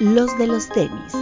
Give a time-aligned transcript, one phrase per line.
[0.00, 1.12] los de los tenis.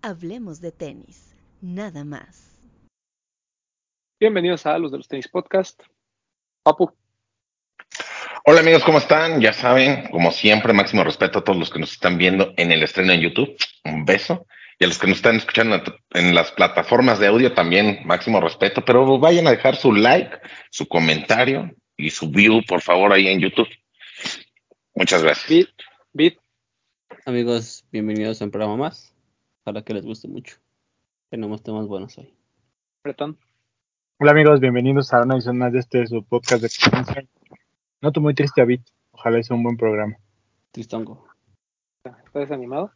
[0.00, 2.58] Hablemos de tenis, nada más.
[4.18, 5.82] Bienvenidos a los de los tenis podcast.
[6.62, 6.90] Papu.
[8.46, 9.40] Hola amigos, ¿cómo están?
[9.40, 12.82] Ya saben, como siempre, máximo respeto a todos los que nos están viendo en el
[12.82, 13.56] estreno en YouTube.
[13.84, 14.46] Un beso.
[14.82, 15.80] Y a los que nos están escuchando
[16.10, 18.84] en las plataformas de audio también, máximo respeto.
[18.84, 20.40] Pero vayan a dejar su like,
[20.72, 23.68] su comentario y su view, por favor, ahí en YouTube.
[24.96, 25.48] Muchas gracias.
[25.48, 25.68] Bit,
[26.12, 26.38] Bit.
[27.26, 29.14] Amigos, bienvenidos a un programa más.
[29.62, 30.56] Ojalá que les guste mucho.
[31.30, 32.34] Tenemos temas buenos hoy.
[33.04, 33.38] Bretón.
[34.18, 37.24] Hola amigos, bienvenidos a una edición más de este su podcast de experiencia.
[38.00, 38.82] Noto muy triste a Bit.
[39.12, 40.16] Ojalá sea un buen programa.
[40.72, 41.28] Tristongo.
[42.02, 42.90] ¿Está desanimado?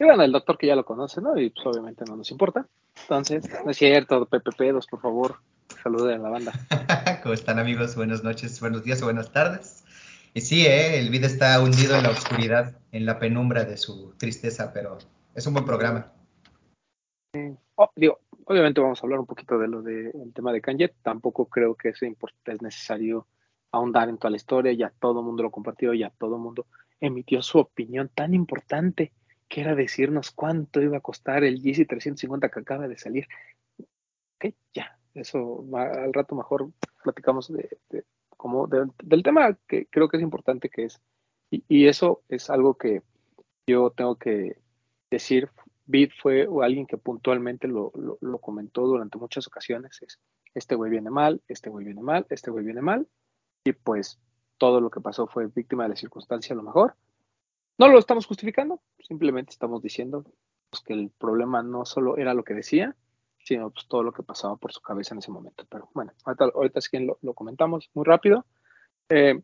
[0.00, 1.36] Y bueno, el doctor que ya lo conoce, ¿no?
[1.36, 2.68] Y pues obviamente no nos importa.
[3.02, 5.36] Entonces, no es cierto, PPP2, por favor,
[5.82, 6.52] saluden a la banda.
[7.22, 7.96] ¿Cómo están amigos?
[7.96, 9.84] Buenas noches, buenos días o buenas tardes.
[10.34, 11.00] Y sí, ¿eh?
[11.00, 14.98] el video está hundido en la oscuridad, en la penumbra de su tristeza, pero
[15.34, 16.12] es un buen programa.
[17.74, 20.94] Oh, digo, obviamente vamos a hablar un poquito de lo del tema de Kanye.
[21.02, 22.08] Tampoco creo que sea
[22.44, 23.26] es necesario
[23.72, 24.72] ahondar en toda la historia.
[24.72, 26.66] Ya todo el mundo lo compartió, ya todo el mundo
[27.00, 29.12] emitió su opinión tan importante
[29.48, 33.26] que era decirnos cuánto iba a costar el GC 350 que acaba de salir.
[34.36, 36.70] Ok, ya, eso al rato mejor
[37.02, 37.78] platicamos de,
[38.36, 41.00] como del tema que creo que es importante que es,
[41.50, 43.02] y, eso es algo que
[43.66, 44.58] yo tengo que
[45.10, 45.50] decir,
[45.86, 47.90] Bid fue alguien que puntualmente lo,
[48.20, 50.20] lo, comentó durante muchas ocasiones, es,
[50.54, 53.08] este güey viene mal, este güey viene mal, este güey viene mal,
[53.64, 54.20] y pues
[54.58, 56.94] todo lo que pasó fue víctima de la circunstancia a lo mejor,
[57.78, 60.24] no lo estamos justificando, simplemente estamos diciendo
[60.70, 62.96] pues, que el problema no solo era lo que decía,
[63.38, 65.64] sino pues, todo lo que pasaba por su cabeza en ese momento.
[65.70, 68.44] Pero bueno, ahorita, ahorita sí que lo, comentamos muy rápido.
[69.08, 69.40] Eh,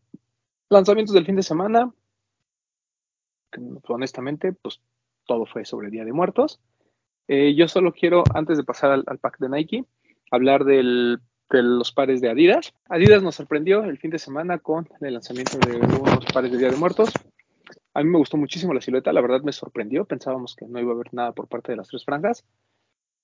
[0.69, 1.93] lanzamientos del fin de semana,
[3.89, 4.81] honestamente, pues
[5.27, 6.61] todo fue sobre Día de Muertos.
[7.29, 9.85] Eh, yo solo quiero, antes de pasar al, pack de Nike,
[10.31, 11.19] hablar de
[11.49, 12.75] los pares de Adidas.
[12.89, 16.71] Adidas nos sorprendió el fin de semana con el lanzamiento de unos pares de Día
[16.71, 17.13] de Muertos.
[17.95, 20.91] A mí me gustó muchísimo la silueta, la verdad me sorprendió, pensábamos que no iba
[20.91, 22.45] a haber nada por parte de las tres franjas,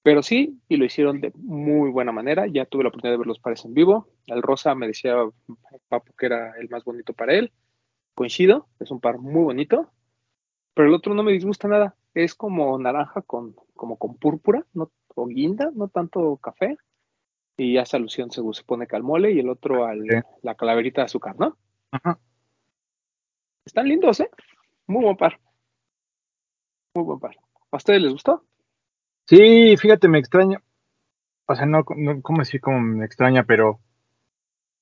[0.02, 3.26] pero sí, y lo hicieron de muy buena manera, ya tuve la oportunidad de ver
[3.26, 5.16] los pares en vivo, el rosa me decía
[5.88, 7.52] Papo que era el más bonito para él,
[8.14, 9.90] coincido, es un par muy bonito,
[10.74, 14.92] pero el otro no me disgusta nada, es como naranja con, como con púrpura, no,
[15.16, 16.76] o guinda, no tanto café,
[17.56, 19.94] y hace alusión se supone que al mole y el otro a
[20.42, 21.58] la calaverita de azúcar, ¿no?
[21.90, 22.18] Ajá.
[23.66, 24.30] Están lindos, ¿eh?
[24.90, 25.38] Muy buen par.
[26.96, 27.36] Muy buen par.
[27.70, 28.42] ¿A ustedes les gustó?
[29.28, 30.60] Sí, fíjate, me extraña.
[31.46, 33.44] O sea, no, no ¿cómo decir cómo me extraña?
[33.44, 33.78] Pero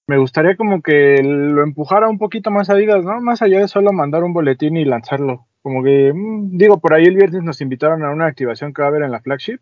[0.07, 3.21] me gustaría como que lo empujara un poquito más a vidas, ¿no?
[3.21, 5.47] Más allá de solo mandar un boletín y lanzarlo.
[5.61, 8.89] Como que, mm, digo, por ahí el viernes nos invitaron a una activación que va
[8.89, 9.61] a haber en la flagship,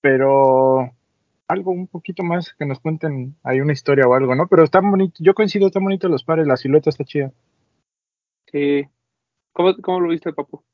[0.00, 0.90] pero
[1.48, 4.46] algo un poquito más que nos cuenten hay una historia o algo, ¿no?
[4.48, 7.30] Pero está bonito, yo coincido, están bonitos los pares, la silueta está chida.
[8.50, 8.88] Sí,
[9.52, 10.64] ¿Cómo, lo viste, Papu?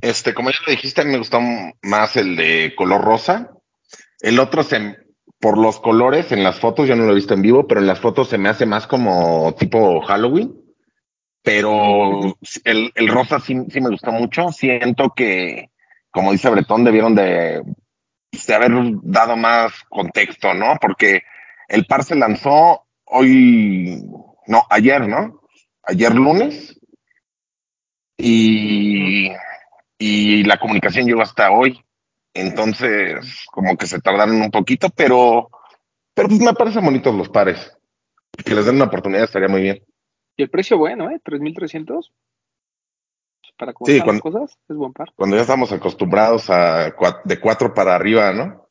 [0.00, 1.40] Este, como ya lo dijiste, a mí me gustó
[1.82, 3.50] más el de color rosa.
[4.20, 4.96] El otro se,
[5.40, 7.86] por los colores en las fotos, yo no lo he visto en vivo, pero en
[7.86, 10.54] las fotos se me hace más como tipo Halloween.
[11.42, 14.50] Pero el, el rosa sí, sí me gustó mucho.
[14.50, 15.70] Siento que,
[16.10, 17.62] como dice Bretón, debieron de,
[18.46, 18.72] de haber
[19.02, 20.76] dado más contexto, ¿no?
[20.80, 21.22] Porque
[21.68, 24.02] el par se lanzó hoy,
[24.46, 25.40] no, ayer, ¿no?
[25.82, 26.80] Ayer lunes
[28.16, 29.30] y,
[29.98, 31.80] y la comunicación llegó hasta hoy.
[32.34, 35.50] Entonces, como que se tardaron un poquito, pero,
[36.14, 37.76] pero pues me parecen bonitos los pares.
[38.44, 39.84] Que les den una oportunidad estaría muy bien.
[40.36, 41.20] Y el precio bueno, ¿eh?
[41.24, 42.10] 3.300.
[43.56, 45.12] Para sí, cuando, cosas, es buen par.
[45.14, 46.92] Cuando ya estamos acostumbrados a
[47.24, 48.68] de cuatro para arriba, ¿no?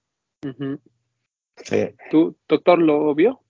[1.55, 1.95] Sí.
[2.11, 3.42] ¿Tú, doctor, lo vio?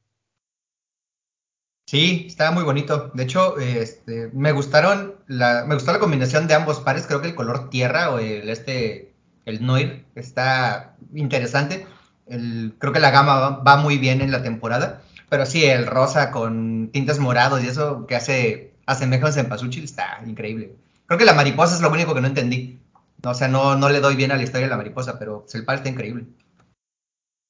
[1.94, 3.12] Sí, estaba muy bonito.
[3.14, 7.06] De hecho, este, me gustaron la, me gustó la combinación de ambos pares.
[7.06, 9.14] Creo que el color tierra o el este,
[9.46, 11.86] el Noir está interesante.
[12.26, 15.04] Creo que la gama va, muy bien en la temporada.
[15.30, 20.20] Pero sí, el rosa con tintas morados y eso que hace asemejanza en Pasuchil está
[20.26, 20.76] increíble.
[21.06, 22.80] Creo que la mariposa es lo único que no entendí.
[23.24, 25.64] O sea, no, no le doy bien a la historia de la mariposa, pero el
[25.64, 26.26] par está increíble.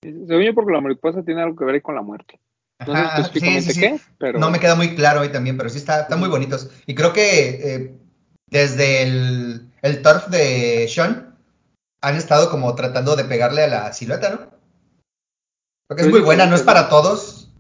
[0.02, 2.42] Se yo porque la mariposa tiene algo que ver con la muerte.
[2.88, 2.94] No
[3.32, 4.40] qué, pero...
[4.40, 6.70] No me queda muy claro ahí también, pero sí está, están muy bonitos.
[6.86, 7.98] Y creo que eh,
[8.48, 11.38] desde el, el turf de Sean,
[12.02, 14.52] han estado como tratando de pegarle a la silueta, ¿no?
[15.88, 17.52] Porque es muy buena, no es para todos.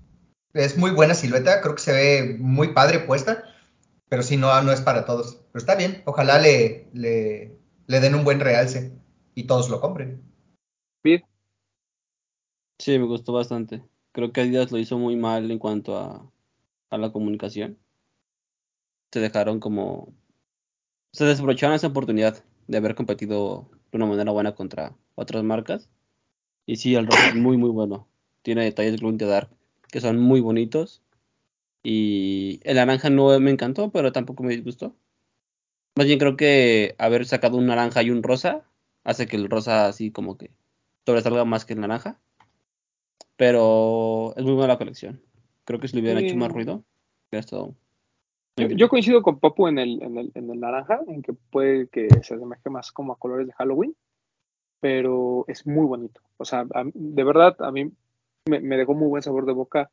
[0.53, 3.43] Es muy buena silueta, creo que se ve muy padre puesta,
[4.09, 5.39] pero sí, no, no es para todos.
[5.51, 8.91] Pero está bien, ojalá le, le, le den un buen realce
[9.33, 10.21] y todos lo compren.
[12.79, 13.81] Sí, me gustó bastante.
[14.13, 16.31] Creo que Adidas lo hizo muy mal en cuanto a,
[16.89, 17.77] a la comunicación.
[19.11, 20.13] Se dejaron como...
[21.11, 25.89] Se desaprovecharon esa oportunidad de haber competido de una manera buena contra otras marcas.
[26.65, 28.07] Y sí, el rojo es muy, muy bueno.
[28.41, 29.49] Tiene detalles in the Dark
[29.93, 31.03] que son muy bonitos.
[31.83, 34.95] Y el naranja no me encantó, pero tampoco me disgustó.
[35.95, 38.63] Más bien creo que haber sacado un naranja y un rosa
[39.03, 40.49] hace que el rosa así como que
[41.05, 42.19] sobresalga más que el naranja.
[43.35, 45.21] Pero es muy buena la colección.
[45.65, 46.27] Creo que si le hubieran Sí.
[46.29, 46.83] hecho más ruido,
[47.31, 47.75] hubiera estado.
[48.55, 52.07] Yo, coincido con Papu en el, en, el, en el naranja, en que puede que
[52.21, 53.95] se asemeje más como a colores de Halloween,
[54.79, 56.21] pero es muy bonito.
[56.37, 57.91] O sea, a- de verdad, a mí
[58.47, 59.89] me, me dejó muy buen sabor de boca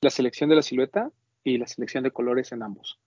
[0.00, 1.12] la selección de la silueta
[1.44, 2.98] y la selección de colores en ambos.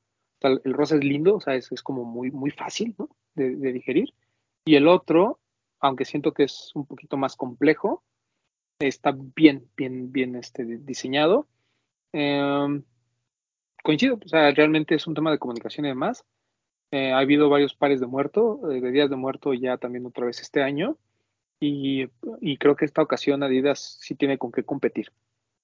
[0.42, 3.10] O sea, el rosa es lindo, o sea, es, es como muy, muy fácil ¿no?
[3.36, 4.14] de, de digerir.
[4.66, 5.40] Y el otro,
[5.82, 8.04] aunque siento que es un poquito más complejo,
[8.80, 11.48] está bien, bien, bien este, diseñado.
[12.12, 12.84] Em,
[13.84, 16.26] coincido, o sea, realmente es un tema de comunicación y demás.
[16.92, 20.26] Eh, ha habido varios pares de muerto, eh, de días de muerto ya también otra
[20.26, 20.98] vez este año.
[21.60, 22.08] Y,
[22.58, 25.12] creo que esta ocasión Adidas sí tiene con qué competir.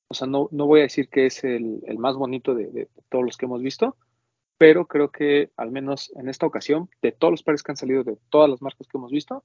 [0.07, 2.89] O sea, no, no voy a decir que es el, el más bonito de, de
[3.09, 3.97] todos los que hemos visto,
[4.57, 8.03] pero creo que al menos en esta ocasión, de todos los pares que han salido
[8.03, 9.44] de todas las marcas que hemos visto,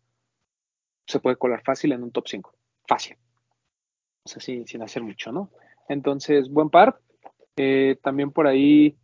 [1.06, 2.54] se puede colar fácil en un top 5.
[2.86, 3.16] Fácil.
[4.24, 5.50] O sea, sin, sin hacer mucho, ¿no?
[5.88, 6.98] Entonces, buen par.
[7.56, 8.96] Eh, también por ahí.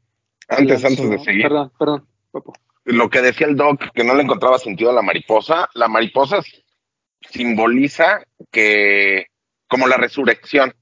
[0.48, 2.52] Antes, lanzó- antes de seguir, Perdón, perdón, Papo.
[2.84, 6.40] lo que decía el doc, que no le encontraba sentido a la mariposa, la mariposa
[7.28, 9.26] simboliza que
[9.68, 10.74] como la resurrección.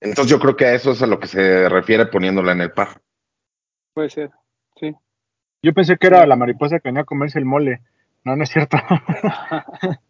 [0.00, 2.72] Entonces yo creo que a eso es a lo que se refiere poniéndola en el
[2.72, 3.00] par.
[3.94, 4.30] Puede ser.
[4.78, 4.92] Sí.
[5.62, 7.80] Yo pensé que era la mariposa que venía a comerse el mole.
[8.24, 8.76] No, no es cierto.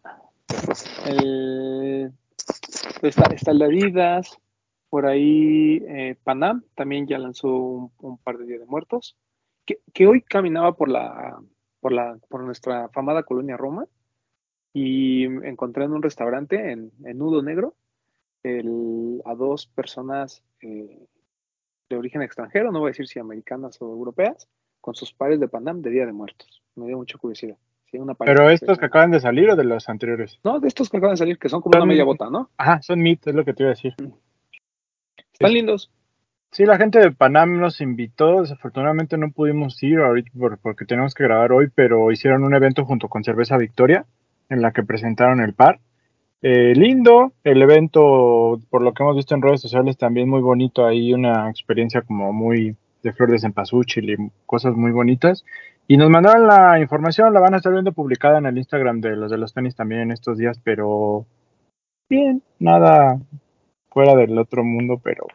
[1.05, 2.11] El-
[3.01, 4.21] está, está.
[4.89, 9.17] Por ahí eh, Panam también ya lanzó un, par de Día de Muertos.
[9.65, 11.39] Que, hoy caminaba por la,
[11.79, 13.87] por la, por nuestra famada colonia Roma
[14.73, 17.75] y encontré en un restaurante en, en Nudo Negro
[18.43, 21.07] el- a dos personas eh,
[21.89, 24.47] de origen extranjero, no voy a decir si americanas o europeas,
[24.81, 26.63] con sus pares de Panam de Día de Muertos.
[26.75, 27.57] Me dio mucha curiosidad.
[27.97, 30.39] Una Pero estos que acaban de salir o de los anteriores.
[30.43, 32.49] No, de estos que acaban de salir, que son como una media bota, ¿no?
[32.57, 33.93] Ajá, son mit, es lo que te iba a decir.
[35.33, 35.91] Están lindos.
[36.51, 41.13] Sí, la gente de Panam nos invitó, desafortunadamente no pudimos ir ahorita por- porque tenemos
[41.13, 44.05] que grabar hoy, pero hicieron un evento junto con Cerveza Victoria
[44.49, 45.79] en la que presentaron el par.
[46.41, 50.85] Eh, lindo, el evento, por lo que hemos visto en redes sociales, también muy bonito,
[50.85, 54.15] ahí una experiencia como muy de flor de cempasúchil y
[54.45, 55.43] cosas muy bonitas.
[55.87, 59.15] Y nos mandaron la información, la van a estar viendo publicada en el Instagram de
[59.15, 61.25] los de los tenis también en estos días, pero
[62.09, 63.19] bien, nada
[63.89, 65.25] fuera del otro mundo, pero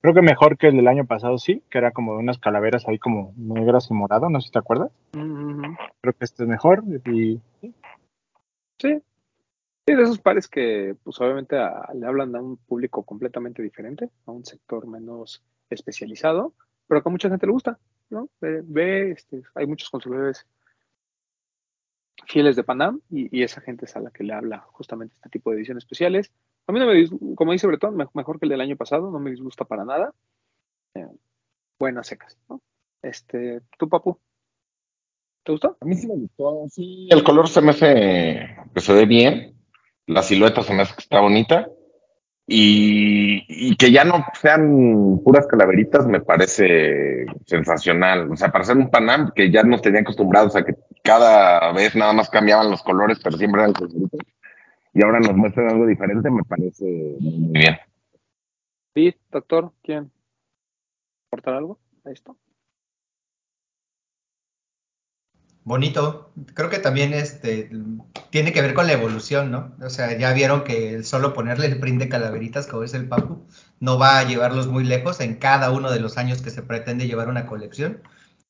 [0.00, 2.86] Creo que mejor que el del año pasado, sí, que era como de unas calaveras
[2.86, 4.92] ahí como negras y morado, no sé si te acuerdas.
[5.16, 5.60] Ujú.
[6.00, 7.74] Creo que este es mejor y Sí.
[8.78, 14.08] Sí, de esos pares que, pues obviamente a- le hablan a un público completamente diferente,
[14.26, 16.52] a un sector menos especializado,
[16.86, 17.76] pero que a mucha gente le gusta,
[18.10, 18.28] ¿no?
[18.40, 20.46] Ve, ve, este, hay muchos consumidores
[22.26, 25.50] fieles de Panam y, esa gente es a la que le habla justamente este tipo
[25.50, 26.32] de ediciones especiales.
[26.66, 29.18] A mí no me, como dice Bretón, me- mejor que el del año pasado, no
[29.18, 30.12] me disgusta para nada.
[30.94, 31.06] Eh,
[31.78, 32.60] buenas secas, ¿no?
[33.02, 34.18] Este, ¿tú, Papu?
[35.44, 35.78] ¿Te gustó?
[35.80, 39.56] A mí sí me gustó, sí, el color se me hace que se ve bien,
[40.06, 41.70] la silueta se me hace que está bonita
[42.50, 48.32] y, que ya no sean puras calaveritas me parece sensacional.
[48.32, 50.74] O sea, para ser un Panam que ya nos tenían acostumbrados a que
[51.04, 54.20] cada vez nada más cambiaban los colores, pero siempre eran calaveritas
[54.94, 56.84] y ahora nos muestran algo diferente, me parece
[57.20, 57.76] muy, bien.
[58.94, 60.10] Sí, doctor, ¿quién?
[61.28, 62.36] ¿Aportar algo a esto?
[65.68, 66.32] Bonito.
[66.54, 67.70] Creo que también este
[68.30, 69.74] tiene que ver con la evolución, ¿no?
[69.82, 73.46] O sea, ya vieron que solo ponerle el print de calaveritas, como es el Papu,
[73.80, 77.06] no va a llevarlos muy lejos en cada uno de los años que se pretende
[77.06, 78.02] llevar una colección.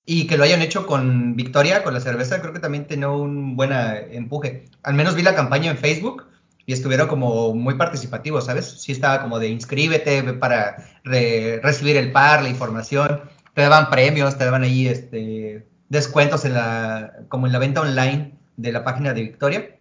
[0.06, 3.56] Y que lo hayan hecho con Victoria, con la cerveza, creo que también tiene un
[3.56, 4.66] buen eh, empuje.
[4.82, 6.24] Al menos vi la campaña en Facebook
[6.66, 8.66] y estuvieron como muy participativos, ¿sabes?
[8.82, 13.22] Sí estaba como de inscríbete para re- recibir el par, la información,
[13.54, 18.38] te daban premios, te daban ahí este descuentos en la como en la venta online
[18.56, 19.78] de la página de Victoria.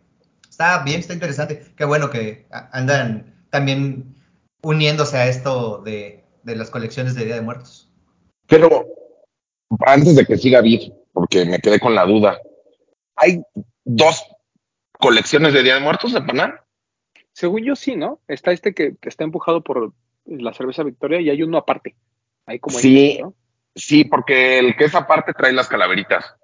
[0.49, 1.65] Está bien, está interesante.
[1.75, 4.15] Qué bueno que andan también
[4.61, 7.89] uniéndose a esto de, de las colecciones de Día de Muertos.
[8.47, 8.85] Pero
[9.85, 12.39] antes de que siga Vid, porque me quedé con la duda,
[13.15, 13.41] ¿hay
[13.83, 14.23] dos
[14.93, 16.53] colecciones de Día de Muertos de Panam?
[17.33, 18.19] Según yo sí, ¿no?
[18.27, 19.93] Está este que, que está empujado por
[20.25, 21.95] la cerveza Victoria y hay uno aparte.
[22.45, 23.19] Ahí como Sí.
[23.77, 26.35] Sí, porque el que es aparte trae las calaveritas.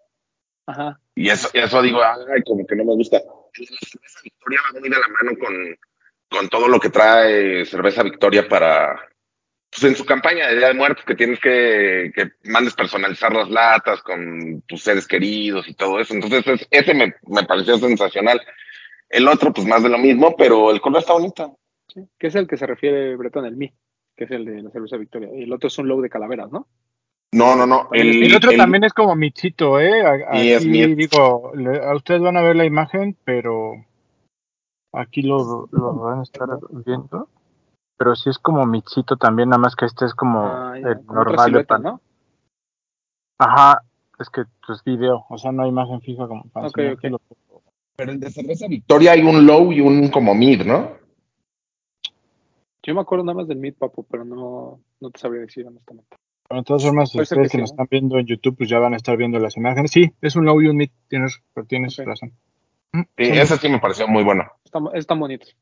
[0.65, 0.99] Ajá.
[1.15, 3.21] Y eso, y eso digo, ay, como que no me gusta.
[3.53, 5.77] Cerveza Victoria va muy de la mano con,
[6.29, 8.95] con todo lo que trae cerveza Victoria para,
[9.69, 13.49] pues en su campaña de Día de Muertos, que tienes que, que mandes personalizar las
[13.49, 16.13] latas con tus seres queridos y todo eso.
[16.13, 18.39] Entonces, es- ese me, me pareció sensacional.
[19.09, 21.59] El otro, pues más de lo mismo, pero el color está bonito.
[21.87, 22.01] Sí.
[22.17, 23.71] Que es el que se refiere Breton, el Mi,
[24.15, 25.29] que es el de la cerveza Victoria.
[25.35, 26.67] Y el otro es un logo de calaveras, ¿no?
[27.33, 27.89] No, no, no.
[27.91, 30.05] El, El otro el- también es como michito, ¿eh?
[30.05, 33.73] Aquí mi- digo, le- a ustedes van a ver la imagen, pero
[34.93, 36.47] aquí lo, lo van a estar
[36.85, 37.27] viendo.
[37.97, 41.05] Pero sí es como michito también, nada más que este es como Ah, ya, el
[41.05, 41.83] como normal de pan.
[41.83, 42.01] ¿no?
[43.39, 43.81] Ajá,
[44.19, 47.11] es que pues video, o sea, no hay imagen fija como para Ok, enseñarte ok.
[47.11, 47.61] lo-
[47.95, 50.91] pero el de cerveza Victoria hay un low y un como mid, ¿no?
[52.85, 56.17] Yo me acuerdo nada más del Meat Papo, pero no, no te sabría decir honestamente.
[56.53, 57.73] Pero de todas formas, ustedes que que sí, nos ¿no?
[57.73, 59.89] están viendo en YouTube, pues ya van a estar viendo las imágenes.
[59.89, 62.31] Sí, es un low y un mid, tienes, pero tienes razón.
[62.93, 64.43] Sí, ese sí me pareció muy bueno.
[64.63, 65.57] Están, están bonitos.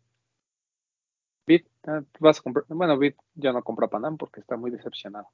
[1.47, 2.65] Bit, ah, vas a comprar.
[2.67, 5.29] Bueno, Bit ya no compra Panam porque está muy decepcionado.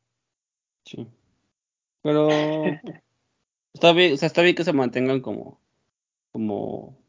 [0.86, 1.08] Sí.
[2.04, 2.30] Pero
[3.74, 5.60] está bien, o sea, está bien que se mantengan como,
[6.32, 7.00] como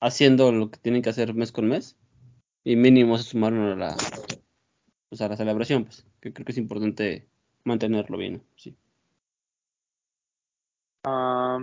[0.00, 1.96] haciendo lo que tienen que hacer mes con mes.
[2.62, 3.96] Y mínimo se sumaron a la,
[5.08, 7.26] pues a la celebración, pues, que creo que es importante
[7.64, 8.76] mantenerlo bien, sí.
[11.04, 11.58] Ah,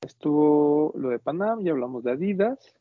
[0.00, 2.74] estuvo lo de Panam, ya hablamos de Adidas.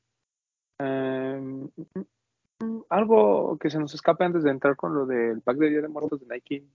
[0.79, 5.57] Em, mm, mm, algo que se nos escape antes de entrar con lo del pack
[5.57, 6.65] de Día de Muertos de Nike.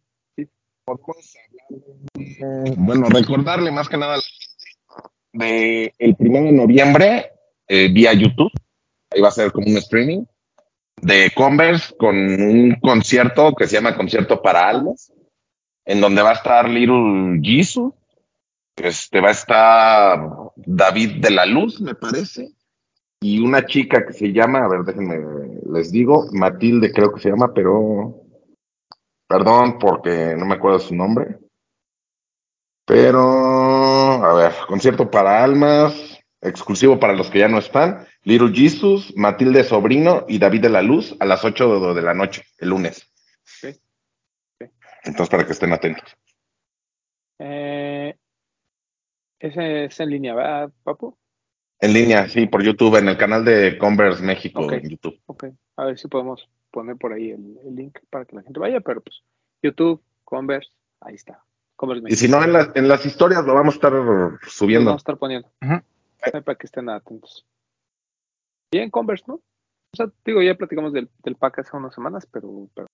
[2.76, 4.52] Bueno, recordarle más que nada a la gente
[5.32, 7.32] de el primero de noviembre
[7.68, 8.52] eh, vía YouTube.
[9.10, 10.24] Ahí va a ser como un streaming
[11.02, 15.12] de Converse con un concierto que se llama Concierto para Almas,
[15.84, 17.92] en donde va a estar Little Jesus,
[18.76, 22.52] este va a estar David de la Luz, me parece,
[23.20, 27.30] y una chica que se llama, a ver, déjenme, les digo, Matilde creo que se
[27.30, 28.22] llama, pero
[29.28, 31.38] perdón porque no me acuerdo su nombre.
[32.84, 33.20] Pero,
[34.24, 38.06] a ver, concierto para almas, exclusivo para los que ya no están.
[38.24, 42.44] Little Jesus, Matilde Sobrino y David de la Luz a las 8 de la noche,
[42.58, 43.08] el lunes.
[45.04, 46.16] Entonces, para que estén atentos.
[47.40, 48.16] Eh,
[49.40, 51.18] ese es en línea, ¿verdad, Papu?
[51.80, 55.20] En línea, sí, por YouTube, en el canal de Converse México, en YouTube.
[55.26, 58.60] Ok, a ver si podemos poner por ahí el, el link para que la gente
[58.60, 59.24] vaya, pero pues
[59.60, 61.42] YouTube, Converse, ahí está.
[61.74, 64.90] Converse Y si no, en, las en las historias lo vamos a estar Lo subiendo.
[64.90, 65.50] vamos a estar poniendo.
[66.44, 67.44] Para que estén atentos.
[68.72, 69.34] Bien, Converse, ¿no?
[69.34, 72.86] O sea, digo, ya platicamos del, del pack hace unas semanas, pero, pero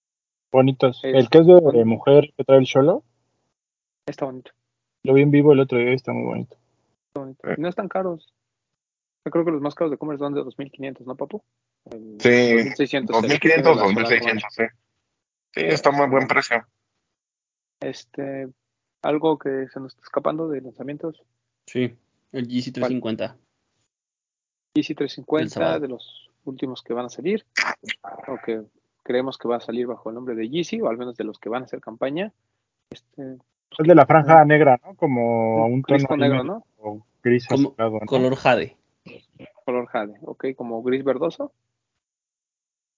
[0.51, 1.01] Bonitos.
[1.05, 3.05] Es- El que es de, de mujer que trae el cholo,
[4.07, 4.51] está bonito.
[5.05, 6.57] lo vi en vivo el otro día y está muy bonito.
[7.09, 7.49] Está bonito.
[7.49, 7.55] Eh.
[7.57, 8.35] Y no están caros.
[9.25, 11.43] Yo creo que los más caros de Converse son de 2.500, ¿no, papu?
[11.91, 13.07] El Sí, 2.600.
[13.07, 14.63] 2.500, el- 2.600, sí.
[15.55, 16.67] Sí, está muy buen precio.
[17.81, 18.49] Este,
[19.03, 21.23] algo que se nos está escapando de lanzamientos.
[21.67, 21.95] Sí,
[22.33, 23.37] el GC 350.
[24.75, 25.81] Easy Del 350 sábado.
[25.81, 27.45] de los últimos que van a salir,
[28.29, 28.63] o que
[29.03, 31.39] creemos que va a salir bajo el nombre de Yeezy, o al menos de los
[31.39, 32.33] que van a hacer campaña.
[32.91, 33.37] Este,
[33.79, 34.95] Es de la franja negra, ¿no?
[34.95, 36.65] Como a un tono negro, ¿no?
[37.23, 38.07] gris Como azulado, ¿no?
[38.07, 38.77] color jade.
[39.65, 41.53] Color jade, ok, como gris verdoso.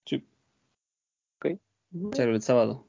[0.07, 0.25] Sí,
[1.39, 1.57] Ok.
[2.13, 2.85] salió el sábado.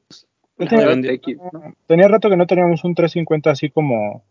[0.57, 1.11] Tenía, vendió.
[1.11, 1.73] X, ¿no?
[1.88, 4.23] tenía rato que no teníamos un 350 así como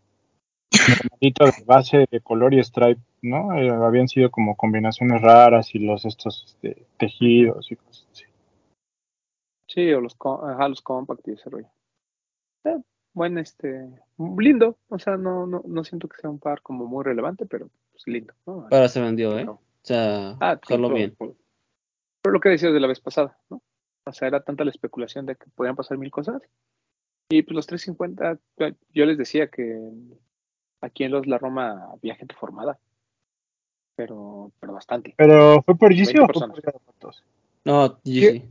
[0.87, 3.53] normalito de base de color y stripe, ¿no?
[3.55, 8.23] Eh, habían sido como combinaciones raras y los estos este, tejidos y cosas así.
[9.67, 11.67] Sí, o los, ajá, los compact y ese rollo.
[12.65, 12.77] Eh,
[13.13, 13.89] buen, este,
[14.37, 17.69] lindo, o sea, no, no, no siento que sea un par como muy relevante, pero
[17.91, 18.67] pues lindo, ¿no?
[18.69, 19.41] Pero se vendió, ¿eh?
[19.41, 21.15] Pero- O sea, Ah, sí, bien.
[21.15, 21.35] por-
[22.21, 23.61] Pero lo que decías de la vez pasada, ¿no?
[24.05, 26.41] O sea, era tanta la especulación de que podían pasar mil cosas.
[27.29, 29.79] Y pues los 350, yo- yo les decía que
[30.81, 32.77] aquí en los La Roma había gente formada.
[33.95, 35.13] Pero, pero bastante.
[35.17, 37.23] Pero fue por 20 o fue por Día de Muertos?
[37.65, 38.49] No, GC.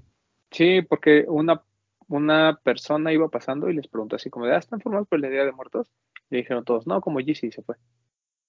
[0.50, 1.62] Sí, porque una,
[2.08, 5.28] una persona iba pasando y les preguntó así como de, ah, ¿están formados por la
[5.28, 5.88] idea de muertos?
[6.30, 7.76] Y dijeron todos, no, como GC se fue.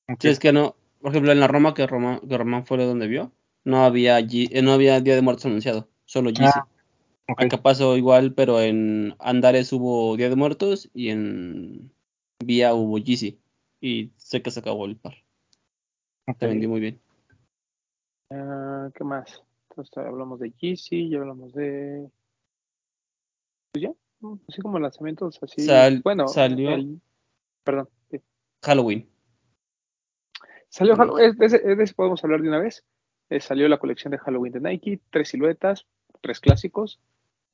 [0.09, 0.21] Ok.
[0.21, 3.07] Sí, es que no, Por ejemplo, en la Roma que Roma, que Román fue donde
[3.07, 3.31] vio,
[3.63, 6.59] no había Ye- eh, no había Día de Muertos anunciado, solo Yeezy.
[6.59, 6.67] Ah,
[7.27, 7.41] ok.
[7.43, 11.91] Acá pasó igual, pero en Andares hubo Día de Muertos y en
[12.43, 13.39] Vía hubo Yeezy.
[13.81, 15.15] Y sé que se acabó el par.
[16.27, 16.37] ok.
[16.39, 17.01] Se vendió muy bien.
[18.29, 19.43] Ah, ¿Qué más?
[19.69, 22.09] Entonces hablamos de Yeezy, ya hablamos de.
[23.71, 23.91] Pues ya,
[24.47, 25.61] así como lanzamientos así.
[25.61, 27.01] Sal- bueno, salió- el-
[27.63, 27.89] perdón.
[28.09, 28.21] sí.
[28.63, 29.09] Halloween.
[30.69, 30.95] Salió.
[30.95, 32.85] Halloween, de ese, de ese podemos hablar de una vez.
[33.29, 35.87] Eh, salió la colección de Halloween de Nike, tres siluetas,
[36.21, 36.99] tres clásicos,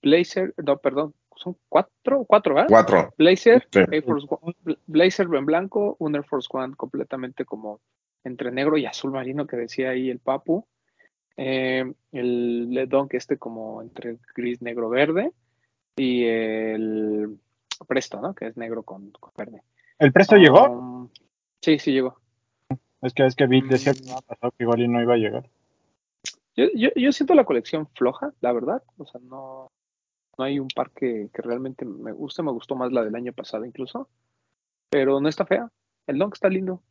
[0.01, 2.69] Blazer, no, perdón, son cuatro, cuatro, ¿verdad?
[2.69, 3.13] Cuatro.
[3.17, 3.79] Blazer, Sí.
[3.91, 7.79] Air Force One- Bla- Blazer en blanco, un Air Force One completamente como
[8.23, 10.65] entre negro y azul marino que decía ahí el Papu.
[11.37, 15.31] Eh, el Le Dunk este como entre gris, negro, verde.
[15.95, 17.39] Y el
[17.87, 18.33] Presto, ¿no?
[18.33, 19.61] Que es negro con, con verde.
[19.99, 20.67] ¿El presto llegó?
[20.69, 21.09] Um,
[21.61, 22.19] sí, sí llegó.
[23.01, 23.95] Es que es que vi, decía Mm.
[23.95, 25.49] que había pasado que igual y no iba a llegar.
[26.55, 28.81] Yo, yo, yo siento la colección floja, la verdad.
[28.97, 29.67] O sea, no,
[30.37, 32.43] no hay un par que, que realmente me guste.
[32.43, 34.07] Me gustó más la del año pasado incluso.
[34.89, 35.69] Pero no está fea.
[36.05, 36.81] El Dunk está lindo.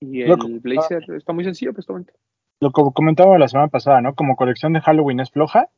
[0.00, 0.48] Y el Loco.
[0.48, 2.12] Blazer está muy sencillo, totalmente.
[2.60, 4.14] Lo que comentaba la semana pasada, ¿no?
[4.14, 5.68] Como colección de Halloween es floja,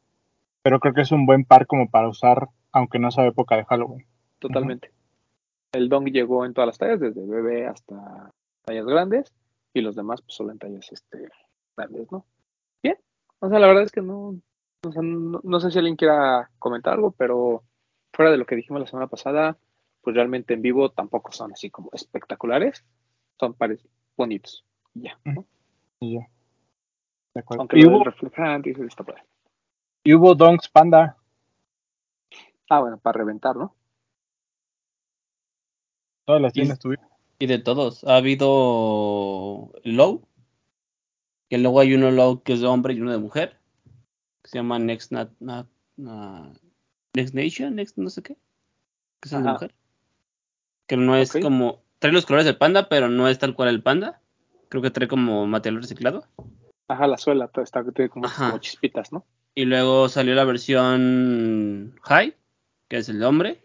[0.62, 3.64] pero creo que es un buen par como para usar, aunque no sea época de
[3.64, 4.06] Halloween.
[4.38, 4.90] Totalmente.
[5.73, 8.30] El Dunk llegó en todas las tallas, desde bebé hasta
[8.64, 9.32] tallas grandes.
[9.75, 11.28] Y los demás, pues solo en tallas este,
[11.76, 12.25] grandes, ¿no?
[12.82, 12.96] Bien.
[13.40, 14.37] O sea, la verdad es que no,
[14.83, 17.62] o sea, no, no sé si alguien quiera comentar algo, pero
[18.12, 19.59] fuera de lo que dijimos la semana pasada,
[20.00, 22.85] pues realmente en vivo tampoco son así como espectaculares.
[23.38, 24.64] Son pares bonitos.
[24.95, 25.18] y Ya.
[25.25, 25.45] ¿no?
[26.00, 26.28] Y ya.
[27.35, 27.62] De acuerdo.
[27.62, 29.23] Aunque Y hubo, reflejante y eso está padre.
[30.04, 31.16] y hubo Donks Panda.
[32.71, 33.75] Ah, bueno, para reventar, ¿no?
[36.25, 37.06] Todas las tiendas tuvieron.
[37.38, 38.02] Y de todos.
[38.04, 40.26] Ha habido Low.
[41.49, 43.61] Que luego hay uno Low que es de hombre y uno de mujer.
[44.47, 45.67] Que se llama Next, Na-
[47.15, 48.37] Next Nation, Next no sé qué.
[49.21, 49.54] Que es Ajá.
[49.54, 49.75] mujer.
[50.87, 51.82] Que no es como.
[51.99, 54.21] Trae los colores del panda, pero no es tal cual el panda.
[54.69, 56.28] Creo que trae como material reciclado.
[56.87, 58.28] Ajá, la suela todo está tiene como,
[58.61, 59.26] chispitas, ¿no?
[59.56, 62.37] Y luego salió la versión High,
[62.87, 63.65] que es el hombre.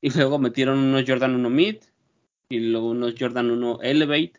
[0.00, 1.78] Y luego metieron unos Jordan 1 Mid.
[2.50, 4.34] Y luego unos Jordan 1 Elevate.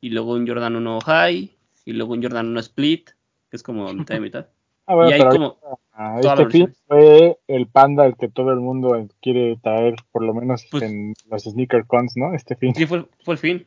[0.00, 1.54] Y luego un Jordan 1 High.
[1.84, 3.10] Y luego un Jordan 1 Split.
[3.50, 4.48] Que es como mitad de mitad.
[4.88, 5.58] Ah, bueno, y hay pero como.
[5.92, 10.24] ahorita, todas este fin fue el Panda el que todo el mundo quiere traer, por
[10.24, 12.34] lo menos Pues- en los sneaker cons, ¿no?
[12.34, 12.74] Este fin.
[12.74, 13.66] Sí, fue, fue el fin.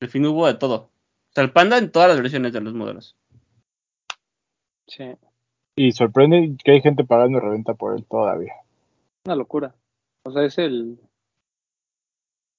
[0.00, 0.74] El fin hubo de todo.
[0.74, 3.16] O sea, el panda en todas las versiones de los modelos.
[4.86, 5.04] Sí,
[5.76, 8.54] Y sorprende que hay gente pagando reventa por él todavía.
[9.24, 9.74] una locura.
[10.24, 10.98] O sea, es el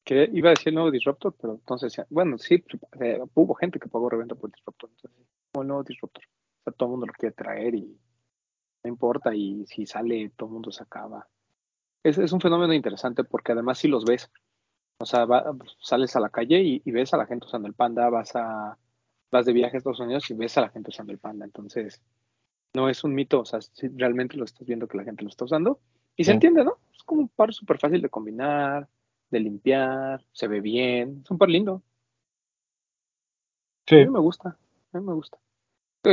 [0.06, 2.64] que iba a decir el nuevo Disruptor, pero entonces, bueno, sí,
[3.02, 4.90] eh, hubo gente que pagó reventa por el Disruptor.
[4.96, 6.24] Entonces, como el nuevo Disruptor.
[6.66, 8.00] Sea, todo el mundo lo quiere traer y
[8.84, 9.36] no importa.
[9.36, 11.28] Y si sale, todo el mundo se acaba.
[12.04, 14.32] Es, es un fenómeno interesante porque además si los ves.
[15.00, 15.46] O sea, va-
[15.80, 18.78] sales a la calle y, y ves a la gente usando el panda, vas a
[19.32, 21.46] vas de viaje a Estados Unidos y ves a la gente usando el panda.
[21.46, 22.02] Entonces,
[22.76, 25.30] no es un mito, o sea, si realmente lo estás viendo que la gente lo
[25.30, 25.80] está usando.
[26.18, 26.78] Y se entiende, ¿no?
[26.96, 28.88] Es como un par súper fácil de combinar,
[29.32, 31.84] de limpiar, se ve bien, es un par lindo.
[33.98, 34.58] A Sí, mí me gusta,
[34.94, 35.38] a mí me gusta.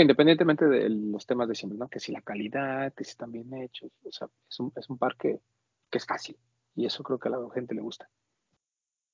[0.01, 1.89] Independientemente de los temas de siempre, ¿no?
[1.89, 4.99] Que si la calidad, que si están bien hechos, o sea, es un, es un
[4.99, 5.41] par que,
[5.91, 6.37] que es fácil.
[6.75, 8.09] Y eso creo que a la gente le gusta.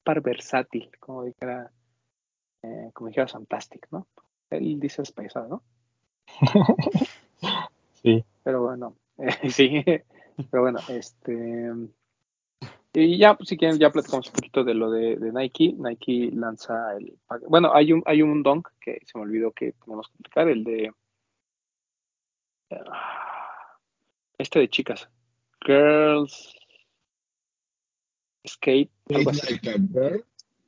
[0.05, 1.71] Par versátil, como dijera,
[2.63, 4.07] eh, como dijera Fantastic, ¿no?
[4.51, 5.63] Él dice es paisado, ¿no?
[8.03, 8.25] sí.
[8.43, 9.83] Pero bueno, eh, sí,
[10.51, 11.71] pero bueno, este.
[12.95, 15.75] Y ya, pues, si quieren, ya platicamos un poquito de lo de, de Nike.
[15.77, 17.19] Nike lanza el.
[17.49, 20.65] Bueno, hay un, hay un dunk que se me olvidó que tenemos que explicar, el
[20.65, 20.93] de.
[22.71, 23.77] ah,
[24.39, 25.09] Este de chicas.
[25.67, 26.55] Girls.
[28.47, 28.91] Skate.
[29.15, 29.59] Algo así.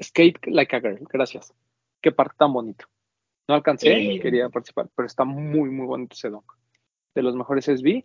[0.02, 0.98] Skate like a girl.
[1.10, 1.54] Gracias.
[2.02, 2.86] Qué parte tan bonito.
[3.48, 3.88] No alcancé,
[4.20, 6.52] quería participar, pero está muy, muy bonito ese dunk.
[7.14, 8.04] De los mejores SB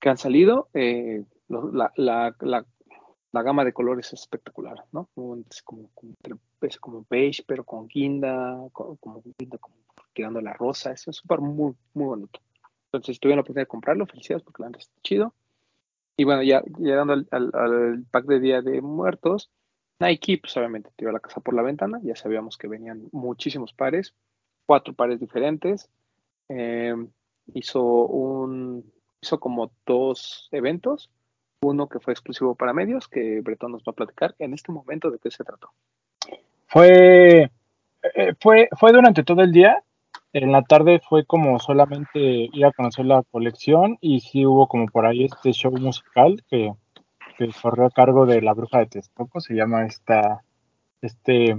[0.00, 0.68] que han salido.
[0.74, 2.66] eh, lo- la, la, la,
[3.32, 5.08] la gama de colores es espectacular, ¿no?
[5.50, 5.90] Es como,
[6.80, 9.76] como, beige, pero con guinda, co- como, guinda, como
[10.14, 10.92] tirando la rosa.
[10.92, 12.40] Es súper muy, muy bonito.
[12.86, 15.34] Entonces, si tuvieron la oportunidad de comprarlo, felicidades porque la está chido.
[16.16, 19.50] Y bueno, ya llegando al, al, al pack de Día de Muertos,
[20.00, 22.00] Nike, pues obviamente tiró la casa por la ventana.
[22.02, 24.14] Ya sabíamos que venían muchísimos pares,
[24.66, 25.90] cuatro pares diferentes.
[26.48, 26.94] Eh,
[27.54, 31.10] hizo un hizo como dos eventos.
[31.62, 35.10] Uno que fue exclusivo para medios, que Bretón nos va a platicar en este momento
[35.10, 35.70] de qué se trató.
[36.68, 37.50] Fue
[38.14, 39.82] eh, fue, fue durante todo el día.
[40.32, 44.86] En la tarde fue como solamente ir a conocer la colección y sí hubo como
[44.86, 46.72] por ahí este show musical que,
[47.38, 50.42] que corrió a cargo de la bruja de Texcoco, se llama esta,
[51.00, 51.56] este,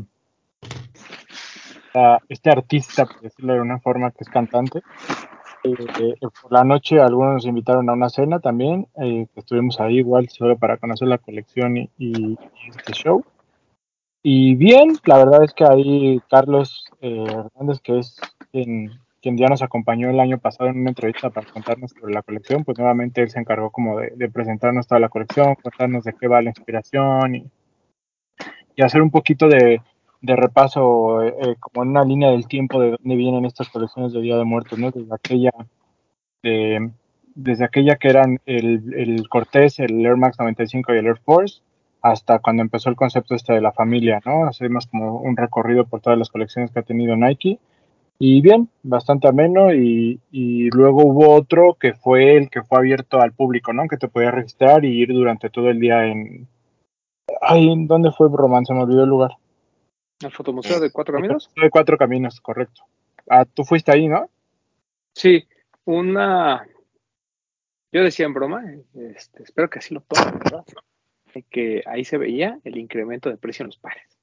[2.29, 4.81] este artista, por decirlo de una forma, que es cantante.
[5.73, 9.97] Eh, eh, por la noche algunos nos invitaron a una cena también, eh, estuvimos ahí
[9.97, 12.37] igual solo para conocer la colección y, y-
[12.69, 13.23] este show.
[14.23, 18.19] Y bien, la verdad es que ahí Carlos eh, Hernández, que es
[18.51, 22.21] quien, quien ya nos acompañó el año pasado en una entrevista para contarnos sobre la
[22.23, 26.13] colección, pues nuevamente él se encargó como de, de presentarnos toda la colección, contarnos de
[26.13, 27.45] qué va la inspiración y,
[28.75, 29.81] y hacer un poquito de,
[30.21, 34.13] de repaso eh, eh, como en una línea del tiempo de dónde vienen estas colecciones
[34.13, 34.91] de Día de Muertos, ¿no?
[34.91, 35.51] Desde aquella,
[36.43, 36.91] de-
[37.35, 41.61] desde aquella que eran el, el Cortés, el Air Max 95 y el Air Force,
[42.01, 44.45] hasta cuando empezó el concepto este de la familia, ¿no?
[44.47, 47.59] Hacemos como un recorrido por todas las colecciones que ha tenido Nike.
[48.19, 49.71] Y bien, bastante ameno.
[49.73, 53.87] Y, y luego hubo otro que fue el que fue abierto al público, ¿no?
[53.87, 56.47] Que te podías registrar y ir durante todo el día en.
[57.41, 58.65] Ay, ¿en ¿dónde fue Roman?
[58.65, 59.31] Se me olvidó el lugar.
[60.19, 61.51] ¿El fotomuseo de Cuatro Caminos?
[61.55, 62.83] De cuatro caminos, correcto.
[63.29, 64.29] Ah, tú fuiste ahí, ¿no?
[65.13, 65.47] Sí,
[65.85, 66.67] una.
[67.91, 70.65] Yo decía en broma, este, espero que así lo tomen, ¿verdad?
[71.49, 74.17] Que ahí se veía el incremento de precio en los pares.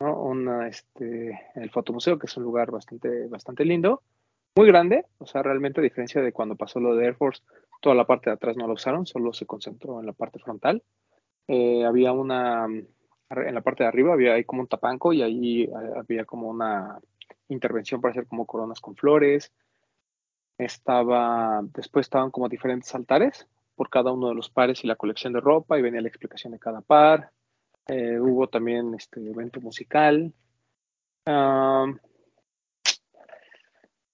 [0.00, 0.20] ¿no?
[0.22, 4.02] Una, este, el fotomuseo, que es un lugar bastante, bastante lindo,
[4.56, 7.42] muy grande, o sea, realmente a diferencia de cuando pasó lo de Air Force,
[7.80, 10.82] toda la parte de atrás no la usaron, solo se concentró en la parte frontal.
[11.46, 12.66] Eh, había una,
[13.30, 16.48] en la parte de arriba había ahí como un tapanco y ahí eh, había como
[16.48, 16.98] una
[17.48, 19.52] intervención para hacer como coronas con flores.
[20.56, 25.32] Estaba, después estaban como diferentes altares por cada uno de los pares y la colección
[25.32, 27.30] de ropa y venía la explicación de cada par.
[27.86, 30.32] Eh, hubo también este evento musical.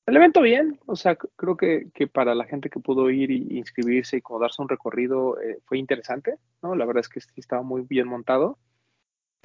[0.06, 3.56] El evento bien, o sea, creo que, que para la gente que pudo ir y
[3.56, 6.74] inscribirse y como darse un recorrido eh, fue interesante, ¿no?
[6.74, 8.58] La verdad es que estaba muy bien montado.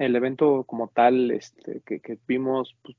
[0.00, 2.96] El evento como tal, este, que, vimos, pues,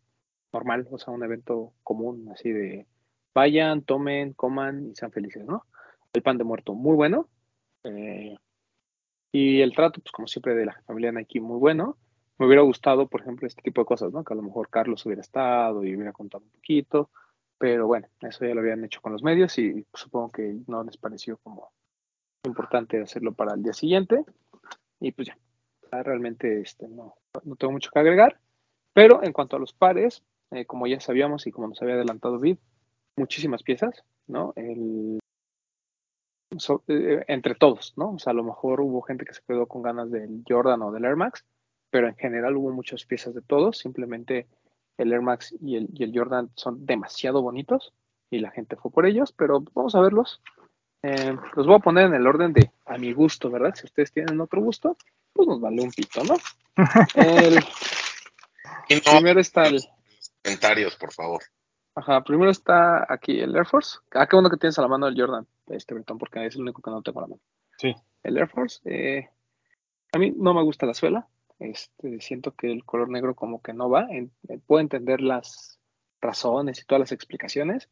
[0.54, 2.86] normal, o sea, un evento común, así de
[3.34, 5.66] vayan, tomen, coman y sean felices, ¿no?
[6.14, 7.28] El pan de muerto, muy bueno.
[7.86, 8.38] eh,
[9.32, 11.98] y el trato, pues como siempre, de la familia Nike, muy bueno.
[12.38, 14.24] Me hubiera gustado, por ejemplo, este tipo de cosas, ¿no?
[14.24, 17.10] Que a lo mejor Carlos hubiera estado y hubiera contado un poquito.
[17.58, 20.98] Pero bueno, eso ya lo habían hecho con los medios y supongo que no les
[20.98, 21.72] pareció como
[22.44, 24.24] importante hacerlo para el día siguiente.
[25.00, 25.38] Y pues ya
[25.92, 28.40] realmente este, no, no tengo mucho que agregar.
[28.94, 32.40] Pero en cuanto a los pares, eh, como ya sabíamos y como nos había adelantado
[32.40, 32.58] Vid,
[33.16, 34.54] muchísimas piezas, ¿no?
[34.56, 35.20] El,
[36.58, 38.12] so- eh, entre todos, ¿no?
[38.14, 40.92] O sea, a lo mejor hubo gente que se quedó con ganas del Jordan o
[40.92, 41.46] del Air Max,
[41.90, 44.48] pero en general hubo muchas piezas de todos, simplemente
[44.98, 47.94] el Air Max y el, y el Jordan son demasiado bonitos
[48.30, 50.42] y la gente fue por ellos, pero vamos a verlos.
[51.04, 53.74] Eh, los voy a poner en el orden de a mi gusto, ¿verdad?
[53.76, 54.98] Si ustedes tienen otro gusto,
[55.34, 56.36] pues nos vale un pito, ¿no?
[57.16, 57.60] El,
[58.90, 59.82] Y no, primero está el,
[60.44, 61.42] comentarios, por favor.
[61.96, 64.00] Ajá, primero está aquí el Air Force.
[64.12, 66.62] Ah, qué bueno que tienes a la mano el Jordan, este Bretón, porque es el
[66.62, 67.42] único que no tengo a la mano.
[67.78, 67.94] Sí.
[68.24, 69.30] El Air Force, eh,
[70.14, 71.28] a mí no me gusta la suela.
[71.60, 74.08] Este, siento que el color negro como que no va.
[74.10, 75.80] En- eh, puedo entender las
[76.22, 77.90] razones y todas las explicaciones,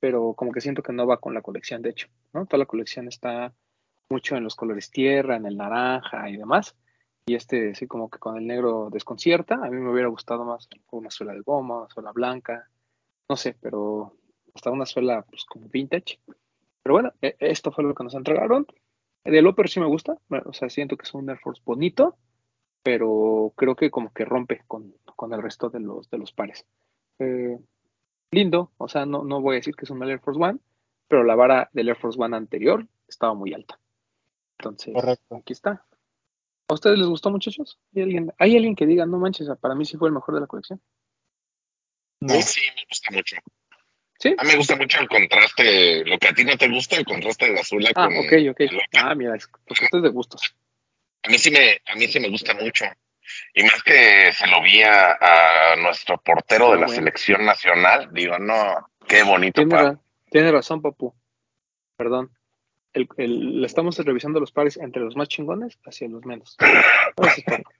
[0.00, 2.46] pero como que siento que no va con la colección, de hecho, ¿no?
[2.46, 3.52] Toda la colección está
[4.08, 6.76] mucho en los colores tierra, en el naranja y demás.
[7.26, 9.56] Y este sí como que con el negro desconcierta.
[9.56, 12.68] A mí me hubiera gustado más una suela de goma, una suela blanca,
[13.28, 14.16] no sé, pero
[14.54, 16.20] hasta una suela pues como vintage.
[16.82, 18.66] Pero bueno, e- esto fue lo que nos entregaron.
[19.24, 22.16] El Upper sí me gusta, o sea, siento que es un Air Force bonito,
[22.84, 26.64] pero creo que como que rompe con, con el resto de los, de los pares.
[27.18, 27.58] Eh,
[28.30, 30.60] lindo, o sea, no, no voy a decir que es un Air Force One,
[31.08, 33.80] pero la vara del Air Force One anterior estaba muy alta.
[34.58, 35.36] Entonces, Correcto.
[35.36, 35.84] aquí está.
[36.68, 37.78] ¿A ustedes les gustó, muchachos?
[37.94, 40.40] ¿Hay alguien, ¿Hay alguien que diga, no manches, para mí sí fue el mejor de
[40.40, 40.80] la colección?
[42.22, 43.36] A mí sí me gusta mucho.
[44.18, 44.34] ¿Sí?
[44.36, 47.04] A mí me gusta mucho el contraste, lo que a ti no te gusta, el
[47.04, 48.60] contraste del azul Ah, con ok, ok.
[48.60, 48.80] el.
[48.96, 50.56] Ah, mira, es porque esto es de gustos.
[51.22, 52.86] A mí sí me, a mí sí me gusta mucho.
[53.54, 55.12] Y más que se lo vi a,
[55.72, 56.94] a nuestro portero de Ah, la bueno.
[56.94, 59.60] selección nacional, digo, no, qué bonito.
[59.60, 61.14] Tiene, pa- ra- tiene razón, papu.
[61.96, 62.35] Perdón.
[62.96, 66.56] El, el- le estamos revisando los pares entre los más chingones hacia los menos.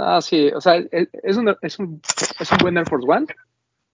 [0.00, 2.00] Ah, sí, o sea, es, es un, es, un,
[2.38, 3.26] es un buen Air Force One,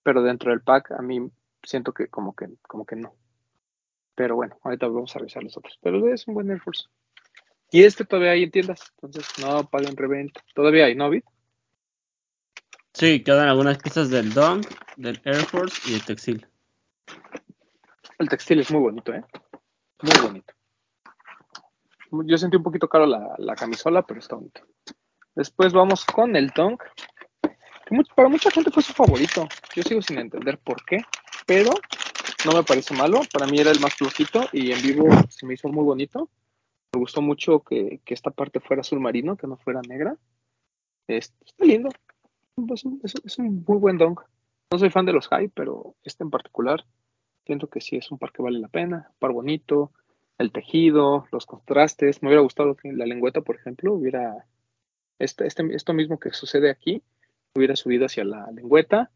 [0.02, 1.30] pero dentro del pack a mí
[1.62, 3.14] siento que como que, como que no.
[4.14, 5.78] Pero bueno, ahorita vamos a revisar los otros.
[5.82, 6.84] Pero es un buen Air Force.
[7.70, 10.42] Y este todavía hay en tiendas, entonces no paguen reventa.
[10.54, 11.22] Todavía hay, ¿no, Vid?
[12.92, 16.46] Sí, quedan algunas piezas del Dunk, del Air Force y el Textil.
[18.18, 19.24] El textil es muy bonito, ¿eh?
[20.04, 20.52] Muy bonito.
[22.26, 24.60] Yo sentí un poquito caro la, la camisola, pero está bonito.
[25.34, 26.52] Después vamos con el
[27.90, 29.48] much- para mucha gente fue su favorito.
[29.74, 30.98] Yo sigo sin entender por qué,
[31.46, 31.70] pero
[32.44, 33.22] no me parece malo.
[33.32, 36.28] Para mí era el más flojito y en vivo se me hizo muy bonito.
[36.92, 40.16] Me gustó mucho que, esta parte fuera azul marino, que no fuera negra.
[41.08, 41.88] Es- está lindo.
[42.76, 44.20] Es un, muy buen dunk.
[44.70, 46.84] No soy fan de los high, pero este en particular
[47.44, 49.08] siento que sí es un par que vale la pena.
[49.10, 49.92] Un par bonito,
[50.38, 52.22] el tejido, los contrastes.
[52.22, 54.46] Me hubiera gustado que la lengüeta, por ejemplo, hubiera
[55.18, 57.02] este, este, esto mismo que sucede aquí,
[57.54, 59.10] hubiera subido hacia la lengüeta.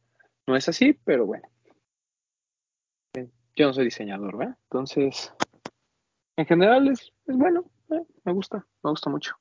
[0.47, 1.49] No es así, pero bueno.
[3.57, 4.57] Yo no soy diseñador, ¿verdad?
[4.65, 5.33] Entonces,
[6.37, 7.65] en general es, es bueno.
[7.91, 9.35] eh, me gusta, me gusta mucho.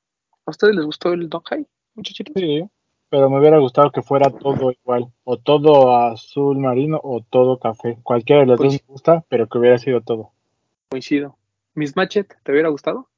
[0.44, 2.34] ¿A ustedes les gustó el High, muchachitos?
[2.36, 2.68] Sí,
[3.10, 7.98] pero me hubiera gustado que fuera todo igual, o todo azul marino o todo café.
[8.02, 10.32] Cualquiera de los Pues- dos me gusta, pero que hubiera sido todo.
[10.90, 11.36] Coincido.
[11.74, 13.08] Miss Matchet, ¿te hubiera gustado?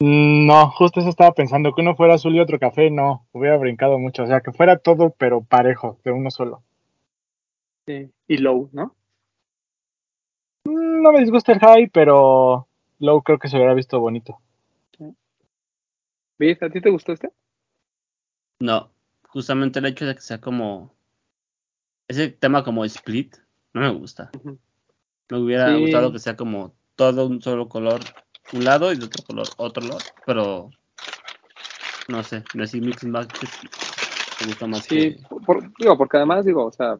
[0.00, 3.56] Mm, No, justo eso estaba pensando, que uno fuera azul y otro café, no, hubiera
[3.58, 6.62] brincado mucho, o sea, que fuera todo, pero parejo, de uno solo.
[7.86, 8.10] Sí.
[8.28, 8.94] Y Low, ¿no?
[10.64, 12.66] Mm, No me disgusta el high, pero
[12.98, 14.38] low creo que se hubiera visto bonito.
[16.38, 16.62] ¿Ves?
[16.62, 17.30] ¿A ti te gustó este?
[18.60, 18.90] No,
[19.32, 20.94] justamente el hecho de que sea como.
[22.08, 23.36] Ese tema como split,
[23.72, 24.30] no me gusta.
[25.28, 25.80] Me hubiera Sí.
[25.80, 28.00] gustado que sea como todo un solo color,
[28.52, 30.70] un lado y de otro color, otro lado, pero.
[32.08, 33.28] No sé, sé, mix and match
[34.40, 35.22] me gusta más Sí, que.
[35.46, 36.98] por- digo, porque además, digo, o sea,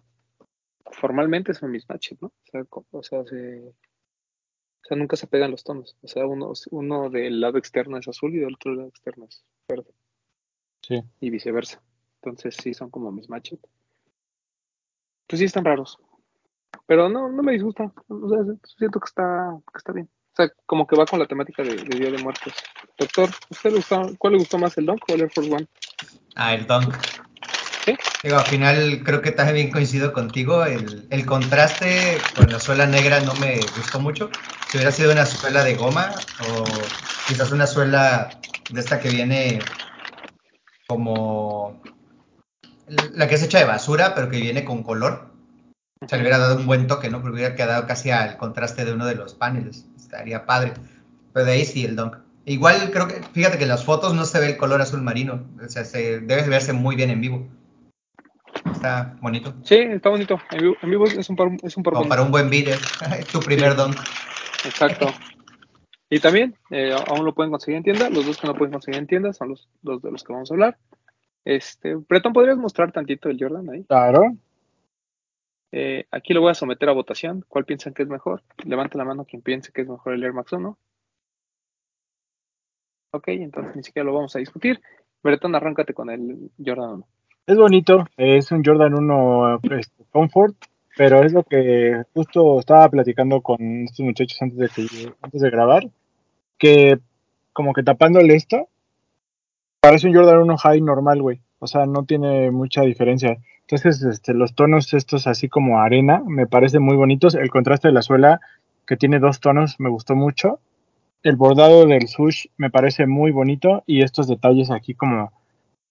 [0.93, 2.29] formalmente son Miss Matchet, ¿no?
[2.29, 5.97] O sea, co- o sea, se- o sea, nunca se pegan los tonos.
[6.03, 9.45] O sea, uno, uno del lado externo es azul y del otro lado externo es
[9.69, 9.91] verde.
[10.83, 11.03] Sí.
[11.21, 11.83] Y viceversa.
[12.23, 13.61] Entonces sí son como Miss Matchet.
[15.27, 15.99] Pues sí están raros.
[16.87, 17.91] Pero no, no me disgusta.
[18.09, 18.39] O sea,
[18.77, 20.09] siento que está, que está bien.
[20.33, 22.53] O sea, como que va con la temática de, de Día de Muertos.
[22.99, 25.67] Doctor, ¿usted le gustó, ¿cuál le gustó más, el Dunk o el Air Force One?
[26.37, 26.95] Ah, el dunk.
[27.85, 27.97] ¿Sí?
[28.23, 30.65] Digo, al final creo que también coincido contigo.
[30.65, 34.31] El, el contraste con la suela negra no me gustó mucho.
[34.69, 36.11] Si hubiera sido una suela de goma
[36.49, 36.65] o
[37.27, 38.31] quizás una suela
[38.71, 39.61] de esta que viene
[40.87, 41.81] como
[43.15, 45.31] la que es hecha de basura, pero que viene con color.
[46.07, 47.21] Se le hubiera dado un buen toque, ¿no?
[47.21, 49.87] Porque hubiera quedado casi al contraste de uno de los paneles.
[49.97, 50.73] Estaría padre.
[51.33, 52.17] Pero de ahí sí el dunk.
[52.47, 55.47] Igual creo que, fíjate que en las fotos no se ve el color azul marino.
[55.63, 57.47] O sea, se, debe verse muy bien en vivo.
[58.73, 59.55] Está bonito.
[59.63, 60.41] Sí, está bonito.
[60.51, 62.79] En vivo, en vivo es un par, es un par Como para un buen video.
[63.33, 64.69] tu primer Sí.
[64.69, 65.07] Exacto.
[66.09, 68.11] Y también, eh, aún lo pueden conseguir en tienda.
[68.11, 70.51] Los dos que no pueden conseguir en tienda son los, los de los que vamos
[70.51, 70.79] a hablar.
[71.45, 73.85] Este, Breton, ¿podrías mostrar tantito el Jordan ahí?
[73.85, 74.23] Claro,
[75.73, 77.45] Eh, aquí lo voy a someter a votación.
[77.49, 78.43] ¿Cuál piensan que es mejor?
[78.65, 80.77] Levanta la mano quien piense que es mejor el Air Max 1.
[83.13, 84.81] Ok, entonces ni siquiera lo vamos a discutir.
[85.23, 87.07] Breton, arráncate con el Jordan 1.
[87.47, 90.57] es bonito, es un Jordan 1 este, Comfort,
[90.97, 95.51] pero es lo que justo estaba platicando con estos muchachos antes de, que, antes de
[95.51, 95.85] grabar,
[96.59, 96.99] que
[97.53, 98.69] como que tapándole esto,
[99.81, 101.41] parece un Jordan 1 High normal, güey.
[101.59, 103.39] O sea, no tiene mucha diferencia.
[103.63, 107.35] Entonces, este, los tonos estos así como arena me parecen muy bonitos.
[107.35, 108.41] El contraste de la suela,
[108.87, 110.61] que tiene dos tonos, me gustó mucho.
[111.23, 113.83] El bordado del sush me parece muy bonito.
[113.87, 115.33] Y estos detalles aquí como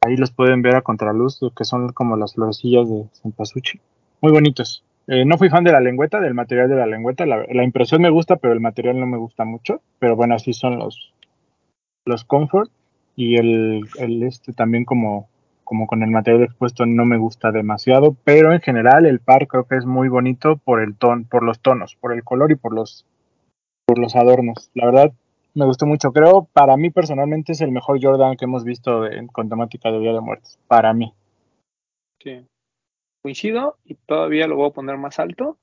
[0.02, 3.82] ahí los pueden ver a contraluz, que son como las florecillas de cempasúchil.
[4.21, 4.84] Muy bonitos.
[5.08, 7.25] Eh, no fui fan de la lengüeta, del material de la lengüeta.
[7.25, 9.82] La, la impresión me gusta, pero el material no me gusta mucho.
[9.99, 11.13] Pero bueno, así son los,
[12.06, 12.71] los comfort.
[13.19, 13.84] Y el,
[14.23, 15.27] este también como,
[15.65, 18.15] como con el material expuesto no me gusta demasiado.
[18.23, 21.60] Pero en general el par creo que es muy bonito por el ton, por los
[21.60, 23.05] tonos, por el color y por los,
[23.86, 24.71] por los adornos.
[24.73, 25.12] La verdad,
[25.53, 26.13] me gustó mucho.
[26.13, 29.01] Creo, para mí personalmente, es el mejor Jordan que hemos visto
[29.34, 30.58] con temática de Día de Muertos.
[30.69, 31.13] Para mí.
[32.23, 32.45] Sí.
[33.21, 35.58] Coincido y todavía lo voy a poner más alto.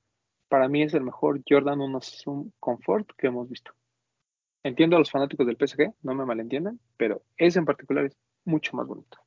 [0.47, 3.71] Para mí es el mejor Jordan 1 Zoom Comfort que hemos visto.
[4.63, 8.75] Entiendo a los fanáticos del PSG, no me malentiendan, pero ese en particular es mucho
[8.75, 9.17] más bonito.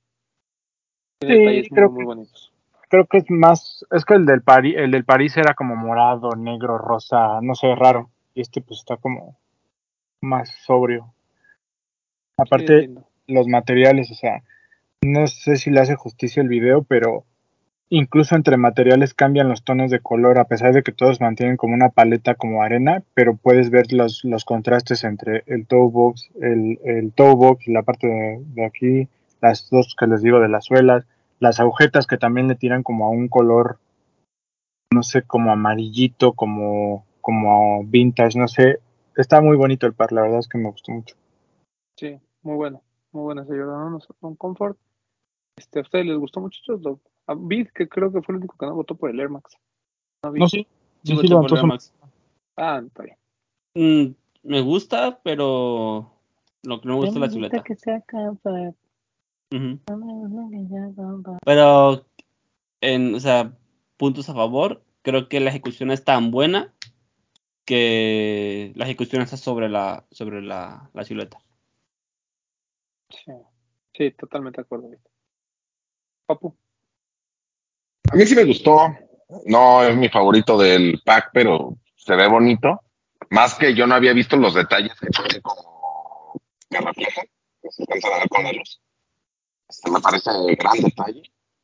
[1.19, 2.53] Tiene Sí, detalles creo muy, muy que- bonitos.
[2.89, 3.85] Creo que es más.
[3.93, 7.73] Es que el del, París, el del París era como morado, negro, rosa, no sé,
[7.77, 8.11] raro.
[8.35, 9.39] Y este, pues está como
[10.21, 11.15] más sobrio.
[12.37, 12.91] Aparte,
[13.29, 14.43] los materiales, o sea,
[15.03, 17.25] no sé si le hace justicia el video, pero
[17.91, 21.75] incluso entre materiales cambian los tonos de color, a pesar de que todos mantienen como
[21.75, 26.79] una paleta como arena, pero puedes ver los, los contrastes entre el toe box, el,
[26.85, 29.09] el toe box, la parte de, aquí,
[29.43, 31.05] las dos que les digo de las suelas,
[31.41, 33.79] las agujetas que también le tiran como a un color,
[34.93, 38.79] no sé, como amarillito, como, como vintage, no sé.
[39.17, 41.17] Está muy bonito el par, la verdad es que me gustó mucho.
[41.97, 42.83] Sí, muy bueno.
[43.13, 44.79] Muy buena ese Jordan 1 con Comfort.
[45.57, 46.61] Este, ¿A ustedes les gustó mucho?
[46.81, 47.01] Lo-
[47.31, 49.57] A Vid, que creo que fue el único que no votó por el Air Max.
[50.25, 50.33] No.
[50.33, 50.67] No, sí.
[51.05, 51.95] Sí, Sí, voté sí, por levantó Air Max.
[52.57, 53.17] Ah, está bien.
[53.75, 56.13] Mm, me gusta, pero
[56.65, 57.63] lo que no me gusta es la silueta.
[57.63, 58.33] que se acaba.
[59.53, 59.79] Ujú.
[61.45, 62.05] Pero,
[62.81, 63.57] en, o sea,
[63.97, 66.75] puntos a favor, creo que la ejecución es tan buena
[67.65, 71.39] que la ejecución está sobre la, sobre la, la silueta.
[73.09, 73.33] Sí.
[73.95, 74.91] sí, totalmente de acuerdo.
[76.27, 76.57] Papu.
[78.11, 78.95] A mí sí me gustó.
[79.47, 82.81] No es mi favorito del pack, pero se ve bonito.
[83.31, 88.45] Más que yo no había visto los detalles que tiene como que se a con
[88.45, 88.81] la luz.
[89.69, 91.23] Este me parece gran detalle.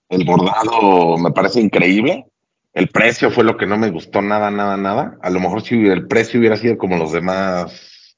[0.08, 2.26] El bordado me parece increíble.
[2.72, 5.18] El precio fue lo que no me gustó nada, nada, nada.
[5.22, 8.16] A lo mejor si el precio hubiera sido como los demás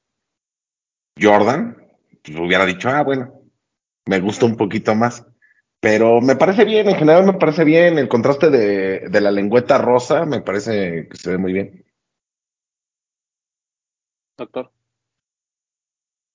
[1.19, 1.77] Jordan,
[2.23, 3.41] pues hubiera dicho, ah, bueno,
[4.05, 5.25] me gusta un poquito más.
[5.81, 7.97] Pero me parece bien, en general me parece bien.
[7.97, 11.85] El contraste de, de la lengüeta rosa me parece que se ve muy bien.
[14.37, 14.71] Doctor.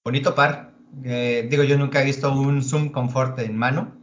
[0.05, 0.73] Bonito par.
[1.05, 3.97] Eh, digo, yo nunca he visto un Zoom Comfort en mano.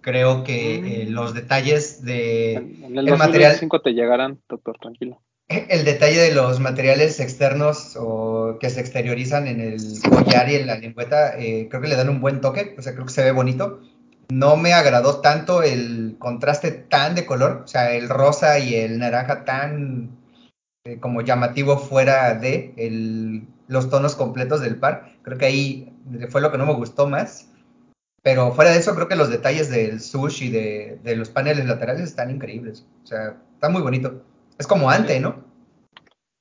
[0.00, 0.86] Creo que Mm.
[0.86, 5.22] eh, los detalles de En, en el, el material, 2025 te llegarán, doctor, tranquilo.
[5.48, 9.76] el detalle de los materiales externos o que se exteriorizan en el
[10.10, 12.74] collar y en la lengüeta, eh, creo que le dan un buen toque.
[12.78, 13.80] O sea, creo que se ve bonito.
[14.30, 18.98] No me agradó tanto el contraste tan de color, o sea, el rosa y el
[18.98, 20.10] naranja tan
[20.86, 25.12] eh, como llamativo fuera de el- los tonos completos del par.
[25.22, 25.92] Creo que ahí
[26.28, 27.50] fue lo que no me gustó más.
[28.22, 31.66] Pero fuera de eso, creo que los detalles del sushi y de, de los paneles
[31.66, 32.86] laterales están increíbles.
[33.02, 34.22] O sea, está muy bonito.
[34.58, 35.44] Es como ante, ¿no?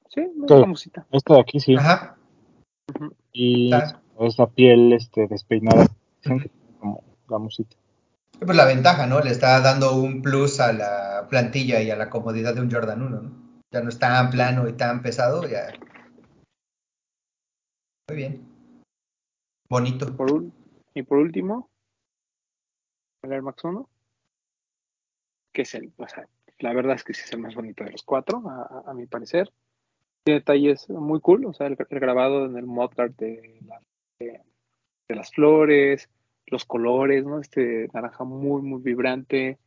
[0.09, 0.53] Sí, muy Sí.
[0.61, 1.05] famosita.
[1.11, 1.75] Este de aquí sí.
[1.75, 2.17] Ajá.
[3.33, 3.71] Y
[4.19, 5.87] esa piel este, despeinada.
[7.29, 7.75] la musita.
[8.41, 9.19] Y Pues la ventaja, ¿no?
[9.21, 13.01] Le está dando un plus a la plantilla y a la comodidad de un Jordan
[13.01, 13.43] 1, ¿no?
[13.71, 15.67] Ya no es tan plano y tan pesado, ya.
[18.09, 18.47] Muy bien.
[19.69, 20.15] Bonito.
[20.15, 20.43] Por
[20.93, 21.69] y por último,
[23.23, 23.89] el Air Max 1,
[25.53, 26.27] que es el, o sea,
[26.59, 28.93] la verdad es que sí es el más bonito de los cuatro, a, a- a
[28.93, 29.51] mi parecer.
[30.23, 33.81] Tiene detalles muy cool, o sea, el, el grabado en el mudguard de, la-
[34.19, 34.41] de,
[35.07, 36.09] de las flores,
[36.47, 37.39] los colores, ¿no?
[37.39, 39.59] Este naranja muy, muy vibrante,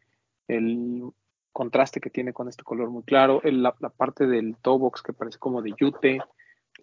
[0.48, 1.10] el
[1.52, 5.12] contraste que tiene con este color muy claro, el- la, parte del toe box que
[5.12, 6.20] parece como de yute.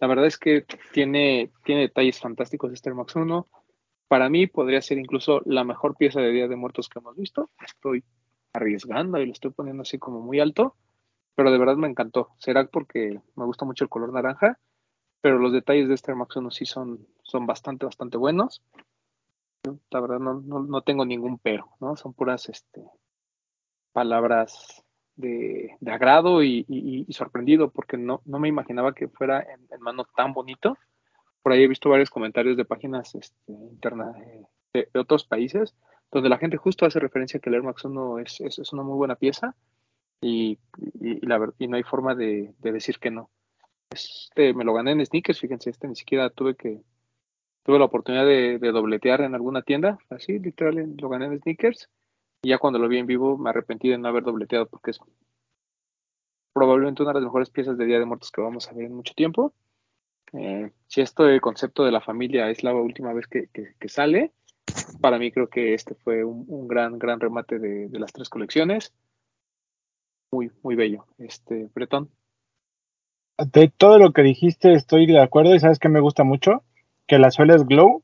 [0.00, 3.46] La verdad es que tiene, tiene detalles fantásticos este Air Max 1.
[4.08, 7.50] Para mí podría ser incluso la mejor pieza de Día de Muertos que hemos visto.
[7.64, 8.02] Estoy
[8.52, 10.74] arriesgando y lo estoy poniendo así como muy alto,
[11.36, 12.30] pero de verdad me encantó.
[12.38, 14.58] Será porque me gusta mucho el color naranja,
[15.20, 18.60] pero los detalles de este Air Max 1 sí son, son bastante, bastante buenos.
[19.90, 21.96] La verdad no, no, no tengo ningún pero, ¿no?
[21.96, 22.82] Son puras este,
[23.92, 24.84] palabras
[25.16, 30.32] de, de agrado y, sorprendido porque no, no me imaginaba que fuera en, mano tan
[30.32, 30.76] bonito.
[31.42, 34.12] Por ahí he visto varios comentarios de páginas este, interna,
[34.74, 35.74] eh, de, otros países
[36.10, 38.82] donde la gente justo hace referencia que el Air Max 1 es, es, es una
[38.82, 39.56] muy buena pieza
[40.20, 40.58] y,
[41.00, 43.30] y, la, no hay forma de, de decir que no.
[43.90, 46.82] Este, me lo gané en sneakers, fíjense, este ni siquiera tuve que
[47.64, 51.88] tuve la oportunidad de, dobletear en alguna tienda, así literal lo gané en sneakers
[52.42, 55.00] y ya cuando lo vi en vivo me arrepentí de no haber dobleteado porque es
[56.52, 58.94] probablemente una de las mejores piezas de Día de Muertos que vamos a ver en
[58.94, 59.54] mucho tiempo.
[60.34, 63.88] Eh, si esto del concepto de la familia es la última vez que, que- que
[63.88, 64.32] sale,
[65.00, 68.28] para mí creo que este fue un, un gran, gran remate de, de las tres
[68.28, 68.92] colecciones.
[70.32, 71.06] Muy, muy bello.
[71.18, 72.10] Este, Bretón.
[73.52, 76.62] De todo lo que dijiste estoy de acuerdo y sabes que me gusta mucho
[77.06, 78.02] que la suela es glow,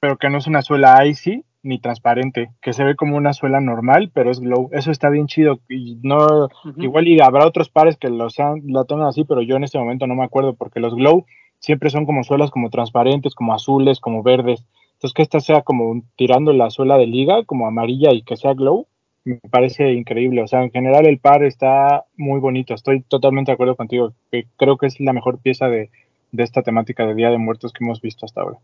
[0.00, 3.60] pero que no es una suela icy ni transparente, que se ve como una suela
[3.60, 4.70] normal, pero es glow.
[4.72, 8.84] Eso está bien chido y no igual y habrá otros pares que lo sean lo
[8.86, 11.26] tengan así, pero yo en este momento no me acuerdo porque los glow
[11.58, 14.64] siempre son como suelas como transparentes, como azules, como verdes.
[14.94, 18.54] Entonces que esta sea como tirando la suela de liga, como amarilla y que sea
[18.54, 18.86] glow,
[19.24, 20.42] me parece increíble.
[20.42, 22.74] O sea, en general el par está muy bonito.
[22.74, 24.12] Estoy totalmente de acuerdo contigo.
[24.30, 25.90] Que creo que es la mejor pieza de,
[26.32, 28.58] de esta temática de Día de Muertos que hemos visto hasta ahora.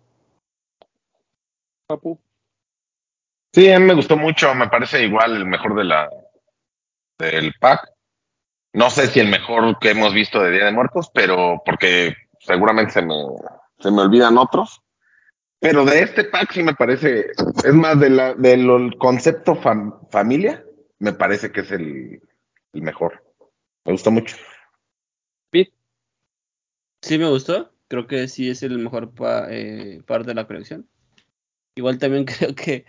[1.86, 2.18] Papu.
[3.52, 6.10] Sí, a mí me gustó mucho, me parece igual el mejor de la
[7.18, 7.88] del pack.
[8.74, 12.92] No sé si el mejor que hemos visto de Día de Muertos, pero porque seguramente
[12.92, 13.14] se me,
[13.78, 14.82] se me olvidan otros.
[15.58, 17.28] Pero de este pack sí me parece,
[17.64, 20.62] es más, de la, del concepto fam- familia,
[20.98, 22.20] me parece que es el,
[22.74, 23.24] el mejor.
[23.86, 24.36] Me gustó mucho.
[27.06, 27.72] Sí me gustó.
[27.88, 30.88] Creo que sí es el mejor pa- eh, par de la colección.
[31.76, 32.84] Igual también creo que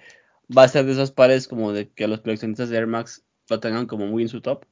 [0.55, 3.59] va a ser de esos pares como de que los coleccionistas de Air Max lo
[3.59, 4.65] tengan como muy en su top.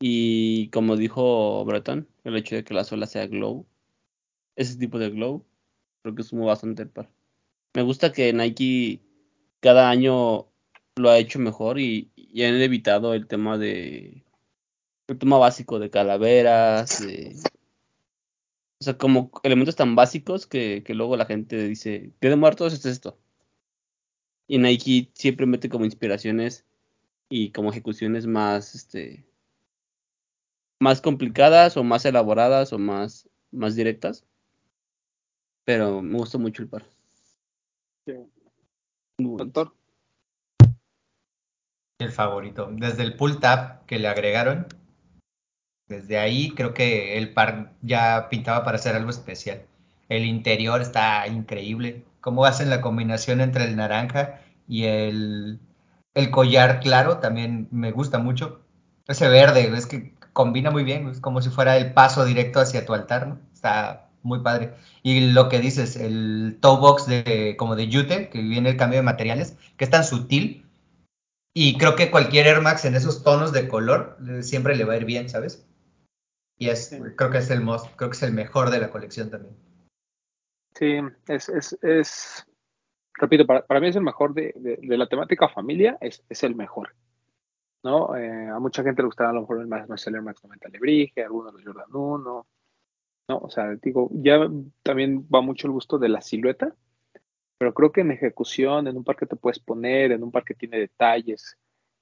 [0.00, 3.66] Y como dijo Breton, el hecho de que la suela sea glow,
[4.56, 5.46] ese tipo de glow,
[6.02, 7.10] creo que suma bastante el par.
[7.74, 9.00] Me gusta que Nike
[9.60, 10.48] cada año
[10.96, 14.24] lo ha hecho mejor y, y han evitado el tema de
[15.08, 17.00] el tema básico de calaveras,
[18.84, 22.74] o sea, como elementos tan básicos que, que luego la gente dice, ¿qué de muertos
[22.74, 23.18] es esto?
[24.46, 26.66] Y Nike siempre mete como inspiraciones
[27.30, 29.24] y como ejecuciones más, este,
[30.78, 34.26] más complicadas o más elaboradas o más, más directas.
[35.64, 36.84] Pero me gustó mucho el par.
[38.06, 38.12] Sí.
[39.16, 39.74] Doctor.
[41.98, 42.68] El favorito.
[42.70, 44.66] Desde el pull tab que le agregaron,
[45.88, 49.62] desde ahí creo que el par ya pintaba para hacer algo especial.
[50.08, 52.04] El interior está increíble.
[52.20, 55.60] Cómo hacen la combinación entre el naranja y el,
[56.14, 58.62] el collar claro también me gusta mucho.
[59.06, 62.86] Ese verde, es que combina muy bien, es como si fuera el paso directo hacia
[62.86, 63.38] tu altar, ¿no?
[63.52, 64.74] Está muy padre.
[65.02, 68.98] Y lo que dices, el toe box de, como de Yute, que viene el cambio
[68.98, 70.66] de materiales, que es tan sutil.
[71.54, 74.94] Y creo que cualquier Air Max en esos tonos de color eh, siempre le va
[74.94, 75.64] a ir bien, ¿sabes?
[76.64, 76.98] Y es, Sí.
[77.16, 79.54] creo que es el most, creo que es el mejor de la colección también.
[80.74, 80.98] Sí,
[81.28, 82.46] es, es, es
[83.14, 86.42] repito, para, para mí es el mejor de, de, de la temática familia, es, es
[86.42, 86.94] el mejor.
[87.84, 88.16] ¿no?
[88.16, 91.22] Eh, a mucha gente le gustará a lo mejor el más Marcelo Max 90 Lebrige,
[91.22, 92.46] algunos los Jordan 1,
[93.28, 93.38] ¿no?
[93.38, 94.48] O sea, digo, ya
[94.82, 96.74] también va mucho el gusto de la silueta,
[97.58, 100.44] pero creo que en ejecución, en un par que te puedes poner, en un par
[100.44, 101.58] que tiene detalles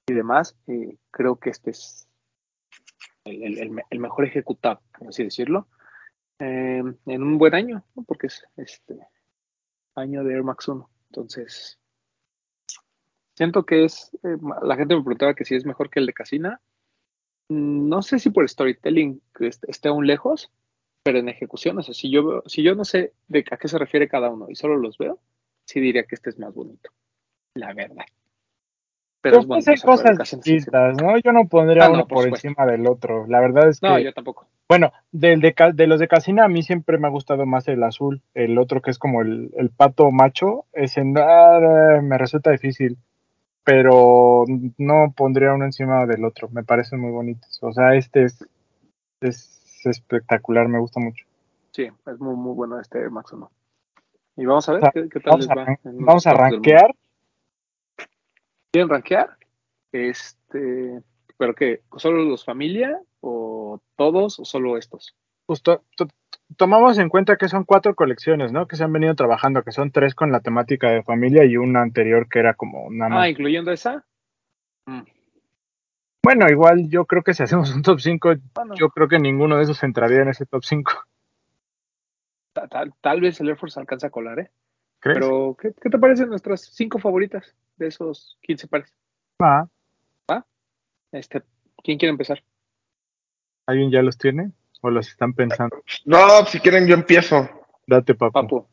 [0.07, 2.07] y demás, eh, creo que este es
[3.25, 5.67] el, mejor ejecutado, por así decirlo,
[6.39, 8.99] eh, en un buen año, porque es este
[9.95, 10.89] año de Air Max 1.
[11.09, 11.79] Entonces,
[13.35, 16.13] siento que es, eh, la gente me preguntaba que si es mejor que el de
[16.13, 16.61] Casina.
[17.49, 19.21] Mm, No sé si por storytelling
[19.67, 20.51] esté aún lejos,
[21.03, 23.67] pero en ejecución, o sea, si yo, veo- si yo no sé de a qué
[23.67, 25.19] se refiere cada uno y solo los veo,
[25.65, 26.91] sí diría que este es más bonito,
[27.55, 28.05] la verdad.
[29.23, 31.17] Pero es Pues bueno, el cosas distintas, ¿no?
[31.17, 33.25] Yo no pondría Ah, no, uno por encima del otro.
[33.27, 34.47] La verdad es que, No, yo tampoco.
[34.67, 37.81] bueno, del de, de los de Casina a mí siempre me ha gustado más el
[37.83, 38.21] azul.
[38.33, 42.97] El otro que es como el, el pato macho, ese ah, me resulta difícil.
[43.63, 44.43] Pero
[44.77, 46.49] no pondría uno encima del otro.
[46.51, 47.59] Me parecen muy bonitos.
[47.61, 48.45] O sea, este es,
[49.21, 51.25] es espectacular, me gusta mucho.
[51.71, 53.49] Sí, es muy, muy bueno este Air Max 1.
[54.35, 55.77] Y vamos a ver O sea, qué, qué tal Vamos les a, va.
[55.83, 56.93] los vamos a rankear.
[58.73, 59.37] ¿Quieren rankear?
[59.91, 60.99] Este,
[61.37, 65.15] pero que solo los familia o todos o solo estos.
[65.45, 66.07] Justo, to-
[66.57, 68.67] tomamos en cuenta que son cuatro colecciones, ¿no?
[68.67, 71.83] Que se han venido trabajando, que son tres con la temática de familia y una
[71.83, 73.11] anterior que era como más.
[73.13, 74.03] Ah, incluyendo esa.
[74.87, 75.01] Mm,
[76.25, 79.57] Bueno, igual yo creo que si hacemos un top 5, bueno, yo creo que ninguno
[79.57, 80.93] de esos entraría en ese top 5.
[82.53, 84.49] ta- tal, tal vez el Air Force alcanza a colar, ¿eh?
[84.99, 85.19] ¿Crees?
[85.19, 88.93] Pero, ¿qué, qué te parecen nuestras cinco favoritas de esos 15 pares?
[89.39, 89.65] Ah,
[91.11, 91.41] Este,
[91.83, 92.43] ¿Quién quiere empezar?
[93.67, 94.51] ¿Alguien ya los tiene?
[94.81, 95.81] ¿O los están pensando?
[96.05, 97.49] No, si quieren yo empiezo.
[97.87, 98.33] Date, papu.
[98.33, 98.67] Papu.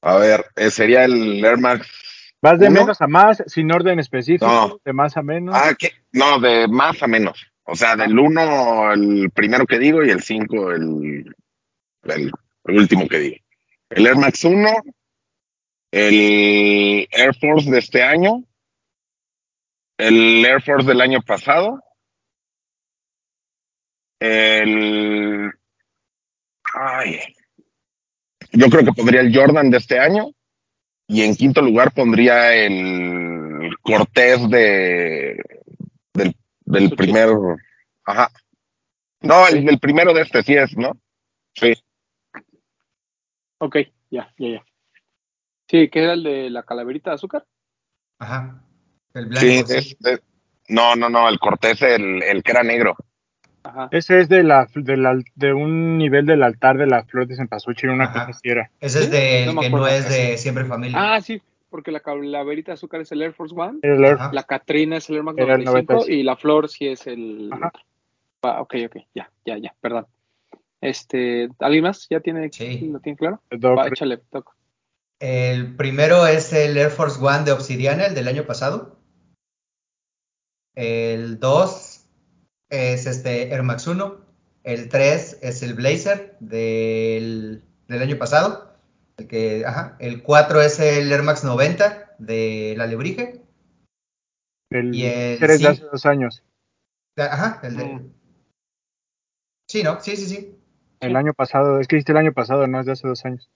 [0.00, 1.86] A ver, eh, sería el Air Max.
[2.40, 2.80] Vas de ¿Uno?
[2.82, 4.80] menos a más, sin orden específico, No.
[4.84, 5.54] de más a menos.
[5.56, 5.90] Ah, ¿qué?
[6.12, 7.44] No, de más a menos.
[7.64, 11.34] O sea, del 1 el primero que digo y el 5 el,
[12.04, 12.32] el,
[12.64, 13.36] el último que digo.
[13.90, 14.68] El Air Max 1,
[15.90, 18.44] el Air Force de este año,
[19.96, 21.82] el Air Force del año pasado,
[24.20, 25.50] el...
[26.74, 27.20] Ay,
[28.52, 30.30] yo creo que pondría el Jordan de este año
[31.06, 35.42] y en quinto lugar pondría el Cortés de
[36.14, 37.30] del, del primer
[38.04, 38.30] ajá.
[39.20, 40.92] No el del primero de este sí es no
[41.54, 41.74] sí.
[43.58, 43.76] Ok,
[44.10, 44.64] ya, ya, ya.
[45.68, 47.44] Sí, que era el de la calaverita de azúcar.
[48.18, 48.62] Ajá.
[49.14, 50.22] El blanco, sí es- es-
[50.68, 52.94] no no no el Cortés el, el que era negro
[53.62, 53.88] Ajá.
[53.90, 57.36] Ese es de, la, de, la, de un nivel del altar de la flor de
[57.36, 58.12] cempasúchil, una Ajá.
[58.26, 58.70] cosa así era.
[58.80, 59.10] Ese es ¿Sí?
[59.10, 60.96] del No que no es de Siempre Familia.
[61.16, 64.42] Ah, sí, porque la calaverita de azúcar es el Air Force One, el Air- la
[64.44, 66.12] Catrina es el Air Max Era el 95 95.
[66.18, 67.72] y la flor sí es el Ajá.
[68.42, 70.06] Ah, ok, ok, ya, ya, ya, perdón.
[70.80, 72.06] Este, ¿alguien más?
[72.08, 72.88] ¿Ya tiene, Sí.
[72.90, 73.42] lo tiene claro?
[73.52, 74.54] Va, échale, toco.
[75.20, 78.96] El primero es el Air Force One de Obsidiana, el del año pasado.
[80.76, 82.06] El 2
[82.70, 84.20] es este Air Max 1.
[84.62, 88.76] El 3 es el Blazer del, del año pasado.
[89.16, 89.96] El, que, ajá.
[89.98, 93.42] el 4 es el Air Max 90 de la Lebrige.
[94.70, 96.44] El Y el Blazer es de cinco- hace dos años.
[97.16, 97.84] Ajá, el de.
[97.84, 98.12] Mm.
[99.68, 100.00] Sí, ¿no?
[100.00, 100.54] Sí, sí, sí.
[101.00, 103.50] El año pasado, es que hiciste el año pasado, no es de hace dos años.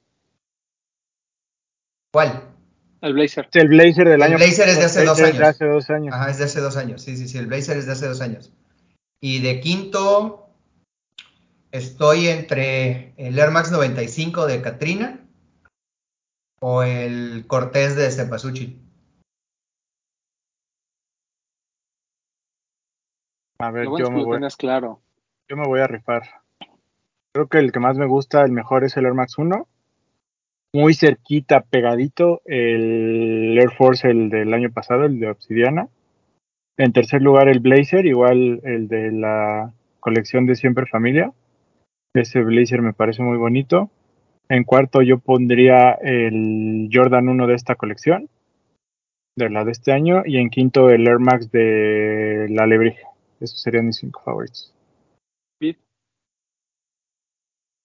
[2.13, 2.53] ¿Cuál?
[3.01, 3.49] El Blazer.
[3.53, 5.39] El Blazer del El año Blazer es de hace dos es años.
[5.39, 6.15] de hace dos años.
[6.15, 7.03] Ajá, es de hace dos años.
[7.03, 7.39] Sí, sí, sí.
[7.39, 8.53] El Blazer es de hace dos años.
[9.21, 10.51] Y de quinto,
[11.73, 15.21] estoy entre el Air Max 95 de Katrina
[16.61, 18.79] o el Cortés de Cepasuchi.
[23.59, 25.01] A ver, bueno yo es me, voy, claro.
[25.49, 26.23] yo me voy a rifar.
[27.33, 29.69] Creo que el que más me gusta, el mejor es el Air Max 1.
[30.75, 35.89] Muy cerquita, pegadito, el Air Force, el del año pasado, el de Obsidiana.
[36.79, 41.31] En tercer lugar, el Blazer, igual el de la colección de Siempre Familia.
[42.15, 43.91] Ese Blazer me parece muy bonito.
[44.49, 48.31] En cuarto, yo pondría el Jordan 1 de esta colección,
[49.37, 50.23] de la de este año.
[50.25, 53.09] Y en quinto, el Air Max de la Lebrija.
[53.41, 54.75] Esos serían mis cinco favoritos.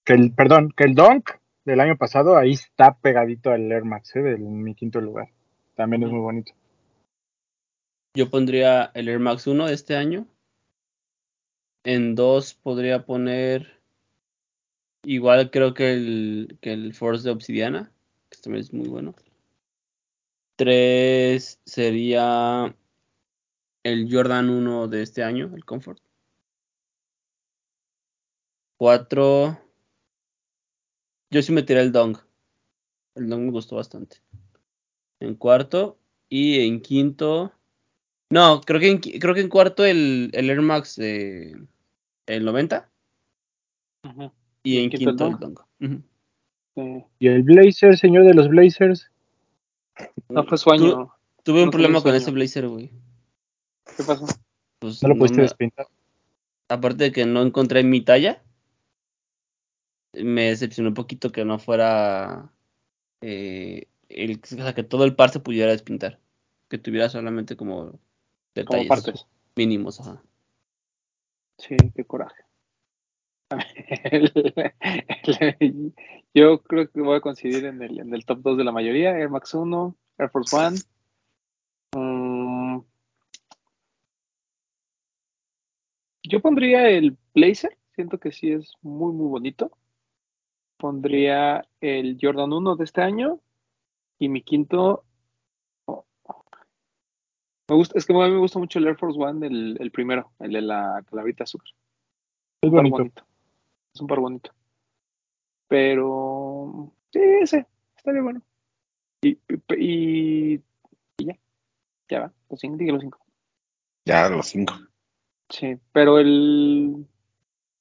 [0.05, 1.31] Que el, perdón, que el Dunk
[1.67, 4.21] del año pasado ahí está pegadito al Air Max, ¿eh?
[4.21, 5.27] del mi quinto lugar.
[5.75, 6.53] También es muy bonito.
[8.13, 10.25] Yo pondría el Air Max 1 de este año.
[11.83, 13.81] En 2 podría poner.
[15.03, 17.91] Igual creo que el, que el Force de Obsidiana.
[18.29, 19.13] Que también es muy bueno.
[20.55, 22.73] 3 sería
[23.83, 25.99] el Jordan 1 de este año, el Comfort.
[28.77, 29.66] 4.
[31.29, 32.17] Yo sí metería el Dong.
[33.15, 34.17] El Dong me gustó bastante.
[35.19, 35.97] En cuarto.
[36.29, 37.51] Y en quinto.
[38.29, 41.55] No, creo que en, creo que en cuarto el, el Air Max eh,
[42.25, 42.89] el 90
[44.03, 44.31] Ujú.
[44.63, 45.27] y en en quinto
[45.79, 46.03] el.
[46.75, 47.03] Sí.
[47.19, 49.09] Y el Blazer, señor de los Blazers.
[50.29, 51.09] No fue su año.
[51.43, 52.91] Tuve un No problema con ese blazer, güey.
[53.95, 54.25] ¿Qué pasó?
[54.79, 55.87] Pues No lo no pudiste me- despintar.
[56.67, 58.43] aparte de que no encontré mi talla,
[60.23, 62.51] me decepcionó un poquito que no fuera
[63.21, 66.19] eh, el, o sea, que todo el par se pudiera despintar,
[66.69, 67.99] que tuviera solamente como Como
[68.55, 69.25] detalles partes.
[69.55, 70.21] mínimos, ajá.
[71.57, 72.43] Sí, qué coraje.
[74.03, 74.31] El-
[75.59, 75.93] el-
[76.33, 79.17] yo creo que voy a coincidir en el, en el top 2 de la mayoría.
[79.17, 80.77] Air Max 1, Air Force One.
[81.95, 82.81] Mm,
[86.23, 87.77] yo pondría el Blazer.
[87.95, 89.71] Siento que sí es muy, muy bonito.
[90.77, 93.39] Pondría el Jordan 1 de este año.
[94.19, 95.03] Y mi quinto.
[95.85, 96.05] oh,
[97.67, 99.91] me gusta, es que a mí me gusta mucho el Air Force One, el, el
[99.91, 101.61] primero, el de la calaverita azul.
[102.61, 103.23] Es un par bonito.
[103.93, 104.51] Es un par bonito.
[105.67, 107.65] Pero sí, ese
[107.95, 108.41] está bien bueno.
[109.21, 109.37] Y,
[109.77, 110.61] y,
[111.17, 111.37] y ya,
[112.07, 112.33] ya va.
[112.49, 113.19] Los cinco, dije los cinco.
[114.05, 114.75] Ya, los cinco.
[115.49, 116.91] Sí, pero el.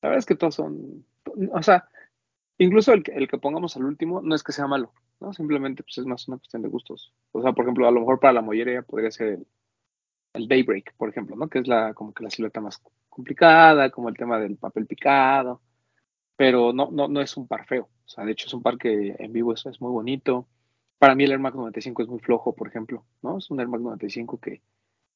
[0.02, 1.04] La verdad es que todos son.
[1.52, 1.88] O sea,
[2.58, 5.32] incluso el que, el que pongamos al último no es que sea malo, ¿no?
[5.32, 7.12] Simplemente pues, es más una cuestión de gustos.
[7.32, 9.40] O sea, por ejemplo, a lo mejor para la mollería podría ser
[10.32, 11.48] el, Daybreak, por ejemplo, ¿no?
[11.48, 15.62] Que es la como que la silueta más complicada, como el tema del papel picado.
[16.36, 17.84] Pero no, no, no es un par feo.
[17.84, 20.46] O sea, de hecho es un par que en vivo es, muy bonito.
[20.98, 23.38] Para mí el Air Max 95 es muy flojo, por ejemplo, ¿no?
[23.38, 24.62] Es un Air Max 95 que,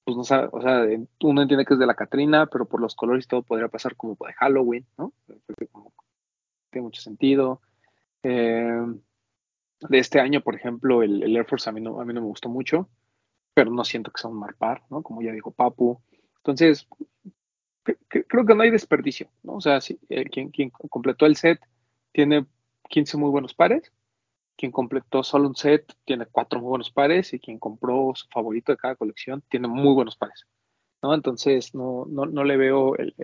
[0.05, 0.85] pues no sabe, o sea,
[1.23, 4.17] uno entiende que es de la Catrina, pero por los colores todo podría pasar como
[4.27, 5.13] de Halloween, ¿no?
[6.71, 7.61] Tiene mucho sentido.
[8.23, 8.87] Eh,
[9.89, 12.27] de este año, por ejemplo, el, Air Force a mí, no, a mí no me
[12.27, 12.89] gustó mucho,
[13.55, 15.03] pero no siento que sea un mal par, ¿no?
[15.03, 16.01] Como ya dijo Papu.
[16.37, 16.87] Entonces,
[18.09, 19.55] creo que no hay desperdicio, ¿no?
[19.55, 21.61] O sea, si, eh, quien, quien completó el set
[22.13, 22.47] tiene
[22.89, 23.93] 15 muy buenos pares,
[24.57, 28.73] quien completó solo un set tiene cuatro muy buenos pares y quien compró su favorito
[28.73, 30.47] de cada colección tiene muy buenos pares,
[31.03, 31.15] ¿no?
[31.15, 33.15] Entonces, no, no, no le veo el,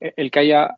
[0.00, 0.76] el, que haya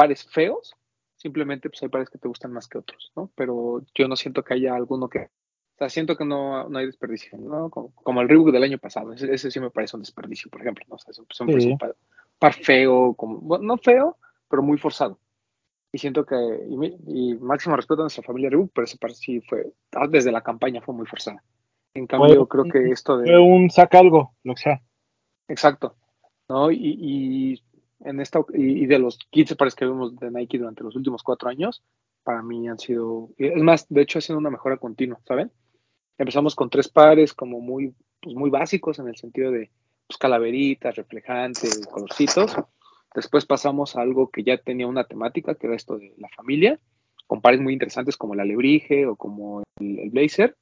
[0.00, 0.74] pares feos,
[1.14, 3.30] simplemente pues hay pares que te gustan más que otros, ¿no?
[3.34, 5.18] Pero yo no siento que haya alguno que...
[5.18, 7.68] O sea, siento que no, no hay desperdicio, ¿no?
[7.68, 10.62] Como, como el Reebok del año pasado, ese, ese, sí me parece un desperdicio, por
[10.62, 10.94] ejemplo, ¿no?
[10.94, 11.12] O sea,
[11.44, 11.72] me parece Sí.
[11.72, 11.94] un par,
[12.38, 14.16] par feo, como, bueno, no feo,
[14.48, 15.18] pero muy forzado.
[15.92, 19.42] Y siento que, y, y máximo respeto a nuestra familia Reebok, pero ese par sí
[19.42, 21.44] fue, ah, desde la campaña fue muy forzada.
[21.92, 23.26] En cambio, creo que esto de...
[23.26, 24.80] Fue un saca algo, lo que sea.
[25.48, 25.94] Exacto.
[26.48, 26.70] ¿no?
[26.70, 27.62] Y, y
[28.00, 31.22] en esta y, y de los 15 pares que vimos de Nike durante los últimos
[31.22, 31.82] cuatro años,
[32.22, 35.50] para mí han sido, es más, de hecho ha sido una mejora continua, ¿saben?
[36.18, 39.70] Empezamos con tres pares como muy, pues muy básicos en el sentido de
[40.06, 42.54] pues, calaveritas, reflejantes, colorcitos.
[43.14, 46.78] Después pasamos a algo que ya tenía una temática, que era esto de la familia,
[47.26, 50.56] con pares muy interesantes como el alebrije o como el, blazer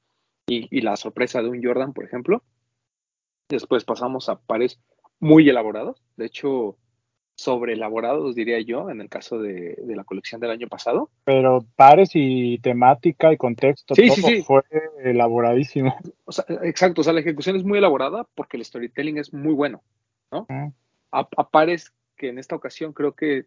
[0.47, 2.43] y, y, la sorpresa de un Jordan, por ejemplo.
[3.49, 4.81] Después pasamos a pares
[5.19, 6.77] muy elaborados, de hecho,
[7.39, 11.09] sobre elaborados, diría yo, en el caso de, de la colección del año pasado.
[11.23, 14.43] Pero pares y temática y contexto, Sí, todo sí, sí.
[14.43, 14.63] fue
[15.05, 15.95] elaboradísimo.
[16.25, 19.55] O sea, exacto, o sea, la ejecución es muy elaborada porque el storytelling es muy
[19.55, 19.83] bueno,
[20.33, 20.47] ¿no?
[20.49, 20.73] Mm.
[21.13, 23.45] A, a pares que en esta ocasión creo que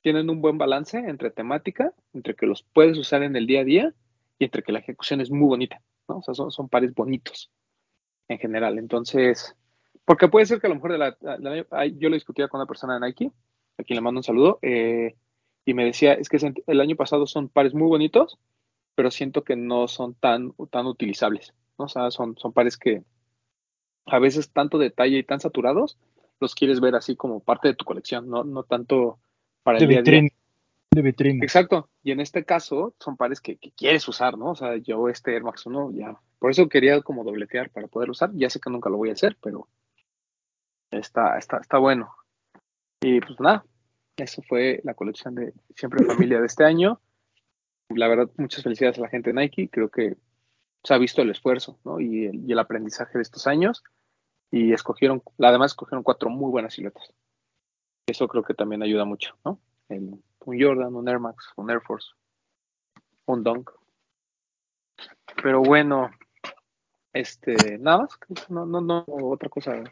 [0.00, 3.64] tienen un buen balance entre temática, entre que los puedes usar en el día a
[3.64, 3.94] día
[4.36, 6.18] y entre que la ejecución es muy bonita, ¿no?
[6.18, 7.52] O sea, son, son pares bonitos
[8.26, 8.78] en general.
[8.78, 9.54] Entonces,
[10.04, 12.60] porque puede ser que a lo mejor de la, la- la- yo lo discutía con
[12.60, 13.30] una persona de Nike,
[13.78, 15.14] a quien le mando un saludo, eh,
[15.64, 18.38] y me decía, es que el año pasado son pares muy bonitos,
[18.94, 21.84] pero siento que no son tan, tan utilizables, ¿no?
[21.86, 23.02] O sea, son, son pares que
[24.06, 25.98] a veces tanto detalle y tan saturados,
[26.40, 29.18] los quieres ver así como parte de tu colección, no, no tanto
[29.62, 30.28] para De el día a día.
[30.90, 31.42] De vitrina.
[31.44, 34.50] Exacto, y en este caso son pares que, que quieres usar, ¿no?
[34.50, 38.10] O sea, yo este Air Max 1 ya, por eso quería como dobletear para poder
[38.10, 39.68] usar, ya sé que nunca lo voy a hacer, pero
[40.92, 42.14] está, está, está bueno.
[43.00, 43.64] Y pues nada,
[44.16, 47.00] eso fue la colección de Siempre Familia de este año.
[47.88, 50.16] La verdad, muchas felicidades a la gente de Nike, creo que
[50.84, 52.00] se ha visto el esfuerzo, ¿no?
[52.00, 53.82] Y el, y el aprendizaje de estos años,
[54.50, 57.12] y escogieron, además escogieron cuatro muy buenas siluetas.
[58.06, 59.60] Eso creo que también ayuda mucho, ¿no?
[59.88, 62.08] El- un Jordan, un Air Max, un Air Force,
[63.26, 63.70] un Dunk.
[65.42, 66.10] Pero bueno,
[67.12, 68.18] este, nada más,
[68.48, 69.82] no, no, no, otra cosa.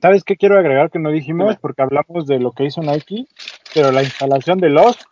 [0.00, 1.56] ¿Sabes qué quiero agregar que no dijimos?
[1.58, 3.26] Porque hablamos de lo que hizo Nike,
[3.74, 5.02] pero la instalación de Lost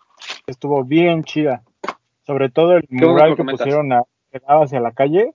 [0.47, 1.62] estuvo bien chida.
[2.24, 3.64] Sobre todo el mural que comentas.
[3.64, 5.33] pusieron a, que daba hacia la calle,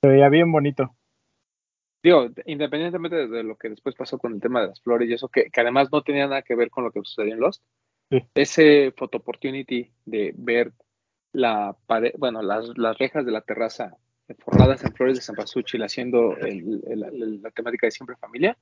[0.00, 0.94] se veía bien bonito.
[2.02, 5.28] Digo, independientemente de, lo que después pasó con el tema de las flores y eso,
[5.28, 7.62] que, que además no tenía nada que ver con lo que sucedió en Lost,
[8.10, 8.22] Sí.
[8.36, 10.72] ese photo opportunity de ver
[11.32, 13.96] la pared, bueno, las, las rejas de la terraza
[14.38, 18.56] forradas en flores de Cempasúchil haciendo el- el- el- la temática de siempre familia,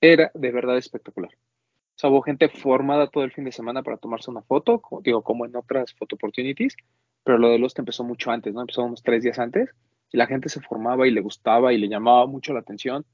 [0.00, 1.30] era de verdad espectacular.
[1.34, 5.02] O sea, hubo gente formada todo el fin de semana para tomarse una foto, como,
[5.02, 6.76] digo, como en otras photo opportunities,
[7.24, 8.60] pero lo de Lost empezó mucho antes, ¿no?
[8.60, 9.70] Empezó unos tres días antes
[10.12, 13.04] y la gente se formaba y le gustaba y le llamaba mucho la atención.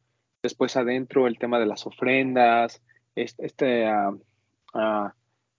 [0.43, 2.82] Después adentro el tema de las ofrendas,
[3.14, 4.12] este, este ah,
[4.74, 5.14] ah,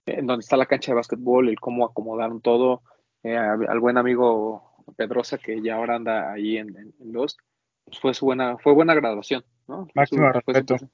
[0.05, 2.83] en donde está la cancha de básquetbol, el cómo acomodaron todo,
[3.23, 4.61] eh, al buen amigo
[4.95, 7.39] Pedrosa que ya ahora anda ahí en, en- en Lost,
[7.85, 9.87] pues fue su buena, fue buena graduación, ¿no?
[9.95, 10.91] Máximo su- fue su respeto.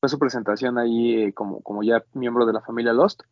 [0.00, 3.22] Fue su presentación ahí eh, como, como ya miembro de la familia Lost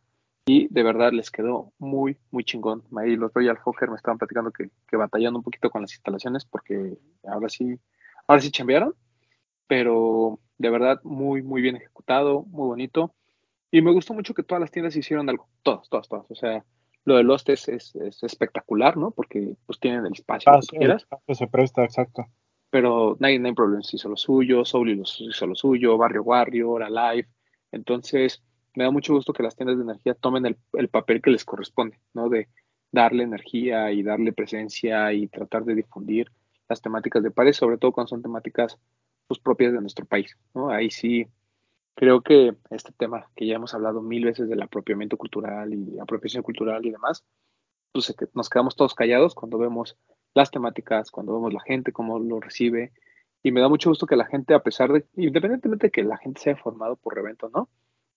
[0.47, 2.83] y de verdad les quedó muy, muy chingón.
[2.97, 6.45] Ahí los Royal Hawker me estaban platicando que, que batallando un poquito con las instalaciones
[6.45, 6.97] porque
[7.27, 7.79] ahora sí,
[8.27, 8.95] ahora sí chambearon,
[9.67, 13.15] pero de verdad muy, muy bien ejecutado, muy bonito.
[13.71, 16.31] Y me gustó mucho que todas las tiendas hicieron algo, todas, todas, todas.
[16.31, 16.65] O sea,
[17.05, 19.11] lo de Lost es, es, es espectacular, ¿no?
[19.11, 22.27] Porque pues tienen el espacio que Paso, tú el quieras se presta, exacto.
[22.71, 27.29] Pero Nine Nine Problems hizo lo suyo, Soul hizo lo suyo, Barrio Warrior, Alive.
[27.73, 28.43] Entonces,
[28.75, 31.45] me da mucho gusto que las tiendas de energía tomen el, el papel que les
[31.45, 32.29] corresponde, ¿no?
[32.29, 32.49] De
[32.93, 36.31] darle energía y darle presencia y tratar de difundir
[36.69, 38.79] las temáticas de pares, sobre todo cuando son temáticas
[39.27, 40.71] pues, propias de nuestro país, ¿no?
[40.71, 41.27] Ahí sí
[41.95, 46.43] creo que este tema que ya hemos hablado mil veces del apropiamiento cultural y apropiación
[46.43, 47.25] cultural y demás,
[47.93, 49.97] pues nos quedamos todos callados cuando vemos
[50.35, 52.93] las temáticas, cuando vemos la gente, cómo lo recibe.
[53.43, 56.19] Y me da mucho gusto que la gente, a pesar de, independientemente de que la
[56.19, 57.69] gente sea formado por revento, ¿no?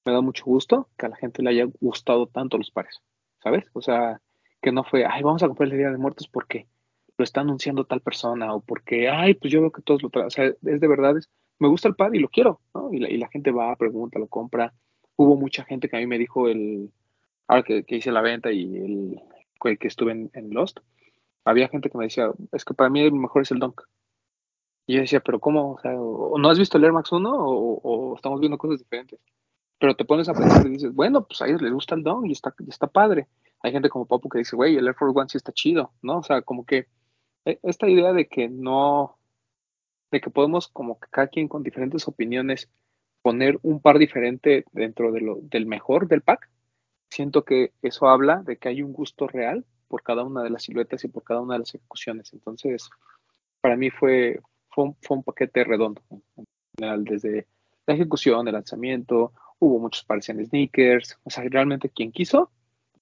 [0.05, 3.01] Me da mucho gusto que a la gente le haya gustado tanto los pares,
[3.43, 3.66] ¿sabes?
[3.74, 4.20] O sea,
[4.62, 6.68] que no fue, ay, vamos a comprar el Día de Muertos porque
[7.18, 10.28] lo está anunciando tal persona o porque, ay, pues yo veo que todos lo traen.
[10.28, 12.91] O sea, es de verdad, es, me gusta el par y lo quiero, ¿no?
[12.91, 14.74] Y la, gente va, pregunta, lo compra.
[15.16, 16.91] Hubo mucha gente que a mí me dijo el,
[17.47, 19.22] ahora que, hice la venta y el
[19.78, 20.80] que, estuve en Lost,
[21.45, 23.81] había gente que me decía, es que para mí el mejor es el Dunk.
[24.87, 25.73] Y yo decía, pero ¿cómo?
[25.73, 29.19] O sea, no has visto el Air Max 1 o, estamos viendo cosas diferentes.
[29.79, 32.27] Pero te pones a pensar y dices, bueno, pues a ellos les gusta el Dunk
[32.27, 33.27] y está, y está padre.
[33.61, 36.19] Hay gente como Papu que dice, güey, el Air Force One sí está chido, ¿no?
[36.19, 36.87] O sea, como que
[37.45, 39.17] eh, esta idea de que no,
[40.11, 42.69] de que podemos como que cada quien con diferentes opiniones
[43.21, 46.49] poner un par diferente dentro del mejor del pack,
[47.09, 50.63] siento que eso habla de que hay un gusto real por cada una de las
[50.63, 52.31] siluetas y por cada una de las ejecuciones.
[52.31, 52.89] Entonces,
[53.59, 54.39] para mí fue,
[54.69, 56.45] fue, un, fue un paquete redondo, en
[56.77, 57.45] general, desde
[57.85, 62.51] la ejecución, el lanzamiento, hubo muchos pares en sneakers, o sea, realmente quien quiso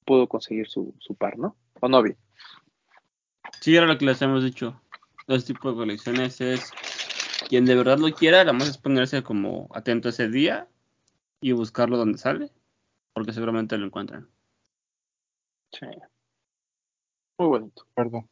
[0.04, 1.56] pudo conseguir su, su par, ¿no?
[1.80, 2.16] ¿O no vi?
[3.62, 4.82] Sí, era lo que les hemos dicho.
[5.28, 6.72] Los tipos de colecciones es
[7.48, 10.68] quien de verdad lo quiera, nada más es ponerse como atento ese día
[11.40, 12.52] y buscarlo donde sale,
[13.14, 14.28] porque seguramente lo encuentran.
[15.72, 15.86] Sí.
[17.40, 17.84] Muy bonito.
[17.84, 18.26] de acuerdo.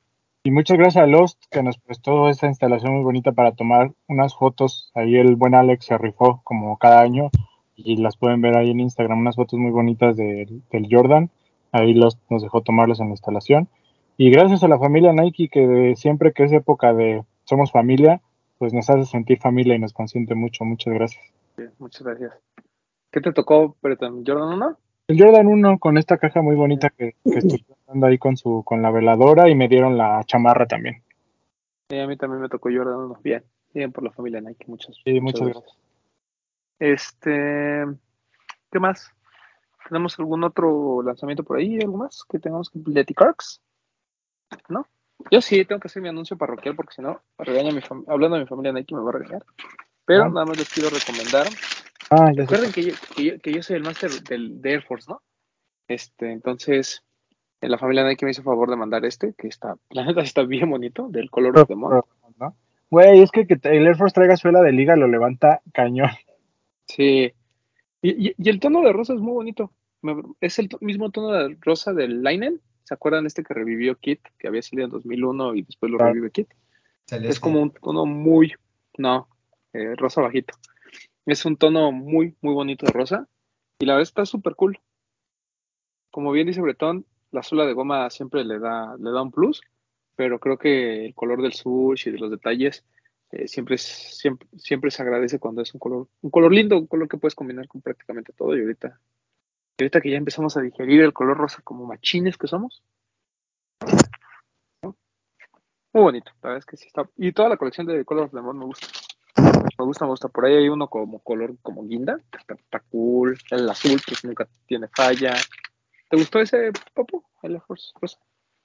[0.44, 4.36] Y muchas gracias a Lost que nos prestó esta instalación muy bonita para tomar unas
[4.36, 4.92] fotos.
[4.94, 7.30] Ahí el buen Alex se rifó como cada año
[7.76, 11.30] y las pueden ver ahí en Instagram, unas fotos muy bonitas del, del Jordan.
[11.72, 13.70] Ahí Lost nos dejó tomarlos en la instalación.
[14.18, 18.22] Y gracias a la familia Nike que siempre que es época de somos familia,
[18.58, 20.66] pues nos hace sentir familia y nos consiente mucho.
[20.66, 21.24] Muchas gracias.
[21.56, 22.34] Sí, muchas gracias.
[23.12, 24.24] ¿Qué te tocó, Breton?
[24.26, 24.78] ¿Jordan 1?
[25.08, 28.64] El Jordan 1 con esta caja muy bonita que, que estoy usando ahí con su
[28.66, 31.04] con la veladora y me dieron la chamarra también.
[31.90, 33.20] Sí, a mí también me tocó Jordan 1.
[33.24, 34.66] Bien, bien por la familia Nike.
[34.68, 35.78] Muchas, Sí, muchas gracias.
[36.80, 37.86] Este,
[38.72, 39.10] ¿qué más?
[39.88, 41.80] ¿Tenemos algún otro lanzamiento por ahí?
[41.80, 43.62] ¿Algo más que tengamos que Leti Carks?
[44.68, 44.86] ¿No?
[45.32, 48.44] Yo sí tengo que hacer mi anuncio parroquial porque si no, regaña mi hablando de
[48.44, 49.46] mi familia Nike me va a regañar.
[50.06, 50.30] Pero Ah.
[50.30, 51.48] nada más les quiero recomendar.
[52.10, 52.32] Ah.
[52.36, 55.22] Recuerden que yo, que yo, que yo soy el máster del, de Air Force, ¿no?
[55.88, 57.04] Este, entonces,
[57.62, 60.70] la familia Nike me hizo favor de mandar este, que está, la neta está bien
[60.70, 62.02] bonito, del color de Mon.
[62.40, 62.56] ¿no?
[62.90, 66.10] Güey, es que que el Air Force traiga suela de liga lo levanta cañón.
[66.90, 67.34] Sí.
[68.02, 69.74] Y, y- y el tono de rosa es muy bonito.
[70.02, 72.62] Me- es el mismo tono de rosa del Linen.
[72.86, 76.14] ¿Se acuerdan este que revivió Kit, que había salido en 2001 y después lo Claro.
[76.14, 76.48] revive Kit?
[77.06, 77.28] Celeste.
[77.30, 78.54] Es como un tono muy,
[78.98, 79.28] no,
[79.74, 80.54] eh, rosa bajito.
[81.26, 83.28] Es un tono muy, muy bonito de rosa.
[83.80, 84.80] Y la verdad está súper cool.
[86.10, 87.06] Como bien dice Bretón,
[87.38, 89.62] la suela de goma siempre le da, le da un plus,
[90.16, 92.84] pero creo que el color del sush y de los detalles
[93.32, 97.08] eh, siempre, siempre, siempre se agradece cuando es un color, un color lindo, un color
[97.08, 98.58] que puedes combinar con prácticamente todo.
[98.58, 99.00] Y ahorita,
[99.78, 102.84] y ahorita que ya empezamos a digerir el color rosa como machines que somos.
[105.94, 107.08] Muy bonito, la verdad es que sí está.
[107.18, 108.88] Y toda la colección de Color of the me gusta.
[109.78, 110.28] Me gusta, me gusta.
[110.28, 113.38] Por ahí hay uno como color como guinda, está cool.
[113.52, 115.36] El azul, pues nunca tiene falla.
[116.10, 117.24] ¿Te gustó ese, Papu?
[117.44, 118.18] El Air Force rosa.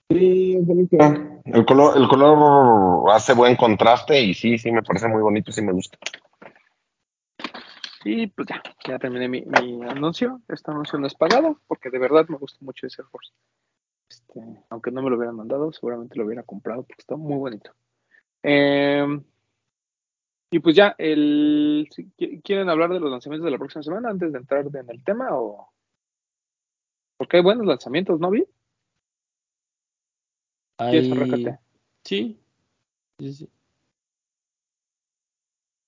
[0.08, 0.96] Sí, es bonito.
[1.44, 5.62] El color, el color hace buen contraste y sí, sí, me parece muy bonito, sí
[5.62, 5.98] me gusta.
[8.04, 10.40] Y pues ya, ya terminé mi, mi anuncio.
[10.48, 13.32] Este anuncio no es pagado, porque de verdad me gusta mucho ese Air Force.
[14.08, 14.40] Este,
[14.70, 17.72] aunque no me lo hubieran mandado, seguramente lo hubiera comprado porque está muy bonito.
[18.42, 19.06] Eh,
[20.50, 21.88] y pues ya, el,
[22.44, 25.28] ¿quieren hablar de los lanzamientos de la próxima semana antes de entrar en el tema?
[25.32, 25.72] o
[27.22, 28.44] Porque hay buenos lanzamientos, ¿no vi?
[30.76, 31.56] ¿Quieres Hay-?
[32.02, 32.40] Sí.
[33.16, 33.48] Sí, sí.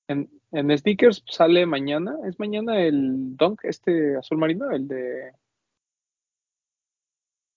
[0.07, 5.33] En, en sneakers sale mañana, es mañana el Dunk, este azul marino, el de...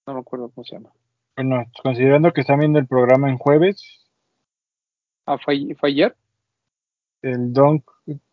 [0.08, 0.90] No me acuerdo cómo se llama.
[1.36, 4.08] Bueno, considerando que están viendo el programa en jueves,
[5.28, 6.16] Ah, fue, fue ayer.
[7.22, 7.84] el Donk,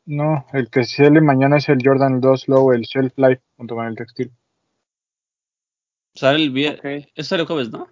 [0.06, 3.84] no, el que sale mañana es el Jordan 2 Low, el Shelf Life, junto con
[3.84, 4.32] el textil.
[6.14, 7.04] Sale el viernes.
[7.04, 7.10] Ok.
[7.14, 7.88] Eso sale el jueves, ¿no?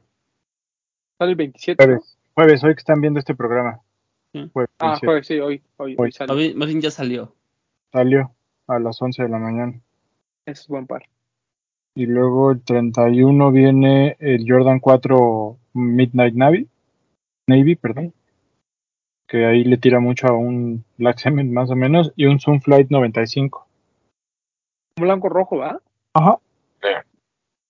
[1.18, 1.82] Sale el 27.
[1.82, 1.86] ¿no?
[1.92, 3.80] Jueves, jueves, hoy que están viendo este programa.
[4.32, 4.48] Sí.
[4.52, 5.06] Jueves, Ah, 27.
[5.06, 5.96] jueves, sí, hoy, hoy, Hoy.
[5.98, 6.34] hoy Más sale.
[6.34, 7.34] bien, más bien ya salió.
[7.92, 8.32] Salió
[8.68, 9.80] a las 11 de la mañana.
[10.46, 11.02] Es buen par.
[11.94, 16.68] Y luego el 31 viene el Jordan 4 Midnight Navy,
[17.46, 18.14] Navy, perdón.
[19.28, 22.12] Que ahí le tira mucho a un Black Cement más o menos.
[22.16, 23.66] Y un Sunflight 95.
[24.98, 25.80] Un blanco rojo, ¿va?
[26.14, 26.38] Ajá.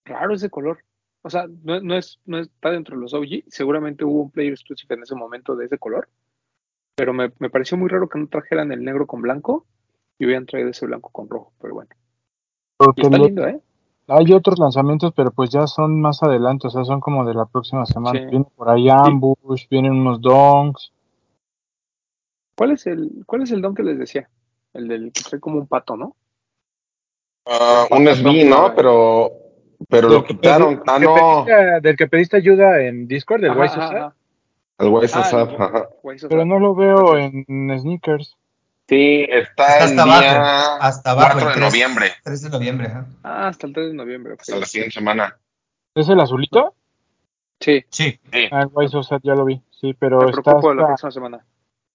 [0.04, 0.78] Raro ese color.
[1.22, 3.44] O sea, no, no es, no está dentro de los OG.
[3.48, 6.08] Seguramente hubo un player exclusive en ese momento de ese color.
[6.96, 9.64] Pero me, me pareció muy raro que no trajeran el negro con blanco
[10.18, 11.52] y hubieran traído ese blanco con rojo.
[11.60, 11.90] Pero bueno.
[12.96, 13.60] Y está lo- lindo, ¿eh?
[14.08, 16.66] hay otros lanzamientos, pero pues ya son más adelante.
[16.66, 18.18] O sea, son como de la próxima semana.
[18.18, 18.26] Sí.
[18.26, 20.92] Viene por ahí Ambush, vienen unos Donks.
[22.56, 24.28] ¿Cuál es el, cuál es el don que les decía?
[24.74, 26.16] El del que trae como un pato, ¿no?
[27.46, 28.74] Ah, un SB, ¿no?
[28.74, 29.30] Pero,
[29.88, 30.82] pero lo quitaron.
[30.86, 31.14] Ah, que no.
[31.46, 34.12] pediste- del que pediste ayuda en Discord, del Ajá, Wise.
[34.78, 35.88] El Wise Ah, el ajá.
[36.28, 37.44] Pero no lo veo en
[37.78, 38.36] sneakers.
[38.88, 40.78] Sí, está, Está el hasta día abajo.
[40.82, 41.28] Hasta abajo.
[41.32, 43.06] 4 el de 3 noviembre, 3 de noviembre, ajá.
[43.22, 44.34] Ah, hasta el 3 de noviembre.
[44.38, 45.36] hasta la siguiente semana.
[45.94, 46.74] ¿Es el azulito?
[47.60, 48.18] Sí, Sí.
[48.32, 48.48] Sí.
[48.50, 49.62] Ah, el Wise ya lo vi.
[49.80, 51.44] Sí, pero me está de la hasta, próxima semana.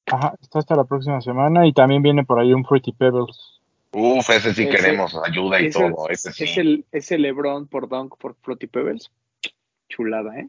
[0.08, 1.68] ajá, está hasta la próxima semana.
[1.68, 3.57] Y también viene por ahí un Fruity Pebbles.
[3.94, 6.44] Uf, ese sí Ese- queremos, ayuda y ese- todo, ese sí.
[6.44, 9.12] Es el, es el LeBron por Dunk por Floaty Pebbles.
[9.90, 10.48] Chulada, ¿eh?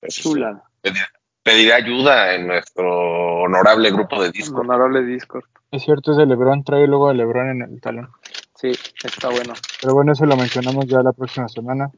[0.00, 0.28] Ese sí.
[0.28, 0.64] Chulada.
[0.82, 1.06] Pedir-
[1.42, 4.60] Pediré ayuda en nuestro honorable grupo de Discord.
[4.68, 5.44] honorable Discord.
[5.70, 6.64] Es cierto, es de Lebron.
[6.64, 8.10] Trae el logo de Lebron en el talón.
[8.56, 8.68] Sí,
[9.02, 9.54] está bueno.
[9.80, 11.90] Pero bueno, eso lo mencionamos ya la próxima semana.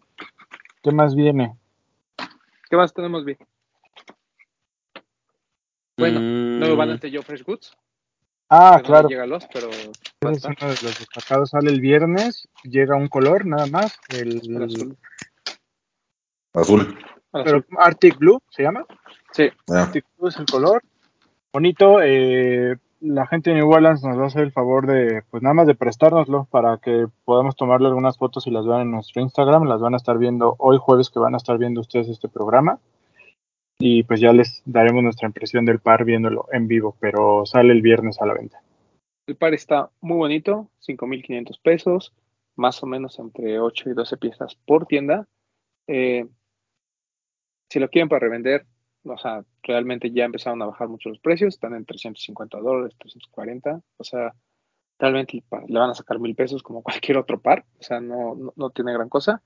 [0.82, 1.56] ¿Qué más viene?
[2.70, 3.36] ¿Qué más tenemos, Vi?
[5.96, 7.76] Bueno, Mm, nuevo balance de Joe Fresh Goods.
[8.48, 9.08] Ah, no claro.
[9.08, 9.90] llega a los, pero a Ese
[10.30, 11.50] es uno de los destacados.
[11.50, 13.98] Sale el viernes, llega un color nada más.
[14.08, 14.62] El, El
[16.54, 16.98] azul.
[17.32, 17.64] Pero.
[17.78, 18.84] Arctic Blue se llama.
[19.32, 19.82] Sí, Ya.
[19.82, 20.82] Arctic Blue es el color.
[21.52, 22.00] Bonito.
[22.02, 25.54] eh, la gente de New Balance nos va a hacer el favor de, pues nada
[25.54, 29.64] más de prestárnoslo para que podamos tomarle algunas fotos y las vean en nuestro Instagram.
[29.64, 32.78] Las van a estar viendo hoy jueves que van a estar viendo ustedes este programa.
[33.80, 37.82] Y pues ya les daremos nuestra impresión del par viéndolo en vivo, pero sale el
[37.82, 38.62] viernes a la venta.
[39.26, 42.12] El par está muy bonito, 5.500 pesos,
[42.56, 45.26] más o menos entre 8 y 12 piezas por tienda.
[45.86, 46.26] Eh,
[47.68, 48.66] si lo quieren para revender,
[49.04, 53.80] o sea, realmente ya empezaron a bajar mucho los precios, están en 350 dólares, 340,
[53.96, 54.34] o sea,
[54.98, 58.52] realmente le van a sacar mil pesos como cualquier otro par, o sea, no, no,
[58.56, 59.42] no tiene gran cosa.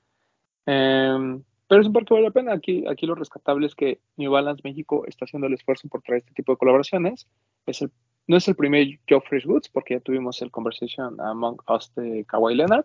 [0.67, 2.53] Em, pero es un par que vale la pena.
[2.53, 6.21] Aquí, aquí lo rescatable es que New Balance México está haciendo el esfuerzo por traer
[6.21, 7.29] este tipo de colaboraciones.
[7.67, 7.91] Es el,
[8.27, 12.25] no es el primer Joe Fresh Goods, porque ya tuvimos el Conversation Among Us de
[12.25, 12.85] Kawhi Leonard.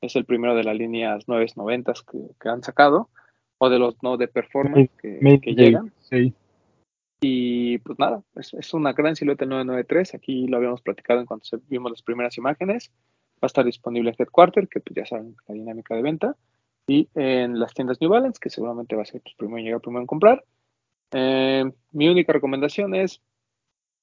[0.00, 3.08] Es el primero de las líneas 990 que, que han sacado,
[3.58, 5.18] o de los no de performance que,
[5.54, 5.92] llegan.
[6.00, 6.32] sí.
[7.20, 10.14] Y pues nada, es, es una gran silueta el 993.
[10.14, 12.92] Aquí lo habíamos platicado en cuanto vimos las primeras imágenes.
[13.36, 16.36] Va a estar disponible en Headquarter, que pues ya saben la dinámica de venta.
[16.86, 19.80] Y en las tiendas New Balance, que seguramente va a ser pues, primero en llegar,
[19.80, 20.44] primero en comprar.
[21.12, 23.20] Eh, mi única recomendación es,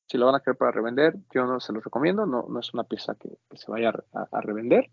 [0.08, 2.26] si lo van a querer para revender, yo no se los recomiendo.
[2.26, 4.90] No, no es una pieza que, que se vaya a, re- a- a revender.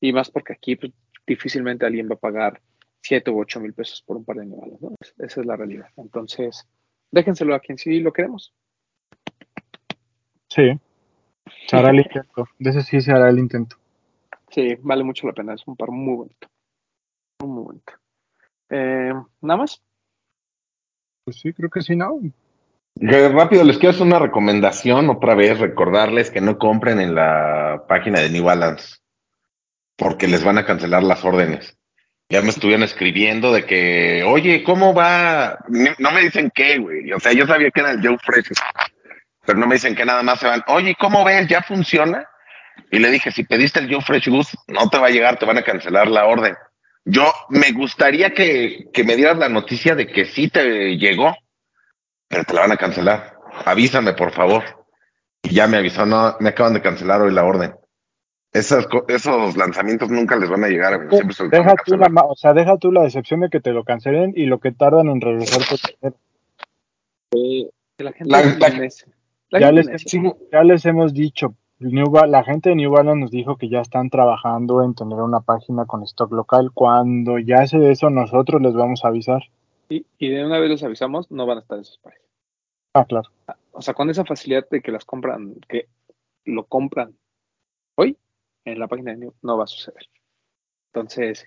[0.00, 0.92] Y más porque aquí pues,
[1.26, 2.60] difícilmente alguien va a pagar
[3.02, 4.78] 7 u 8 mil pesos por un par de Balance.
[4.80, 4.94] ¿no?
[5.00, 5.88] Es- Esa es la realidad.
[5.96, 6.66] Entonces,
[7.10, 8.52] déjenselo a quien sí lo queremos.
[10.48, 10.78] Sí.
[11.68, 12.46] Se hará el intento.
[12.58, 13.76] De ese sí se hará el intento.
[14.50, 15.54] Sí, vale mucho la pena.
[15.54, 16.48] Es un par muy bonito.
[17.40, 17.92] Muy, muy bonito.
[18.70, 19.12] Eh,
[19.42, 19.82] Nada más.
[21.24, 22.20] Pues sí, creo que sí, ¿no?
[22.96, 28.20] Rápido, les quiero hacer una recomendación otra vez, recordarles que no compren en la página
[28.20, 28.98] de New Balance,
[29.96, 31.76] porque les van a cancelar las órdenes.
[32.28, 35.58] Ya me estuvieron escribiendo de que, oye, ¿cómo va?
[35.98, 37.12] No me dicen qué, güey.
[37.12, 38.50] O sea, yo sabía que era el Joe Fresh,
[39.44, 41.48] pero no me dicen que nada más se van, oye, ¿cómo ves?
[41.48, 42.26] ¿Ya funciona?
[42.90, 45.46] Y le dije, si pediste el Joe Fresh Goose, no te va a llegar, te
[45.46, 46.54] van a cancelar la orden.
[47.04, 51.36] Yo me gustaría que me dieras la noticia de que sí te llegó,
[52.28, 53.34] pero te la van a cancelar.
[53.64, 54.62] Avísame, por favor.
[55.42, 57.74] Y ya me avisó, no, me acaban de cancelar hoy la orden.
[58.52, 61.10] Esas, co- esos lanzamientos nunca les van a llegar, amigo.
[61.16, 63.84] Siempre se Deja tú, la, o sea, deja tú la decepción de que te lo
[63.84, 66.16] cancelen y lo que tardan en regresar tu dinero.
[67.96, 69.08] Que la gente La- es la- necia.
[69.50, 69.86] La Ya les,
[70.52, 73.80] ya les hemos dicho, New Ba- la gente de New Balance nos dijo que ya
[73.80, 76.70] están trabajando en tener una página con stock local.
[76.72, 79.42] Cuando ya se de eso, nosotros les vamos a avisar.
[79.94, 82.20] Y, y de una vez les avisamos, no van a estar esos pares.
[82.94, 83.30] Ah, claro.
[83.70, 85.88] O sea, con esa facilidad de que las compran, que
[86.44, 87.16] lo compran
[87.96, 88.18] hoy,
[88.64, 90.08] en la página de New, no va a suceder.
[90.92, 91.46] Entonces,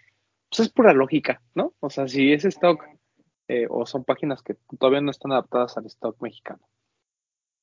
[0.50, 1.74] pues es pura lógica, ¿no?
[1.82, 2.86] O sea, si es stock
[3.50, 6.62] eh, o son páginas que todavía no están adaptadas al stock mexicano.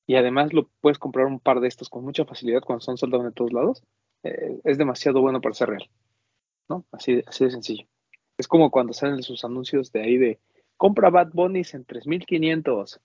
[0.06, 3.24] Y además lo puedes comprar un par de estos con mucha facilidad cuando son soldados
[3.24, 3.82] de todos lados.
[4.22, 5.88] eh, es demasiado bueno para ser real,
[6.68, 6.84] ¿no?
[6.92, 7.86] Así, así de sencillo.
[8.36, 10.40] Es como cuando salen sus anuncios de ahí de
[10.76, 13.00] compra Bad Bunnies en 3500,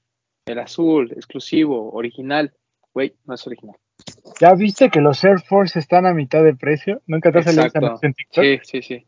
[0.45, 2.53] el azul, exclusivo, original.
[2.93, 3.77] Güey, no es original.
[4.39, 7.01] ¿Ya viste que los Air Force están a mitad de precio?
[7.05, 8.43] ¿Nunca te salido en TikTok?
[8.43, 9.07] Sí, sí, sí.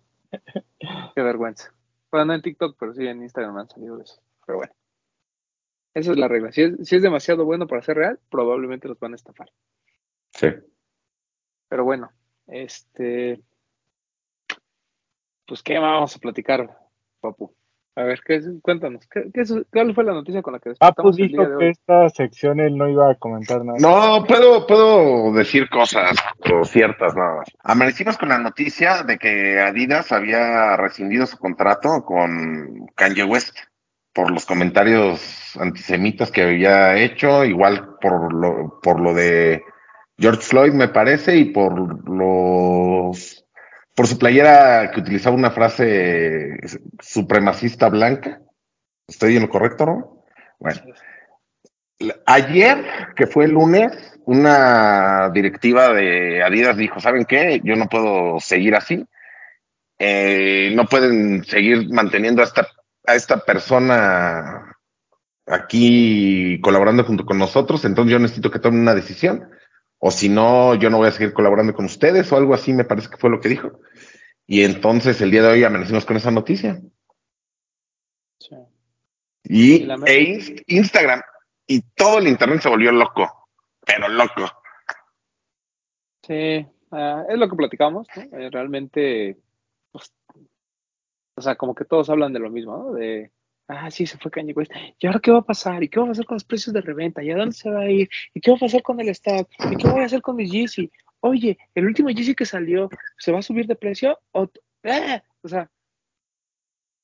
[1.15, 1.73] Qué vergüenza.
[2.11, 4.21] Bueno, no en TikTok, pero sí en Instagram han salido de eso.
[4.45, 4.73] Pero bueno.
[5.93, 6.51] Esa es la regla.
[6.51, 9.51] Si es, si es demasiado bueno para ser real, probablemente los van a estafar.
[10.31, 10.47] sí.
[11.67, 12.11] Pero bueno,
[12.47, 13.41] este.
[15.47, 16.77] Pues, ¿qué vamos a platicar,
[17.21, 17.53] Papu?
[18.01, 19.07] A ver, ¿qué cuéntanos.
[19.07, 21.59] ¿qué, qué ¿Cuál fue la noticia con la que Papu despertamos el día de dijo
[21.59, 23.77] que esta sección él no iba a comentar nada.
[23.79, 26.17] No, puedo, puedo decir cosas
[26.51, 27.47] o ciertas nada más.
[27.63, 33.55] Amanecimos con la noticia de que Adidas había rescindido su contrato con Kanye West
[34.13, 39.63] por los comentarios antisemitas que había hecho, igual por lo, por lo de
[40.17, 43.45] George Floyd, me parece, y por los
[43.95, 46.57] por su playera que utilizaba una frase
[46.99, 48.41] supremacista blanca.
[49.07, 50.25] ¿Estoy en lo correcto, no?
[50.59, 50.81] Bueno.
[52.25, 52.83] Ayer,
[53.15, 53.91] que fue el lunes,
[54.25, 57.61] una directiva de Adidas dijo, ¿saben qué?
[57.63, 59.05] Yo no puedo seguir así.
[59.99, 62.67] Eh, no pueden seguir manteniendo a esta,
[63.05, 64.75] a esta persona
[65.45, 69.49] aquí colaborando junto con nosotros, entonces yo necesito que tomen una decisión.
[70.03, 72.83] O si no, yo no voy a seguir colaborando con ustedes o algo así, me
[72.85, 73.79] parece que fue lo que dijo.
[74.47, 76.81] Y entonces el día de hoy amanecimos con esa noticia.
[78.39, 78.55] Sí.
[79.43, 81.21] Y, Y la- e Inst- Instagram
[81.67, 83.47] y todo el internet se volvió loco,
[83.85, 84.47] pero loco.
[86.25, 88.37] Sí, ah, es lo que platicamos, ¿no?
[88.39, 89.37] Eh, realmente,
[89.91, 90.11] pues,
[91.35, 92.93] o sea, como que todos hablan de lo mismo, ¿no?
[92.93, 93.31] De,
[93.71, 94.71] ah, sí, se fue Kanye West.
[94.99, 95.83] ¿Y ahora qué va a pasar?
[95.83, 97.23] ¿Y qué va a pasar con los precios de reventa?
[97.23, 98.09] ¿Y a dónde se va a ir?
[98.33, 99.49] ¿Y qué va a pasar con el stock?
[99.71, 100.91] ¿Y qué voy a hacer con mi Yeezy?
[101.21, 104.19] Oye, el último Yeezy que salió, ¿se va a subir de precio?
[104.31, 104.49] O,
[104.83, 105.23] ¡Ah!
[105.43, 105.69] o sea,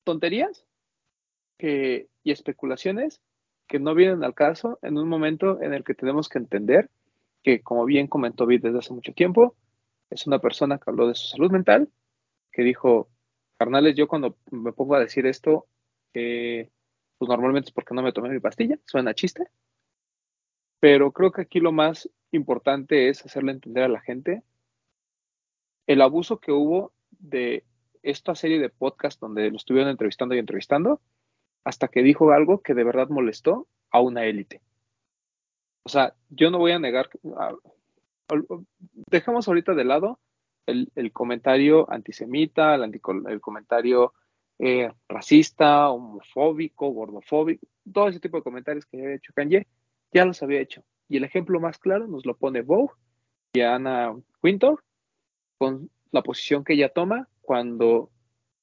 [0.04, 0.66] tonterías
[1.58, 3.22] que, y especulaciones
[3.68, 6.90] que no vienen al caso en un momento en el que tenemos que entender
[7.44, 9.56] que, como bien comentó Vid desde hace mucho tiempo,
[10.10, 11.90] es una persona que habló de su salud mental,
[12.52, 13.10] que dijo,
[13.58, 15.68] carnales, yo cuando me pongo a decir esto,
[16.14, 19.48] pues normalmente es porque no me tomé mi pastilla, suena chiste,
[20.80, 24.44] pero creo que aquí lo más importante es hacerle entender a la gente
[25.88, 27.64] el abuso que hubo de
[28.04, 31.02] esta serie de podcast donde lo estuvieron entrevistando y entrevistando,
[31.64, 34.62] hasta que dijo algo que de verdad molestó a una élite.
[35.84, 37.10] O sea, yo no voy a negar,
[39.10, 40.20] dejemos ahorita de lado
[40.66, 44.14] el, comentario antisemita, el, el comentario
[44.60, 49.68] eh, racista, homofóbico, gordofóbico, todo ese tipo de comentarios que había hecho Kanye,
[50.12, 50.84] ya los había hecho.
[51.10, 52.94] Y el ejemplo más claro nos lo pone Vogue
[53.54, 54.84] y Anna Wintour
[55.58, 58.12] con la posición que ella toma cuando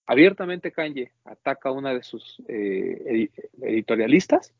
[0.06, 3.30] abiertamente Kanye ataca a una de sus eh, edi-
[3.62, 4.52] editorialistas,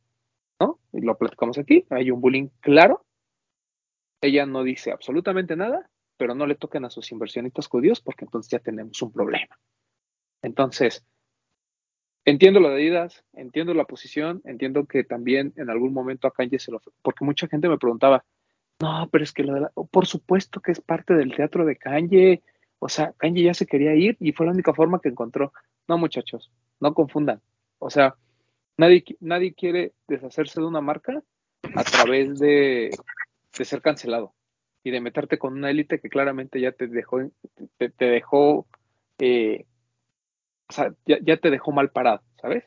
[0.61, 0.79] ¿no?
[0.93, 3.05] Y lo platicamos aquí, hay un bullying claro.
[4.23, 8.51] Ella no dice absolutamente nada, pero no le toquen a sus inversionistas judíos porque entonces
[8.51, 9.59] ya tenemos un problema.
[10.43, 11.05] Entonces,
[12.25, 16.59] entiendo lo de Adidas, entiendo la posición, entiendo que también en algún momento a Kanye
[16.59, 16.81] se lo...
[17.03, 18.25] Porque mucha gente me preguntaba,
[18.81, 21.77] no, pero es que lo de la- por supuesto que es parte del teatro de
[21.77, 22.43] Kanye.
[22.79, 25.53] O sea, Kanye ya se quería ir y fue la única forma que encontró.
[25.89, 26.51] No, muchachos,
[26.81, 27.41] no confundan.
[27.79, 28.17] O sea,
[28.77, 31.23] nadie, nadie quiere deshacerse de una marca
[31.75, 32.91] a través de,
[33.57, 34.35] de ser cancelado
[34.83, 37.21] y de meterte con una élite que claramente ya te dejó,
[37.79, 38.67] te, te dejó,
[39.19, 39.65] eh,
[40.69, 42.65] o sea, ya, ya te dejó mal parado, ¿sabes?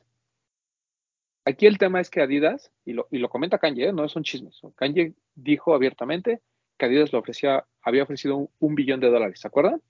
[1.46, 3.94] Aquí el tema es que Adidas, y lo, y lo comenta Kanye, ¿eh?
[3.94, 4.60] no son chismes.
[4.76, 6.42] Kanye dijo abiertamente
[6.78, 9.82] que Adidas le ofrecía, había ofrecido un, un billón de dólares, ¿se acuerdan?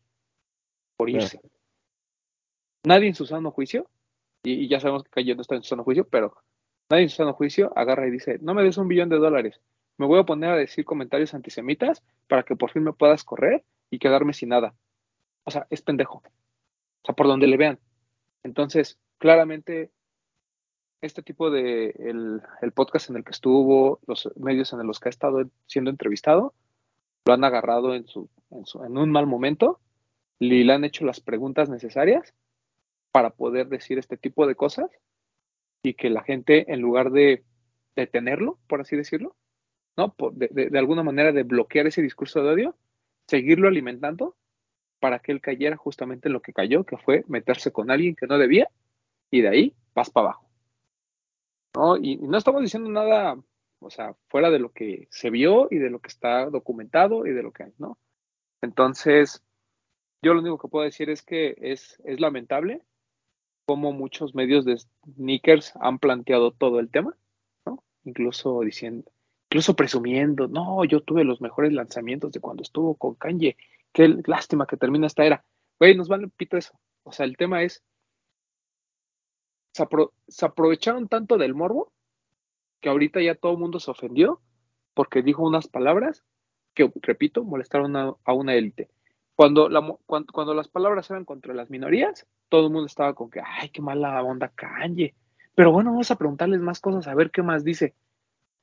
[0.96, 1.42] Por irse.
[2.86, 3.90] Nadie en su sano juicio,
[4.44, 6.36] y, y ya sabemos que Kanye no está en su sano juicio, pero
[6.90, 9.60] nadie en su sano juicio agarra y dice, no me des un billón de dólares,
[9.98, 13.66] me voy a poner a decir comentarios antisemitas para que por fin me puedas correr
[13.90, 14.76] y quedarme sin nada.
[15.44, 16.20] O sea, es pendejo.
[16.20, 17.80] O sea, por donde le vean.
[18.44, 19.92] Entonces, claramente,
[21.02, 25.10] este tipo de el, el podcast en el que estuvo, los medios en los que
[25.10, 26.54] ha estado siendo entrevistado,
[27.26, 29.80] lo han agarrado en, su, en, su, en un mal momento
[30.40, 32.34] y le han hecho las preguntas necesarias
[33.12, 34.90] para poder decir este tipo de cosas
[35.84, 37.44] y que la gente, en lugar de
[37.96, 39.36] detenerlo, por así decirlo,
[39.96, 40.16] ¿no?
[40.32, 42.76] De alguna manera de bloquear ese discurso de odio,
[43.28, 44.36] seguirlo alimentando
[45.00, 48.28] para que él cayera justamente en lo que cayó, que fue meterse con alguien que
[48.28, 48.70] no debía
[49.32, 50.50] y de ahí vas para abajo.
[51.76, 51.98] ¿no?
[51.98, 53.38] Y, y no estamos diciendo nada,
[53.80, 57.32] o sea, fuera de lo que se vio y de lo que está documentado y
[57.32, 57.98] de lo que hay, ¿no?
[58.62, 59.44] Entonces,
[60.22, 62.82] yo lo único que puedo decir es que es, es lamentable
[63.66, 67.16] cómo muchos medios de sneakers han planteado todo el tema,
[67.66, 67.84] ¿no?
[68.04, 69.12] Incluso diciendo,
[69.50, 73.58] incluso presumiendo, no, yo tuve los mejores lanzamientos de cuando estuvo con Kanye,
[73.94, 75.46] qué lástima que termina esta era.
[75.80, 76.74] Güey, nos vale pito eso.
[77.04, 77.84] O sea, el tema es,
[79.74, 81.92] se, apro- se aprovecharon tanto del morbo
[82.82, 84.42] que ahorita ya todo el mundo se ofendió
[84.94, 86.24] porque dijo unas palabras
[86.74, 88.90] que, repito, molestaron a, una élite.
[89.36, 89.70] Cuando,
[90.32, 93.82] cuando, las palabras eran contra las minorías, todo el mundo estaba con que, ay, qué
[93.82, 95.14] mala onda Kanye.
[95.54, 97.96] Pero bueno, vamos a preguntarles más cosas, a ver qué más dice.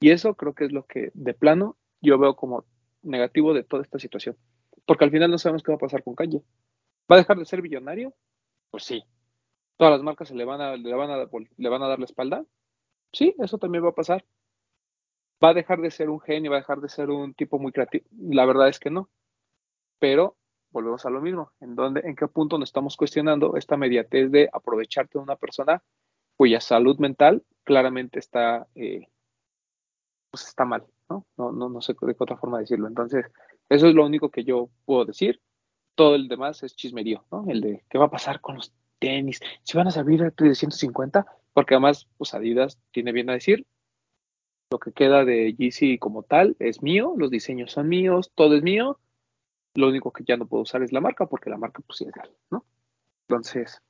[0.00, 2.64] Y eso creo que es lo que, de plano, yo veo como
[3.02, 4.36] negativo de toda esta situación.
[4.87, 6.43] Porque al final no sabemos qué va a pasar con Kanye.
[7.11, 8.14] ¿Va a dejar de ser billonario?
[8.70, 9.05] Pues sí.
[9.76, 12.05] ¿Todas las marcas se le van a, le van a, le van a dar la
[12.05, 12.45] espalda?
[13.12, 14.24] Sí, eso también va a pasar.
[15.43, 16.51] ¿Va a dejar de ser un genio?
[16.51, 18.07] ¿Va a dejar de ser un tipo muy creativo?
[18.12, 19.11] La verdad es que no.
[19.99, 20.37] Pero
[20.70, 21.53] volvemos a lo mismo.
[21.61, 25.82] ¿En, dónde, en qué punto nos estamos cuestionando esta mediatez de aprovecharte de una persona
[26.37, 29.07] cuya salud mental claramente está, eh,
[30.30, 30.85] pues está mal?
[31.09, 31.26] ¿no?
[31.37, 32.89] No, no, no sé de qué otra forma decirlo.
[32.89, 33.26] Entonces,
[33.68, 35.40] eso es lo único que yo puedo decir.
[35.94, 37.44] Todo el demás es chismerío, ¿no?
[37.48, 41.26] El de qué va a pasar con los tenis, si van a salir de 150,
[41.52, 43.66] porque además, pues Adidas tiene bien a decir,
[44.70, 48.62] lo que queda de Yeezy como tal es mío, los diseños son míos, todo es
[48.62, 48.98] mío,
[49.74, 52.12] lo único que ya no puedo usar es la marca, porque la marca pues es
[52.12, 52.64] real, ¿no?
[53.28, 53.80] Entonces,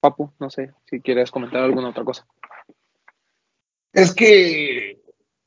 [0.00, 2.26] Papu, no sé si quieres comentar alguna otra cosa.
[3.92, 5.00] Es que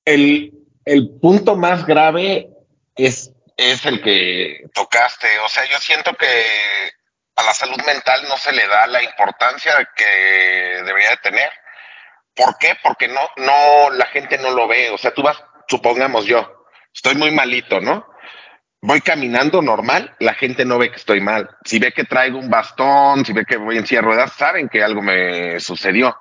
[0.05, 0.53] el,
[0.85, 2.49] el punto más grave
[2.95, 5.27] es, es el que tocaste.
[5.39, 6.27] O sea, yo siento que
[7.35, 11.49] a la salud mental no se le da la importancia que debería de tener.
[12.33, 12.77] ¿Por qué?
[12.81, 14.89] Porque no, no, la gente no lo ve.
[14.91, 18.07] O sea, tú vas, supongamos yo, estoy muy malito, ¿no?
[18.81, 21.49] Voy caminando normal, la gente no ve que estoy mal.
[21.65, 24.69] Si ve que traigo un bastón, si ve que voy en silla de ruedas, saben
[24.69, 26.17] que algo me sucedió.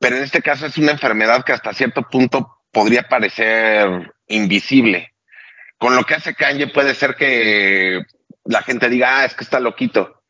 [0.00, 5.13] Pero en este caso es una enfermedad que hasta cierto punto podría parecer invisible.
[5.84, 8.00] Con lo que hace Kanye puede ser que
[8.46, 10.22] la gente diga, ah, es que está loquito.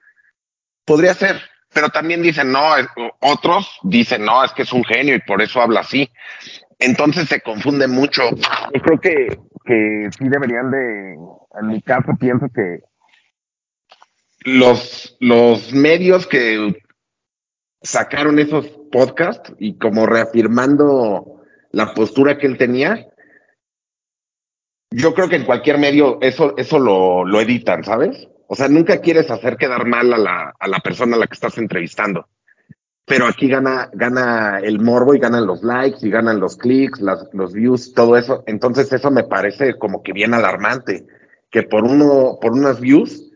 [0.84, 1.40] Podría ser,
[1.72, 2.88] pero también dicen, no, es-
[3.20, 6.11] otros dicen, no, es que es un genio y por eso habla así.
[6.80, 8.22] Entonces se confunde mucho.
[8.30, 11.12] Yo creo que, que sí deberían de,
[11.61, 12.80] en mi caso pienso que
[14.40, 16.82] los, los medios que
[17.80, 23.07] sacaron esos podcasts y como reafirmando la postura que él tenía,
[24.95, 28.28] yo creo que en cualquier medio eso, eso lo, lo editan, ¿sabes?
[28.47, 31.34] O sea, nunca quieres hacer quedar mal a la, a la persona a la que
[31.34, 32.26] estás entrevistando.
[33.07, 37.28] Pero aquí gana, gana el morbo y ganan los likes y ganan los clics, las,
[37.32, 38.45] los views, todo eso.
[38.47, 41.07] Entonces eso me parece como que bien alarmante,
[41.51, 43.30] que por uno, por unas views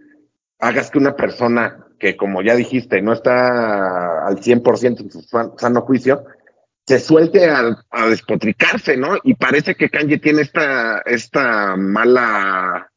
[0.59, 5.52] hagas que una persona que, como ya dijiste, no está al 100% en su san-
[5.59, 6.24] sano juicio,
[6.89, 7.76] se suelte a,
[8.09, 9.18] despotricarse, ¿no?
[9.22, 12.91] Y parece que Kanye tiene esta, esta mala,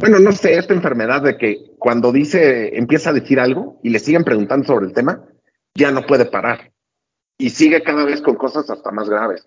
[0.00, 4.00] bueno, no sé, esta enfermedad de que cuando dice, empieza a decir algo y le
[4.00, 5.28] siguen preguntando sobre el tema,
[5.76, 6.72] ya no puede parar.
[7.38, 9.46] Y sigue cada vez con cosas hasta más graves.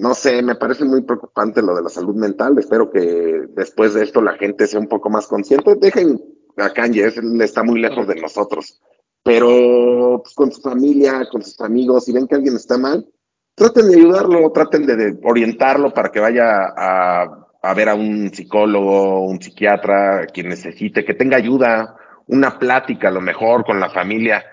[0.00, 2.58] No sé, me parece muy preocupante lo de la salud mental.
[2.58, 5.76] Espero que después de esto la gente sea un poco más consciente.
[5.76, 6.20] Dejen
[6.56, 8.80] a Kanye, él está muy lejos de nosotros.
[9.22, 13.06] Pero pues, con su familia, con sus amigos, si ven que alguien está mal,
[13.54, 18.32] traten de ayudarlo, traten de, de orientarlo para que vaya a, a ver a un
[18.32, 21.96] psicólogo, un psiquiatra, quien necesite, que tenga ayuda,
[22.28, 24.44] una plática a lo mejor con la familia,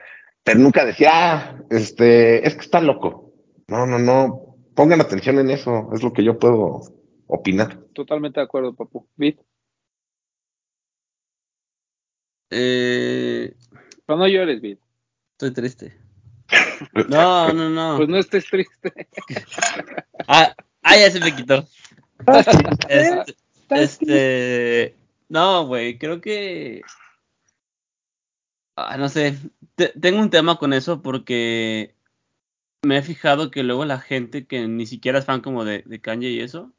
[0.44, 3.34] pero nunca decía, ah, este, es que está loco.
[3.68, 6.82] No, no, no, pongan atención en eso, es lo que yo puedo
[7.28, 7.80] opinar.
[7.94, 9.08] Totalmente de acuerdo, papu.
[9.16, 9.40] Bit.
[12.52, 13.56] Eh,
[14.06, 14.80] Pero no llores, Bit.
[15.34, 15.98] estoy triste.
[17.10, 17.98] No, no, no.
[17.98, 19.08] Pues no estés triste.
[20.28, 21.68] Ah, ah, ya se me quitó.
[22.90, 23.36] Este,
[23.70, 24.96] este,
[25.30, 26.82] no, güey, creo que,
[28.76, 29.38] ah, no sé,
[29.76, 31.96] Te- tengo un tema con eso porque
[32.84, 36.00] me he fijado que luego la gente que ni siquiera es fan como de, de
[36.02, 36.74] Kanye y eso,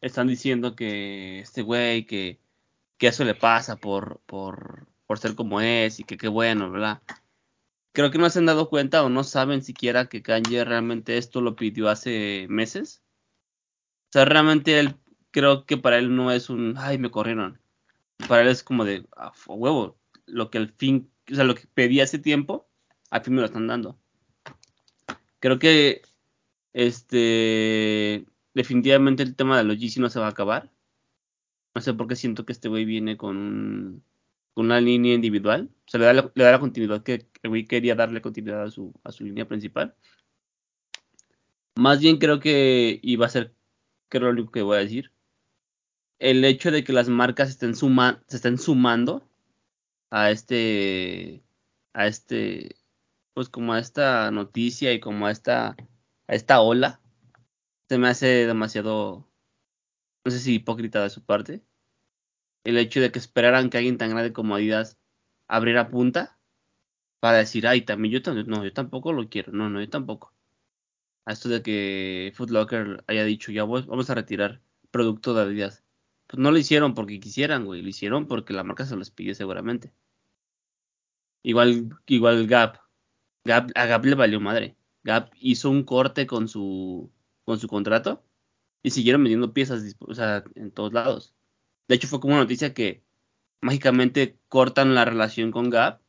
[0.00, 2.38] están diciendo que este güey, que,
[2.98, 7.02] que eso le pasa por, por, por ser como es y que qué bueno, ¿verdad?
[7.92, 11.40] Creo que no se han dado cuenta o no saben siquiera que Kanye realmente esto
[11.40, 13.02] lo pidió hace meses.
[14.10, 14.96] O sea, realmente él,
[15.30, 17.60] creo que para él no es un, ay, me corrieron.
[18.28, 21.66] Para él es como de, a huevo, lo que al fin, o sea, lo que
[21.72, 22.68] pedí hace tiempo,
[23.10, 23.98] al fin me lo están dando.
[25.40, 26.02] Creo que,
[26.72, 30.70] este, definitivamente el tema de los GC no se va a acabar.
[31.74, 34.02] No sé por qué siento que este güey viene con un,
[34.56, 35.70] con una línea individual.
[35.86, 37.26] O sea, le da la, continuidad que
[37.68, 39.94] quería darle continuidad a su, a su línea principal.
[41.76, 43.54] Más bien creo que, y va a ser,
[44.08, 45.12] creo lo único que voy a decir,
[46.18, 49.28] el hecho de que las marcas estén se estén sumando
[50.10, 51.42] a este,
[51.92, 52.76] a este,
[53.34, 55.76] pues como a esta noticia y como a esta,
[56.28, 57.00] a esta ola,
[57.90, 59.28] se me hace demasiado,
[60.24, 61.62] no sé si hipócrita de su parte.
[62.66, 64.98] El hecho de que esperaran que alguien tan grande como Adidas
[65.46, 66.36] abriera punta
[67.20, 70.34] para decir, ay, también yo también, no, yo tampoco lo quiero, no, no, yo tampoco.
[71.26, 74.60] A esto de que Foot Locker haya dicho, ya vamos a retirar
[74.90, 75.84] producto de Adidas.
[76.26, 79.34] Pues no lo hicieron porque quisieran, güey, lo hicieron porque la marca se los pidió
[79.36, 79.92] seguramente.
[81.44, 82.80] Igual, igual Gap.
[83.44, 84.76] Gap, a Gap le valió madre.
[85.04, 87.12] Gap hizo un corte con su,
[87.44, 88.24] con su contrato
[88.82, 91.35] y siguieron vendiendo piezas o sea, en todos lados.
[91.88, 93.04] De hecho, fue como una noticia que
[93.60, 96.00] mágicamente cortan la relación con Gap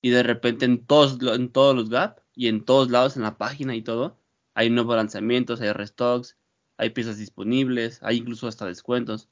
[0.00, 3.38] y de repente en todos, en todos los Gap y en todos lados en la
[3.38, 4.18] página y todo,
[4.54, 6.36] hay nuevos lanzamientos, hay restocks,
[6.76, 9.28] hay piezas disponibles, hay incluso hasta descuentos.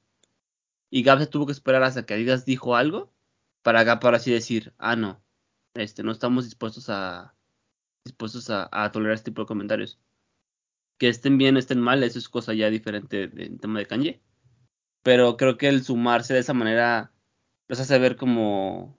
[0.91, 3.13] Y Gap se tuvo que esperar hasta que Adidas dijo algo
[3.63, 5.23] para Gap ahora sí decir, ah, no,
[5.75, 7.35] este, no estamos dispuestos a
[8.05, 9.99] dispuestos a, a tolerar este tipo de comentarios.
[10.99, 14.23] Que estén bien, estén mal, eso es cosa ya diferente del tema de Kanye.
[15.03, 17.13] Pero creo que el sumarse de esa manera
[17.69, 18.99] los hace ver como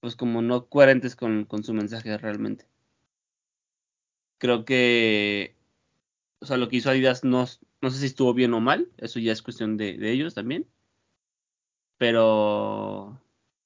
[0.00, 2.66] pues como no coherentes con, con su mensaje realmente.
[4.38, 5.56] Creo que
[6.44, 7.46] o sea, lo que hizo Adidas no,
[7.80, 10.68] no sé si estuvo bien o mal, eso ya es cuestión de, de ellos también.
[11.96, 13.18] Pero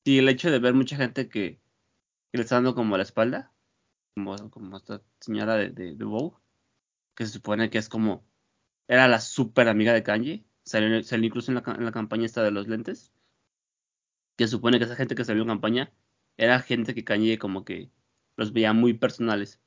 [0.04, 1.60] sí, el hecho de ver mucha gente que,
[2.30, 3.52] que le está dando como la espalda,
[4.14, 6.36] como, como esta señora de, de, de Vogue,
[7.16, 8.24] que se supone que es como,
[8.86, 12.42] era la super amiga de Kanye, salió, salió incluso en la, en la campaña esta
[12.42, 13.12] de los lentes,
[14.36, 15.92] que supone que esa gente que salió en campaña
[16.36, 17.90] era gente que Kanye como que
[18.36, 19.60] los veía muy personales.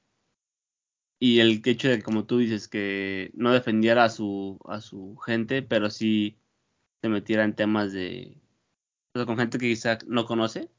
[1.20, 5.62] Y el hecho de, como tú dices, que no defendiera a su, a su gente,
[5.62, 6.40] pero sí
[7.02, 8.42] se metiera en temas de,
[9.14, 10.70] con gente que quizá no conoce,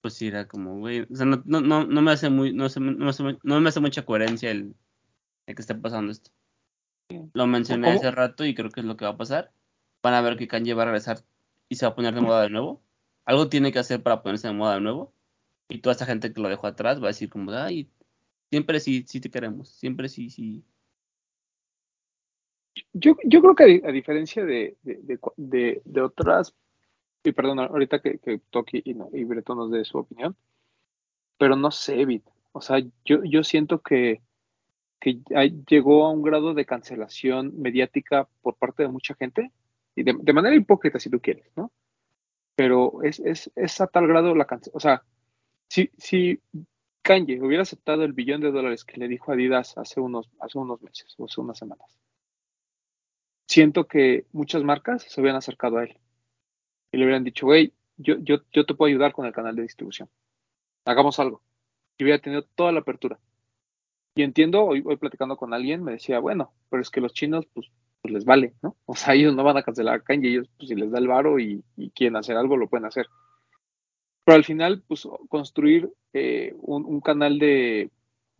[0.00, 2.68] pues sí era como, güey, o sea, no, no, no, no me hace muy, no,
[2.68, 4.74] se no, me no me hace mucha coherencia el,
[5.46, 6.30] el que esté pasando esto.
[7.32, 7.98] Lo mencioné ¿Cómo?
[7.98, 9.52] hace rato y creo que es lo que va a pasar.
[10.02, 11.18] Van a ver que Kanye va a regresar
[11.68, 12.82] y se va a poner de moda de nuevo.
[13.24, 15.12] Algo tiene que hacer para ponerse de moda de nuevo.
[15.68, 17.90] Y toda esta gente que lo dejó atrás va a decir como, ay,
[18.50, 20.64] siempre sí, sí te queremos, siempre sí, sí.
[22.92, 26.54] Yo, yo creo que a, di- a diferencia de, de, de, de- otras,
[27.24, 30.36] y perdón, ahorita que, que Toki y, y nos dé su opinión,
[31.38, 32.22] pero no sé, Vid.
[32.52, 34.22] O sea, yo, yo siento que,
[35.06, 35.20] que
[35.68, 39.52] llegó a un grado de cancelación mediática por parte de mucha gente,
[39.94, 41.70] y de, manera hipócrita si tú quieres, ¿no?
[42.56, 43.20] Pero es,
[43.54, 44.76] es, a tal grado la cancelación.
[44.76, 45.04] O sea,
[45.68, 46.40] si, si
[47.02, 50.82] Kanye hubiera aceptado el billón de dólares que le dijo Adidas hace unos, hace unos
[50.82, 51.96] meses o hace unas semanas,
[53.46, 55.96] siento que muchas marcas se hubieran acercado a él
[56.90, 59.62] y le hubieran dicho, güey, yo, yo, yo te puedo ayudar con el canal de
[59.62, 60.10] distribución.
[60.84, 61.42] Hagamos algo.
[61.96, 63.20] Y hubiera tenido toda la apertura.
[64.16, 67.46] Y entiendo, hoy, hoy platicando con alguien, me decía, bueno, pero es que los chinos,
[67.52, 67.70] pues,
[68.00, 68.74] pues les vale, ¿no?
[68.86, 71.06] O sea, ellos no van a cancelar a Kanye, ellos, pues, si les da el
[71.06, 73.08] varo y, y quieren hacer algo, lo pueden hacer.
[74.24, 77.90] Pero al final, pues, construir eh, un, canal de,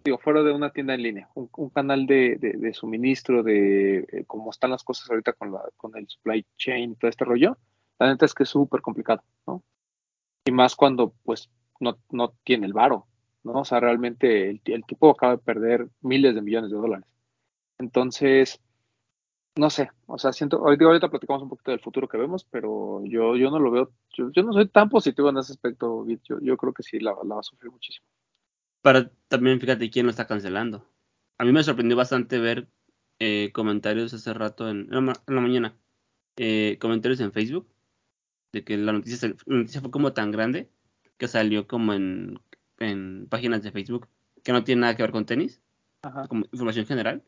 [0.03, 4.25] digo, fuera de una tienda en línea, un, canal de, de, de suministro, de eh,
[4.27, 7.59] cómo están las cosas ahorita con, la, con el supply chain, todo este rollo,
[7.99, 9.63] la neta es que es súper complicado, ¿no?
[10.47, 11.51] Y más cuando, pues,
[11.81, 13.07] no, no tiene el varo,
[13.47, 13.61] ¿no?
[13.61, 17.07] O sea, realmente el, el tipo acaba de perder miles de millones de dólares.
[17.79, 18.61] Entonces,
[19.57, 23.03] no sé, o sea, siento, ahorita, ahorita platicamos un poquito del futuro que vemos, pero
[23.05, 26.57] yo, yo no lo veo, yo, no soy tan positivo en ese aspecto, yo, yo
[26.57, 28.07] creo que sí la, la va a sufrir muchísimo.
[28.83, 30.87] Pero también fíjate quién lo está cancelando.
[31.39, 32.69] A mí me sorprendió bastante ver
[33.19, 35.77] eh, comentarios hace rato en, en, la, mañana,
[36.37, 37.67] eh, comentarios en Facebook,
[38.53, 40.71] de que la noticia, la noticia fue como tan grande
[41.17, 42.39] que salió como en,
[42.79, 44.09] en páginas de Facebook
[44.43, 45.61] que no tiene nada que ver con tenis,
[46.03, 46.29] Ajá.
[46.29, 47.23] como información general.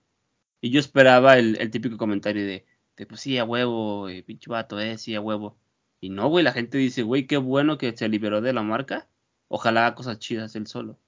[0.61, 2.65] Y yo esperaba el, el típico comentario de,
[2.97, 5.57] de, pues sí, a huevo, eh, pinche vato, eh, sí, a huevo.
[6.01, 9.09] Y no, güey, la gente dice, güey, qué bueno que se liberó de la marca.
[9.49, 10.99] Ojalá haga cosas chidas él solo.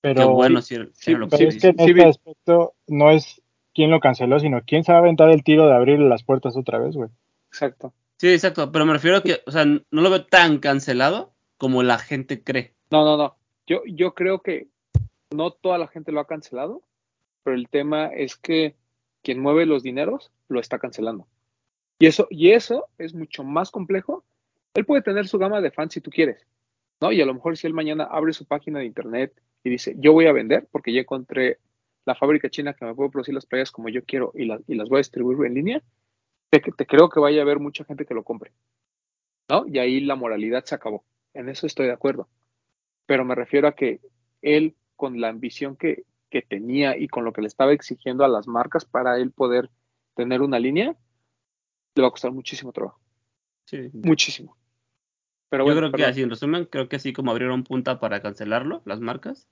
[0.00, 2.06] Pero, qué bueno si, era, sí, era lo que pero es que en Sí, este
[2.06, 3.42] aspecto no es
[3.74, 6.56] quién lo canceló, sino quién se va a aventar el tiro de abrirle las puertas
[6.56, 7.10] otra vez, güey.
[7.48, 7.92] Exacto.
[8.16, 11.82] Sí, exacto, pero me refiero a que, o sea, no lo veo tan cancelado como
[11.82, 12.74] la gente cree.
[12.90, 13.36] No, no, no.
[13.70, 14.66] Yo, yo creo que
[15.30, 16.82] no toda la gente lo ha cancelado,
[17.44, 18.74] pero el tema es que
[19.22, 21.28] quien mueve los dineros lo está cancelando.
[22.00, 24.24] Y eso, y eso es mucho más complejo.
[24.74, 26.44] Él puede tener su gama de fans si tú quieres,
[27.00, 27.12] ¿no?
[27.12, 30.14] Y a lo mejor si él mañana abre su página de internet y dice, yo
[30.14, 31.58] voy a vender porque ya encontré
[32.06, 34.74] la fábrica china que me puede producir las playas como yo quiero y, las y
[34.74, 35.82] las voy a distribuir en línea,
[36.48, 38.50] te, te creo que vaya a haber mucha gente que lo compre,
[39.48, 39.64] ¿no?
[39.68, 41.04] Y ahí la moralidad se acabó.
[41.34, 42.26] En eso estoy de acuerdo.
[43.10, 44.00] Pero me refiero a que
[44.40, 48.28] él, con la ambición que, que tenía y con lo que le estaba exigiendo a
[48.28, 49.68] las marcas para él poder
[50.14, 50.96] tener una línea,
[51.96, 53.00] le va a costar muchísimo trabajo.
[53.64, 53.90] Sí.
[53.94, 54.56] Muchísimo.
[55.48, 58.22] Pero Yo bueno, creo que así, en resumen, creo que así como abrieron punta para
[58.22, 59.48] cancelarlo, las marcas,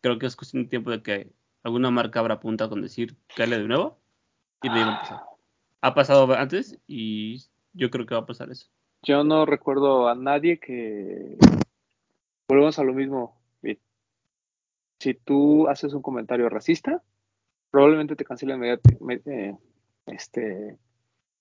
[0.00, 1.34] creo que es cuestión de tiempo de que
[1.64, 3.98] alguna marca abra punta con decir caerle de nuevo
[4.62, 5.26] y ahí va a.
[5.82, 7.42] Ha pasado antes y
[7.74, 8.70] yo creo que va a pasar eso.
[9.02, 11.36] yo no recuerdo a nadie que.
[12.52, 13.40] Volvemos a lo mismo.
[15.00, 17.02] Si tú haces un comentario racista,
[17.70, 19.56] probablemente te cancelen mediati- me- eh,
[20.04, 20.76] este,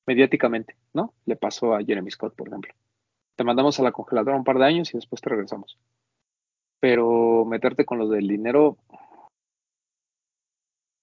[0.07, 1.13] mediáticamente, ¿no?
[1.25, 2.73] Le pasó a Jeremy Scott, por ejemplo.
[3.35, 5.77] Te mandamos a la congeladora un par de años y después te regresamos.
[6.79, 8.77] Pero meterte con los del dinero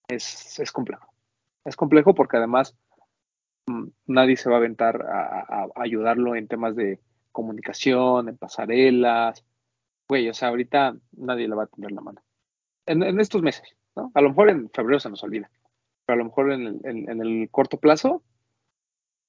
[0.08, 1.12] es, es complejo.
[1.66, 2.74] Es complejo porque además
[3.66, 6.98] mm, nadie se va a aventar a, a- a ayudarlo en temas de
[7.30, 9.44] comunicación, en pasarelas.
[10.08, 12.22] Güey, o sea, ahorita nadie le va a tender la mano.
[12.86, 14.10] En, en estos meses, ¿no?
[14.14, 15.50] A lo mejor en febrero se nos olvida,
[16.06, 18.22] pero a lo mejor en el, en- en el corto plazo,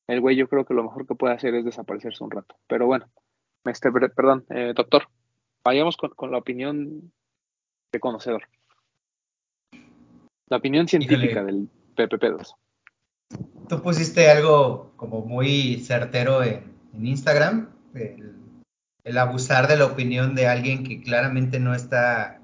[0.07, 2.56] el güey yo creo que lo mejor que puede hacer es desaparecerse un rato.
[2.68, 3.10] Pero bueno,
[3.65, 5.07] este, per- perdón, eh, doctor,
[5.64, 7.11] vayamos con, con la opinión
[7.91, 8.43] de conocedor.
[10.47, 12.56] La opinión científica del Pepe Pedos.
[13.68, 18.35] Tú pusiste algo como muy certero en, en Instagram, el,
[19.03, 22.39] el abusar de la opinión de alguien que claramente no está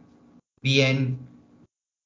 [0.61, 1.19] bien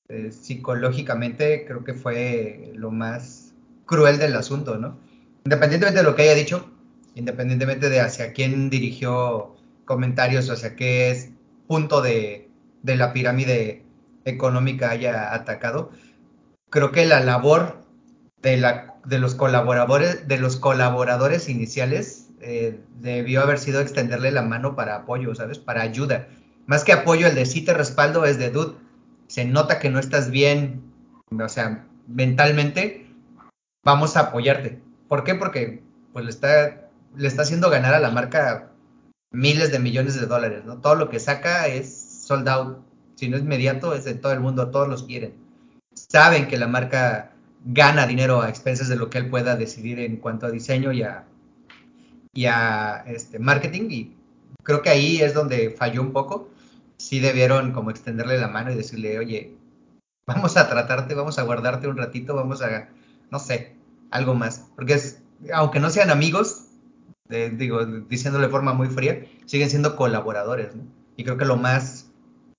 [0.10, 3.54] eh, psicológicamente, creo que fue lo más
[3.86, 5.00] cruel del asunto, ¿no?
[5.46, 6.70] Independientemente de lo que haya dicho,
[7.16, 9.56] independientemente de hacia quién dirigió
[9.86, 11.30] comentarios o hacia qué es
[11.68, 12.50] punto de,
[12.84, 13.84] de la pirámide
[14.26, 15.92] económica haya atacado,
[16.70, 17.84] creo que la labor
[18.42, 24.42] de, la, de los colaboradores, de los colaboradores iniciales eh, debió haber sido extenderle la
[24.42, 25.60] mano para apoyo, ¿sabes?
[25.60, 26.28] Para ayuda.
[26.66, 28.76] Más que apoyo, el de sí te respaldo es de dude.
[29.28, 30.82] Se nota que no estás bien,
[31.32, 33.08] o sea, mentalmente,
[33.84, 34.82] vamos a apoyarte.
[35.08, 35.36] ¿Por qué?
[35.36, 35.84] Porque
[36.14, 38.72] pues le está, le está haciendo ganar a la marca
[39.32, 40.78] miles de millones de dólares, ¿no?
[40.78, 42.78] Todo lo que saca es sold out.
[43.16, 45.36] Si no es inmediato, es de todo el mundo, todos los quieren.
[45.94, 47.34] Saben que la marca
[47.66, 51.04] gana dinero a expensas de lo que él pueda decidir en cuanto a diseño y
[51.04, 51.26] a,
[52.34, 53.90] y a este, marketing.
[53.90, 54.16] Y
[54.64, 56.50] creo que ahí es donde falló un poco.
[56.98, 59.56] Sí debieron como extenderle la mano y decirle, oye,
[60.26, 62.90] vamos a tratarte, vamos a guardarte un ratito, vamos a,
[63.32, 63.76] no sé,
[64.12, 64.70] algo más.
[64.76, 65.22] Porque es,
[65.54, 66.66] aunque no sean amigos,
[67.30, 70.84] digo, diciéndolo de forma muy fría, siguen siendo colaboradores, ¿no?
[71.16, 72.12] Y creo que lo más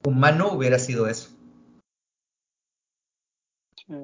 [0.04, 1.30] humano hubiera sido eso.
[3.76, 3.94] Sí.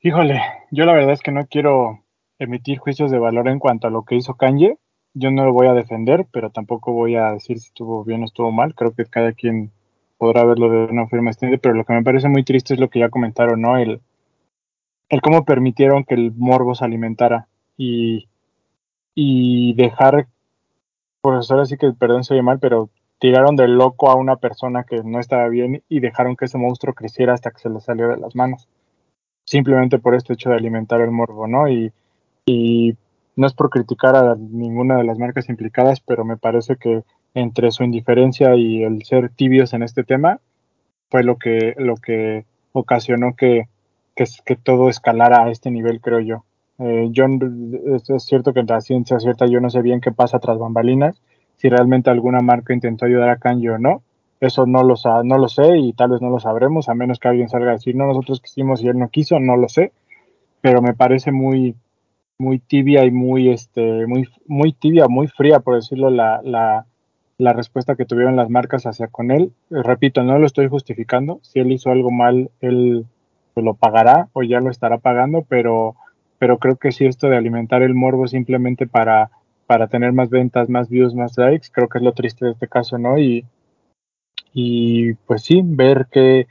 [0.00, 0.40] Híjole,
[0.70, 2.03] yo la verdad es que no quiero
[2.38, 4.78] emitir juicios de valor en cuanto a lo que hizo Kanye.
[5.14, 8.24] Yo no lo voy a defender, pero tampoco voy a decir si estuvo bien o
[8.24, 8.74] estuvo mal.
[8.74, 9.70] Creo que cada quien
[10.18, 12.88] podrá verlo de una forma distinta, pero lo que me parece muy triste es lo
[12.88, 13.76] que ya comentaron, ¿no?
[13.76, 14.00] El,
[15.08, 17.46] el cómo permitieron que el morbo se alimentara
[17.76, 18.28] y,
[19.14, 20.26] y dejar,
[21.20, 24.84] pues ahora sí que, perdón, se oye mal, pero tiraron de loco a una persona
[24.84, 28.08] que no estaba bien y dejaron que ese monstruo creciera hasta que se le salió
[28.08, 28.68] de las manos.
[29.44, 31.68] Simplemente por este hecho de alimentar el morbo, ¿no?
[31.68, 31.92] Y,
[32.46, 32.96] y
[33.36, 37.02] no es por criticar a ninguna de las marcas implicadas, pero me parece que
[37.34, 40.40] entre su indiferencia y el ser tibios en este tema
[41.10, 43.68] fue lo que, lo que ocasionó que,
[44.14, 46.44] que, todo escalara a este nivel, creo yo.
[46.78, 47.26] Eh, yo
[47.96, 51.20] es, cierto que en la ciencia cierta yo no sé bien qué pasa tras bambalinas,
[51.56, 54.02] si realmente alguna marca intentó ayudar a Kanye o no.
[54.40, 54.94] Eso no lo,
[55.24, 57.74] no lo sé y tal vez no lo sabremos, a menos que alguien salga a
[57.74, 59.92] decir, no, nosotros quisimos y él no quiso, no lo sé.
[60.60, 61.76] Pero me parece muy,
[62.38, 66.86] muy tibia y muy, este, muy, muy tibia, muy fría, por decirlo, la, la,
[67.38, 69.52] la respuesta que tuvieron las marcas hacia con él.
[69.70, 71.40] Repito, no lo estoy justificando.
[71.42, 73.06] Si él hizo algo mal, él
[73.54, 75.96] pues, lo pagará o ya lo estará pagando, pero,
[76.38, 79.30] pero creo que sí esto de alimentar el morbo simplemente para,
[79.66, 82.68] para tener más ventas, más views, más likes, creo que es lo triste de este
[82.68, 83.18] caso, ¿no?
[83.18, 83.44] Y,
[84.52, 86.46] y pues sí, ver que,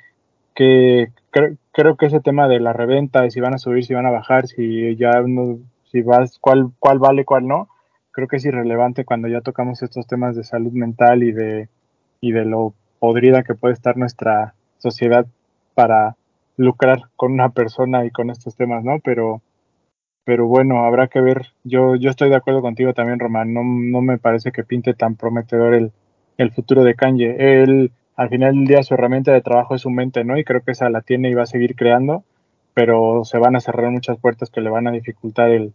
[0.55, 3.93] que creo, creo que ese tema de la reventa, de si van a subir, si
[3.93, 5.59] van a bajar, si ya no,
[5.93, 7.69] si vas, cuál, cuál vale, cuál no,
[8.11, 11.69] creo que es irrelevante cuando ya tocamos estos temas de salud mental y de,
[12.19, 15.27] y de lo podrida que puede estar nuestra sociedad
[15.75, 16.15] para
[16.57, 18.99] lucrar con una persona y con estos temas, ¿no?
[19.03, 19.43] Pero,
[20.25, 21.47] pero bueno, habrá que ver.
[21.63, 23.53] Yo, yo estoy de acuerdo contigo también, Román.
[23.53, 25.91] No, no me parece que pinte tan prometedor el,
[26.37, 27.35] el futuro de Kanye.
[27.37, 30.39] Él, al final del día, su herramienta de trabajo es su mente, ¿no?
[30.39, 32.23] Y creo que esa la tiene y va a seguir creando,
[32.73, 35.73] pero se van a cerrar muchas puertas que le van a dificultar el,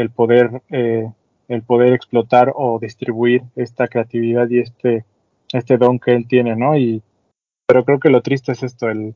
[0.00, 1.10] el poder eh,
[1.48, 5.04] el poder explotar o distribuir esta creatividad y este
[5.52, 6.76] este don que él tiene, ¿no?
[6.76, 7.02] Y
[7.66, 9.14] pero creo que lo triste es esto, el,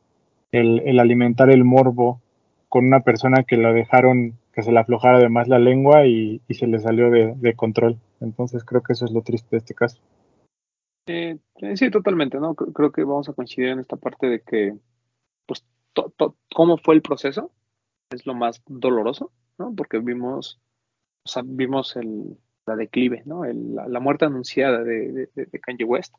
[0.53, 2.21] el, el alimentar el morbo
[2.69, 6.55] con una persona que lo dejaron que se le aflojara además la lengua y, y
[6.55, 7.99] se le salió de, de, control.
[8.21, 10.01] Entonces creo que eso es lo triste de este caso.
[11.07, 11.39] Eh,
[11.75, 12.55] sí, totalmente, ¿no?
[12.55, 14.75] Creo que vamos a coincidir en esta parte de que,
[15.47, 15.65] pues,
[16.55, 17.51] cómo fue el proceso
[18.11, 19.75] es lo más doloroso, ¿no?
[19.75, 20.61] Porque vimos
[21.25, 22.37] o sea, vimos el,
[22.67, 23.45] la declive, ¿no?
[23.45, 25.29] El, la, muerte anunciada de,
[25.63, 26.15] Kanye West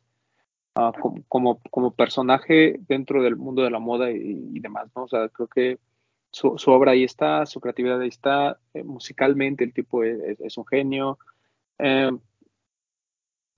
[0.74, 0.92] uh,
[1.28, 5.04] como, como, personaje dentro del mundo de la moda y, demás, ¿no?
[5.04, 5.78] O sea, creo que
[6.30, 11.18] su, obra ahí está, su creatividad ahí está, eh, musicalmente el tipo es un genio.
[11.78, 12.10] Eh,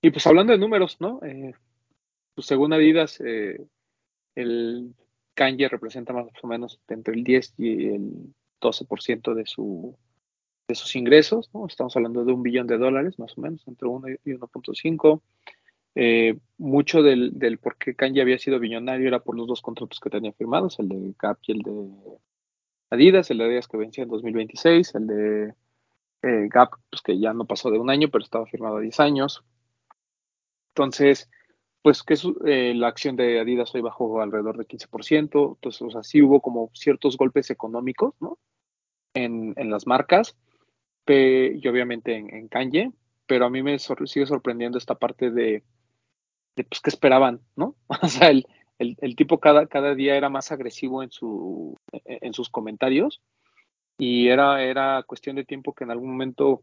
[0.00, 1.20] y pues hablando de números, ¿no?
[1.24, 1.54] Eh,
[2.34, 3.66] pues según Adidas, eh,
[4.36, 4.94] el
[5.34, 9.98] Kanye representa más o menos entre el 10 y el 12% de su
[10.68, 11.66] de sus ingresos, ¿no?
[11.66, 15.22] Estamos hablando de un billón de dólares, más o menos, entre 1 y 1.5.
[15.94, 19.98] Eh, mucho del, del, por qué Kanye había sido billonario era por los dos contratos
[19.98, 22.18] que tenía firmados, el de Gap y el de
[22.90, 25.54] Adidas, el de Adidas que vencía en 2026, el de
[26.22, 29.00] eh, Gap, pues que ya no pasó de un año, pero estaba firmado a 10
[29.00, 29.42] años.
[30.74, 31.30] Entonces,
[31.80, 32.14] pues que
[32.44, 36.42] eh, la acción de Adidas hoy bajó alrededor de 15%, entonces, o sea, sí hubo
[36.42, 38.38] como ciertos golpes económicos, ¿no?
[39.14, 40.36] En, en las marcas,
[41.14, 42.92] y obviamente en, en Kanye,
[43.26, 45.64] pero a mí me sor- sigue sorprendiendo esta parte de,
[46.56, 47.76] de pues, qué esperaban, ¿no?
[48.02, 48.46] O sea, el,
[48.78, 53.22] el, el tipo cada, cada día era más agresivo en, su, en sus comentarios
[53.98, 56.62] y era, era cuestión de tiempo que en algún momento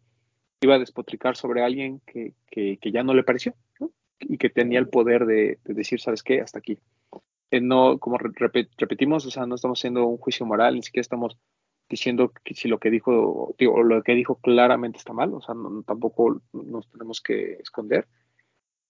[0.61, 3.91] iba a despotricar sobre alguien que, que, que ya no le pareció, ¿no?
[4.19, 6.41] Y que tenía el poder de, de decir, ¿sabes qué?
[6.41, 6.79] Hasta aquí.
[7.51, 10.83] Eh, no, como re- repet- repetimos, o sea, no estamos haciendo un juicio moral, ni
[10.83, 11.37] siquiera estamos
[11.89, 15.55] diciendo que si lo que dijo, digo, lo que dijo claramente está mal, o sea,
[15.55, 18.07] no- tampoco nos tenemos que esconder,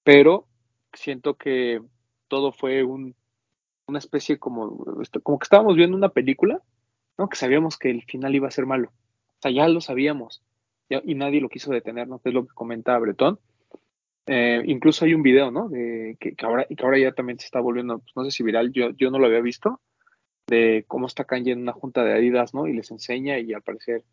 [0.04, 0.48] pero
[0.94, 1.82] siento que
[2.28, 3.16] todo fue un,
[3.88, 6.62] una especie como, esto- como que estábamos viendo una película,
[7.18, 7.30] ¿no?
[7.30, 8.90] Que sabíamos que el final iba a ser malo.
[8.90, 10.44] O sea, ya lo sabíamos.
[10.90, 12.20] y nadie lo quiso detener, ¿no?
[12.20, 13.40] Que es lo que comenta Bretón.
[14.28, 15.70] Eh, incluso hay un video, ¿no?
[15.70, 18.44] De, que, que ahora, que ahora ya también se está volviendo, pues, no sé si
[18.44, 19.82] viral, yo, yo no lo había visto,
[20.48, 22.68] de cómo está Kanye en una junta de Adidas, ¿no?
[22.68, 24.04] Y les enseña y al parecer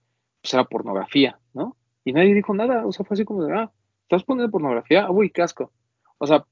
[0.41, 1.77] pues era pornografía, ¿no?
[2.05, 3.71] Y nadie dijo nada, o sea, fue así como de, ah,
[4.03, 5.05] ¿estás poniendo pornografía?
[5.05, 5.71] Ah, uy, casco.
[6.19, 6.45] O sea,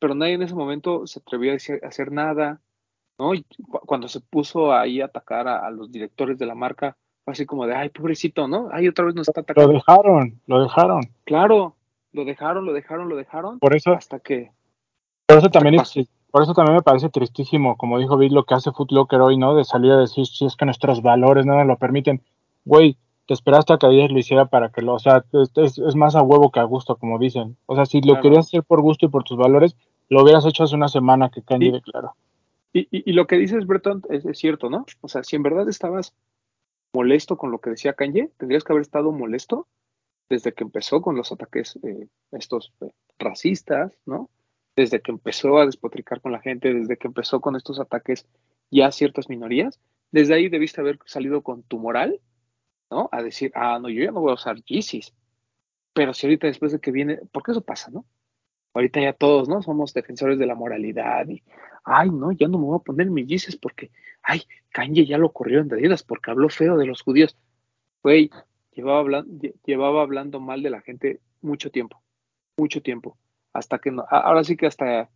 [0.00, 2.60] pero nadie en ese momento se atrevió a decir- a hacer nada,
[3.18, 3.34] ¿no?
[3.34, 6.96] Y cu- cuando se puso ahí a atacar a, a los directores de la marca,
[7.24, 8.68] fue así como de, ay, pobrecito, ¿no?
[8.72, 9.72] Ay, otra vez nos está Lo atacando.
[9.72, 11.00] dejaron, lo dejaron.
[11.24, 11.76] Claro,
[12.12, 14.50] lo dejaron, lo dejaron, lo dejaron, Por eso, hasta que,
[15.26, 15.94] por eso también es.
[16.36, 19.38] Por eso también me parece tristísimo, como dijo Bill, lo que hace Foot Locker hoy,
[19.38, 19.54] ¿no?
[19.54, 22.20] De salir a decir si es que nuestros valores no nos lo permiten.
[22.66, 26.14] Güey, te esperaste a que Adidas lo hiciera para que lo, o sea, es, más
[26.14, 27.56] a huevo que a gusto, como dicen.
[27.64, 28.20] O sea, si lo Claro.
[28.20, 29.78] querías hacer por gusto y por tus valores,
[30.10, 32.12] lo hubieras hecho hace una semana que Kanye declaró.
[32.74, 34.84] Y, y, y lo que dices, Breton, es, es cierto, ¿no?
[35.00, 36.12] O sea, si en verdad estabas
[36.92, 39.68] molesto con lo que decía Kanye, tendrías que haber estado molesto
[40.28, 44.28] desde que empezó con los ataques eh, estos eh, racistas, ¿no?
[44.76, 48.26] Desde que empezó a despotricar con la gente, desde que empezó con estos ataques
[48.70, 49.80] ya a ciertas minorías,
[50.12, 52.20] desde ahí debiste haber salido con tu moral,
[52.90, 53.08] ¿no?
[53.12, 55.14] A decir, ah, no, yo ya no voy a usar Yeezys.
[55.92, 58.06] Pero si ahorita después de que viene, porque eso pasa, ¿no?
[58.74, 59.62] Ahorita ya todos, ¿no?
[59.62, 61.42] Somos defensores de la moralidad y,
[61.84, 63.90] ay, no, ya no me voy a poner mis Yeezys porque,
[64.22, 67.36] ay, Kanye ya lo corrieron de Adidas porque habló feo de los judíos.
[68.02, 68.30] Güey,
[68.72, 69.24] llevaba
[69.64, 72.02] llevaba hablando mal de la gente mucho tiempo,
[72.56, 73.16] mucho tiempo.
[73.56, 75.10] Hasta que no, ahora sí que hasta,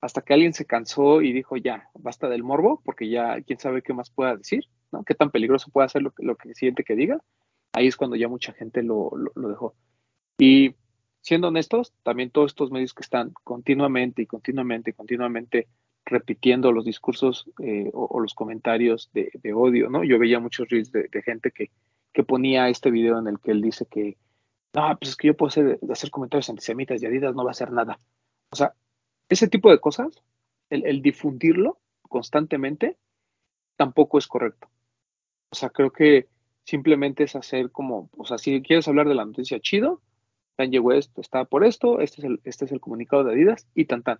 [0.00, 3.82] hasta que alguien se cansó y dijo, ya, basta del morbo, porque ya quién sabe
[3.82, 5.04] qué más pueda decir, ¿no?
[5.04, 7.18] Qué tan peligroso puede hacer lo, lo que siente que diga.
[7.72, 9.74] Ahí es cuando ya mucha gente lo, lo, dejó.
[10.38, 10.74] Y
[11.20, 15.68] siendo honestos, también todos estos medios que están continuamente y continuamente y continuamente
[16.04, 20.02] repitiendo los discursos eh, o, o los comentarios de, de odio, ¿no?
[20.02, 21.70] Yo veía muchos reels de, de gente que,
[22.12, 24.16] que ponía este video en el que él dice que,
[24.72, 27.72] no, pues es que yo puedo hacer, comentarios antisemitas y Adidas no va a hacer
[27.72, 27.98] nada.
[28.50, 28.74] O sea,
[29.28, 30.22] ese tipo de cosas,
[30.70, 32.96] el, difundirlo constantemente,
[33.76, 34.68] tampoco es correcto.
[35.50, 36.28] O sea, creo que
[36.64, 40.00] simplemente es hacer como, o sea, si quieres hablar de la noticia chido,
[40.56, 43.86] Kanye West está por esto, este es el, este es el comunicado de Adidas y
[43.86, 44.18] tan tan.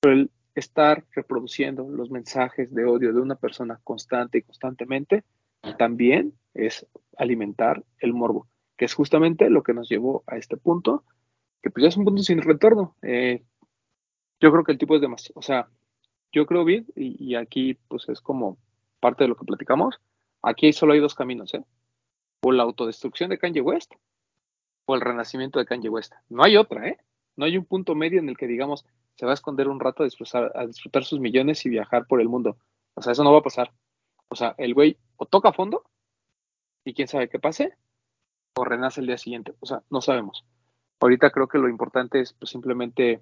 [0.00, 5.24] Pero el estar reproduciendo los mensajes de odio de una persona constante y constantemente
[5.78, 6.86] también es
[7.16, 8.46] alimentar el morbo,
[8.80, 11.04] que es justamente lo que nos llevó a este punto,
[11.60, 12.96] que pues ya es un punto sin retorno.
[13.02, 13.44] Eh,
[14.40, 15.68] yo creo que el tipo es demasiado, o sea,
[16.32, 18.56] yo creo bien, y, aquí pues es como
[18.98, 20.00] parte de lo que platicamos,
[20.40, 21.62] aquí solo hay dos caminos, ¿eh?
[22.42, 23.92] O la autodestrucción de Kanye West
[24.86, 26.14] o el renacimiento de Kanye West.
[26.30, 26.96] No hay otra, ¿eh?
[27.36, 30.04] No hay un punto medio en el que digamos se va a esconder un rato
[30.04, 32.56] a disfrutar, a disfrutar sus millones y viajar por el mundo.
[32.94, 33.74] O sea, eso no va a pasar.
[34.28, 35.84] O sea, el güey o toca a fondo
[36.82, 37.74] y quién sabe qué pase,
[38.54, 39.54] o renace el día siguiente.
[39.60, 40.44] O sea, no sabemos.
[41.00, 43.20] Ahorita creo que lo importante es pues, simplemente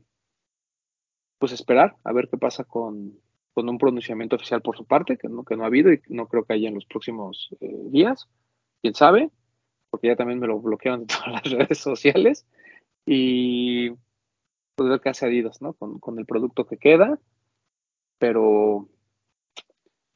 [1.38, 3.18] pues esperar a ver qué pasa con,
[3.54, 6.26] con un pronunciamiento oficial por su parte, que no, que no ha habido y no
[6.26, 8.28] creo que haya en los próximos eh, días.
[8.82, 9.30] Quién sabe,
[9.90, 12.46] porque ya también me lo bloquearon de todas las redes sociales.
[13.06, 13.90] Y
[14.74, 15.72] pues ver qué hace Adidas, ¿no?
[15.74, 17.18] Con, con el producto que queda,
[18.18, 18.88] pero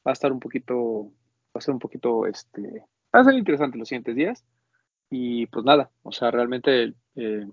[0.05, 1.11] va a estar un poquito,
[1.55, 4.45] va a ser un poquito, este, va a ser interesante los siguientes días.
[5.15, 7.47] Y pues nada, o sea, realmente eh,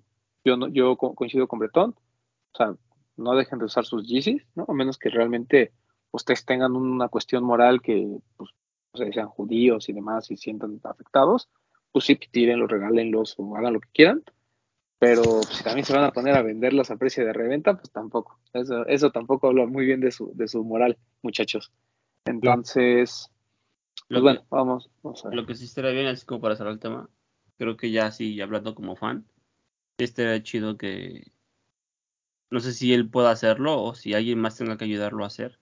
[0.45, 1.91] yo, no, yo co- coincido con Bretón,
[2.53, 2.75] o sea,
[3.19, 4.65] no dejen de usar sus Yeezys, ¿no?
[4.67, 5.73] A menos que realmente
[6.11, 8.49] ustedes tengan una cuestión moral que, pues,
[8.93, 11.51] o sea, sean judíos y demás y sientan afectados,
[11.93, 14.23] pues sí, tírenlos, regálenlos o hagan lo que quieran.
[14.99, 18.39] Pero si también se van a poner a venderlos a precio de reventa, pues tampoco.
[18.55, 21.73] Eso, eso tampoco habla muy bien de su, de su moral, muchachos.
[22.25, 23.31] Entonces,
[23.95, 25.39] pues Lo bueno, que, vamos, vamos a ver.
[25.39, 27.09] lo que sí estaría bien, así como para cerrar el tema,
[27.61, 29.27] creo que ya sí, hablando como fan,
[29.99, 31.31] estaría chido que,
[32.51, 35.59] No sé si él pueda hacerlo o si alguien más tenga que ayudarlo a hacer.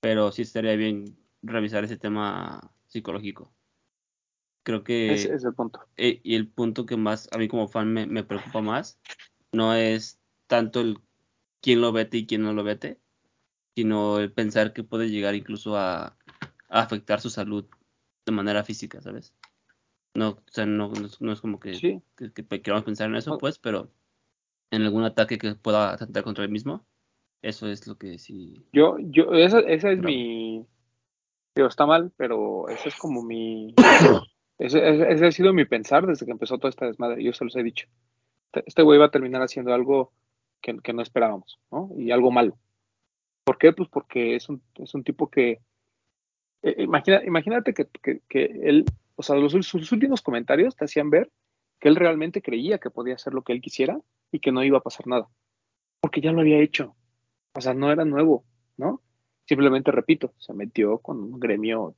[0.00, 3.52] Pero sí estaría bien revisar ese tema psicológico.
[4.62, 5.12] Creo que...
[5.12, 5.86] Ese es el punto.
[5.98, 8.98] eh, y el punto que más a mí como fan me, me preocupa más
[9.52, 10.98] no es tanto el
[11.60, 12.98] quién lo vete y quién no lo vete,
[13.74, 16.16] sino el pensar que puede llegar incluso a,
[16.70, 17.66] a afectar su salud
[18.24, 19.34] de manera física, ¿sabes?
[20.14, 22.02] No, o sea, no, no, es- no es como que, Sí.
[22.16, 23.88] que, que queramos pensar en eso, pues, pero
[24.70, 26.84] en algún ataque que pueda atentar contra él mismo,
[27.42, 28.64] eso es lo que sí.
[28.72, 30.66] Yo, yo, esa, esa es mi.
[31.54, 33.74] Digo, está mal, pero ese es como mi.
[34.58, 37.24] Ese, ese- ese ha sido mi pensar desde que empezó toda esta desmadre.
[37.24, 37.88] Yo se los he dicho.
[38.46, 40.12] Este- Este güey va a terminar haciendo algo
[40.60, 41.90] que, que no esperábamos, ¿no?
[41.96, 42.56] Y algo malo.
[43.44, 43.72] ¿Por qué?
[43.72, 45.58] Pues porque es un, es un tipo que.
[46.62, 48.84] eh, imagina, imagínate que, que, que él.
[49.22, 51.30] O sea, los, sus últimos comentarios te hacían ver
[51.78, 54.00] que él realmente creía que podía hacer lo que él quisiera
[54.32, 55.28] y que no iba a pasar nada.
[56.00, 56.96] Porque ya lo había hecho.
[57.54, 58.44] O sea, no era nuevo,
[58.76, 59.00] ¿no?
[59.46, 61.94] Simplemente, repito, se metió con un gremio,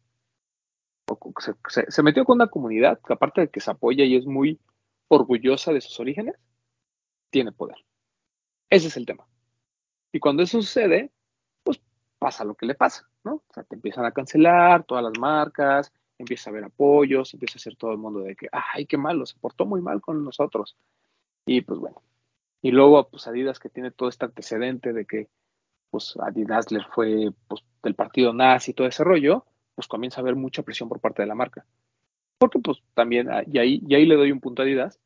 [1.68, 4.60] se- se metió con una comunidad que aparte de que se apoya y es muy
[5.08, 6.34] orgullosa de sus orígenes,
[7.30, 7.78] tiene poder.
[8.68, 9.26] Ese es el tema.
[10.12, 11.10] Y cuando eso sucede,
[11.62, 11.80] pues
[12.18, 13.36] pasa lo que le pasa, ¿no?
[13.36, 17.60] O sea, te empiezan a cancelar todas las marcas, empieza a haber apoyos, empieza a
[17.60, 20.76] ser todo el mundo de que, ay, qué malo, se portó muy mal con nosotros.
[21.46, 22.02] Y pues bueno.
[22.62, 25.28] Y luego, pues Adidas que tiene todo este antecedente de que
[25.90, 30.22] pues Adidas le fue pues, del partido nazi y todo ese rollo, pues comienza a
[30.22, 31.66] haber mucha presión por parte de la marca.
[32.38, 34.98] Porque pues también, ah, y ahí, y ahí le doy un punto a Adidas,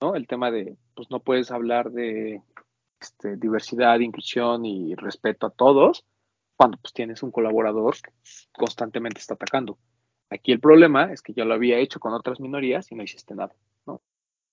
[0.00, 0.14] ¿no?
[0.14, 2.42] El tema de, pues no puedes hablar de
[3.00, 6.04] este, diversidad, inclusión y respeto a todos
[6.56, 8.10] cuando pues tienes un colaborador que
[8.52, 9.78] constantemente está atacando.
[10.30, 13.34] Aquí el problema es que ya lo había hecho con otras minorías y no hiciste
[13.34, 13.54] nada,
[13.86, 14.00] ¿no?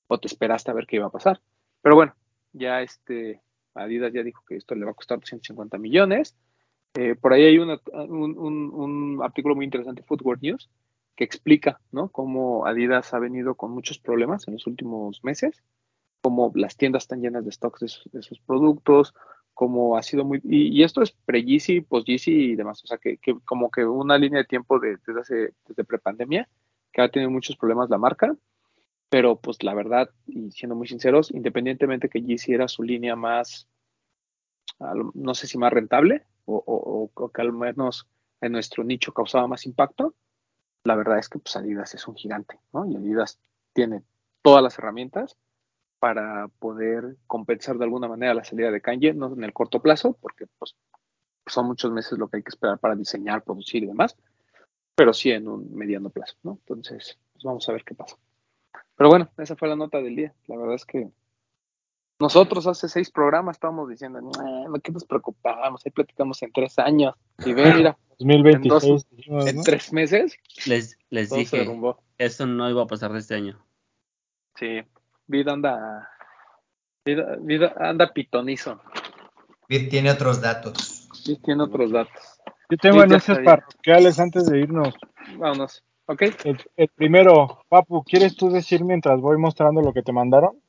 [0.07, 1.41] O te esperaste a ver qué iba a pasar.
[1.81, 2.15] Pero bueno,
[2.53, 3.41] ya este,
[3.73, 6.35] Adidas ya dijo que esto le va a costar 250 millones.
[6.93, 10.69] Eh, por ahí hay una- un, artículo muy interesante, Footwear News,
[11.15, 12.09] que explica ¿no?
[12.09, 15.63] cómo Adidas ha venido con muchos problemas en los últimos meses,
[16.21, 19.15] cómo las tiendas están llenas de stocks de sus productos,
[19.53, 20.39] cómo ha sido muy...
[20.43, 24.17] Y, y esto es pre-Yeezy, post-Yeezy y demás, o sea, que, que como que una
[24.17, 25.83] línea de tiempo de- desde, hace, desde
[26.91, 28.35] que ha tenido muchos problemas la marca,
[29.09, 33.67] pero pues la verdad, y siendo muy sinceros, independientemente que Yeezy era su línea más,
[35.13, 38.07] no sé si más rentable o, o- o que al menos
[38.41, 40.15] en nuestro nicho causaba más impacto,
[40.83, 42.85] la verdad es que pues Adidas es un gigante, ¿no?
[42.85, 43.39] Y Adidas
[43.73, 44.03] tiene
[44.41, 45.37] todas las herramientas
[46.03, 50.17] para poder compensar de alguna manera la salida de Kanye, no en el corto plazo,
[50.19, 50.75] porque pues
[51.45, 54.17] son muchos meses lo que hay que esperar para diseñar, producir y demás,
[54.95, 56.59] pero sí en un mediano plazo, ¿no?
[56.59, 58.17] Entonces, pues vamos a ver qué pasa.
[58.97, 60.33] Pero bueno, esa fue la nota del día.
[60.47, 61.09] La verdad es que
[62.19, 65.85] nosotros hace seis programas estábamos diciendo, "Nah, ¿qué nos preocupamos?
[65.85, 67.15] Ahí platicamos en tres años.
[67.45, 69.63] Y ve, mira, 2026, dijimos, en ¿no?
[69.63, 70.35] tres meses
[70.65, 71.65] Les, les dije,
[72.17, 73.57] eso no iba a pasar de este año.
[74.55, 74.81] Sí,
[75.27, 76.09] vida anda,
[77.05, 78.81] vida, vida anda pitonizo.
[79.67, 81.07] Vir tiene otros datos.
[81.13, 82.39] Sí, tiene otros datos.
[82.69, 84.93] Yo tengo ya anuncios parroquiales antes de irnos.
[85.37, 85.83] Vámonos.
[86.05, 86.21] ¿Ok?
[86.43, 90.59] El, el primero, Papu, ¿quieres tú decir mientras voy mostrando lo que te mandaron?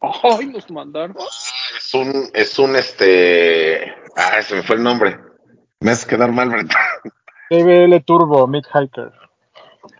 [0.00, 1.16] ¡Ay, nos mandaron!
[1.76, 3.94] Es un, es un este.
[4.16, 5.18] Ah, se me fue el nombre.
[5.80, 6.72] Me hace quedar mal, Brett.
[7.50, 9.12] TBL Turbo Mid Hiker.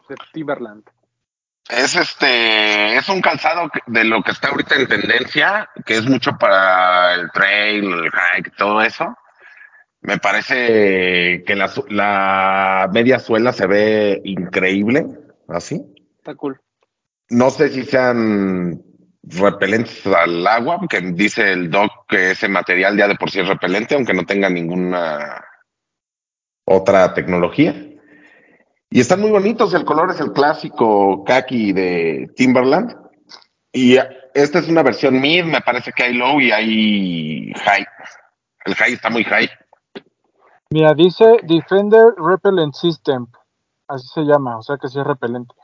[0.09, 0.85] De Timberland.
[1.69, 6.05] Es este, es un calzado que- de lo que está ahorita en tendencia, que es
[6.07, 9.17] mucho para el trail, el hike, todo eso.
[10.01, 15.07] Me parece que la, la media suela se ve increíble,
[15.49, 15.83] así.
[16.19, 16.61] Está cool.
[17.31, 18.81] No sé si sean
[19.25, 23.49] repelentes al agua, porque dice el doc que ese material ya de por sí es
[23.49, 25.45] repelente, aunque no tenga ninguna
[26.65, 27.75] otra tecnología.
[28.91, 32.97] Y están muy bonitos, el color es el clásico khaki de Timberland.
[33.73, 33.97] Y
[34.33, 37.87] esta es una versión mid, me parece que hay low y hay high.
[38.65, 39.51] El high está muy high.
[40.71, 43.27] Mira, dice Defender Repellent System.
[43.89, 45.55] Así se llama, o sea que sí es repelente.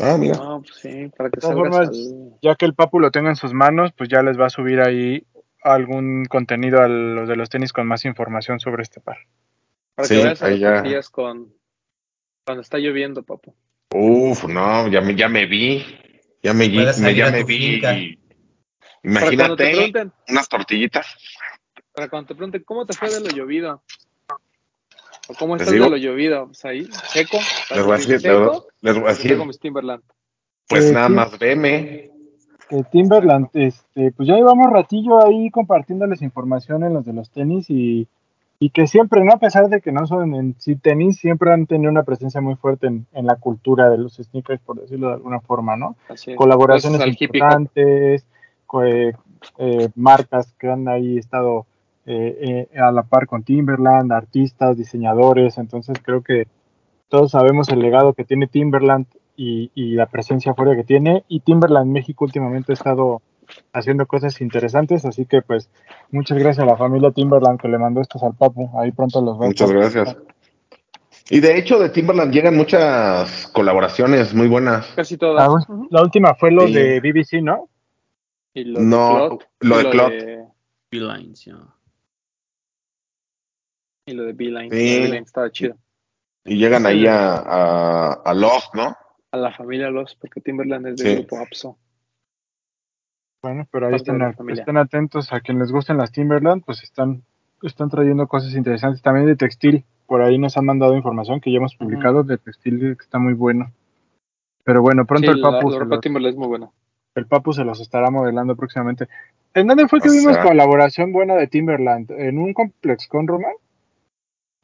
[0.00, 0.36] Ah, mira.
[0.36, 2.38] No, pues sí, para que De todas formas, al...
[2.42, 4.80] ya que el Papu lo tenga en sus manos, pues ya les va a subir
[4.80, 5.24] ahí
[5.62, 9.18] algún contenido a los de los tenis con más información sobre este par.
[9.94, 10.82] Para Sí, que veas a los ya.
[11.12, 11.54] con...
[12.44, 13.54] Cuando está lloviendo, papu.
[13.94, 15.84] Uf, no, ya me, ya me vi.
[16.42, 17.80] Ya me, me- ya me vi.
[17.80, 18.18] te
[19.02, 21.06] Imagínate unas tortillitas.
[21.92, 23.82] para cuando te pregunten, ¿cómo te fue de lo llovido?
[25.28, 26.46] ¿O cómo estás digo- de lo llovido?
[26.46, 27.38] Pues ahí, seco.
[27.74, 28.66] Les voy a decir, les, seco.
[28.82, 30.02] les voy a decir, tengo mis Timberland.
[30.68, 32.10] pues Eh, nada más veme.
[32.68, 37.66] que Timberland, este, pues ya llevamos ratillo ahí compartiéndoles información en los de los tenis
[37.70, 38.06] y,
[38.58, 39.32] y que siempre, ¿no?
[39.32, 42.54] A pesar de que no son en sí tenis, siempre han tenido una presencia muy
[42.54, 45.96] fuerte en, en la cultura de los sneakers, por decirlo de alguna forma, ¿no?
[46.36, 47.08] Colaboraciones hop.
[47.08, 48.26] importantes,
[48.84, 49.12] eh,
[49.58, 51.66] eh, marcas que han ahí estado
[52.06, 56.46] eh, eh, a la par con Timberland, artistas, diseñadores, entonces creo que
[57.08, 59.06] todos sabemos el legado que tiene Timberland
[59.36, 63.22] y, y la presencia fuera que tiene, y Timberland México últimamente ha estado
[63.72, 65.70] haciendo cosas interesantes, así que pues
[66.10, 69.38] muchas gracias a la familia Timberland que le mandó estos al Papu, ahí pronto los
[69.38, 69.48] vemos.
[69.48, 70.16] Muchas gracias.
[71.30, 74.86] Y de hecho, de Timberland llegan muchas colaboraciones muy buenas.
[74.94, 75.48] Casi todas.
[75.48, 75.76] Ah.
[75.90, 76.74] La última fue lo Sí.
[76.74, 77.70] de BBC, ¿no?
[78.52, 80.12] Y lo No, de Clot, lo y de Clot.
[80.90, 81.56] Beelines, ya.
[84.06, 84.70] Y lo de Beeline.
[84.70, 84.76] Sí.
[84.76, 85.76] De Beeline estaba chido.
[86.44, 86.88] Y llegan Sí.
[86.88, 88.94] ahí a, a, a Lost, ¿no?
[89.32, 91.14] A la familia Los, porque Timberland es del Sí.
[91.16, 91.78] grupo Apso.
[93.44, 97.24] Bueno, pero ahí estén, estén atentos a quien les gusten las Timberland, pues están,
[97.60, 99.84] están trayendo cosas interesantes también de textil.
[100.06, 103.34] Por ahí nos han mandado información que ya hemos publicado de textil que está muy
[103.34, 103.70] bueno.
[104.64, 106.70] Pero bueno, pronto Sí, el Papu, la se ropa los, Timberland es muy buena.
[107.16, 109.08] el Papu se los estará modelando próximamente.
[109.52, 110.42] ¿En dónde fue que O vimos sea.
[110.42, 112.12] colaboración buena de Timberland?
[112.12, 113.52] ¿En un complex con Roman?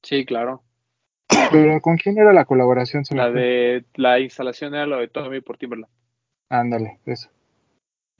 [0.03, 0.63] Sí, claro.
[1.53, 3.05] ¿Pero con quién era la colaboración?
[3.05, 5.93] Se La de la instalación era lo de Tommy por Timberland,
[6.49, 7.29] Ándale, eso.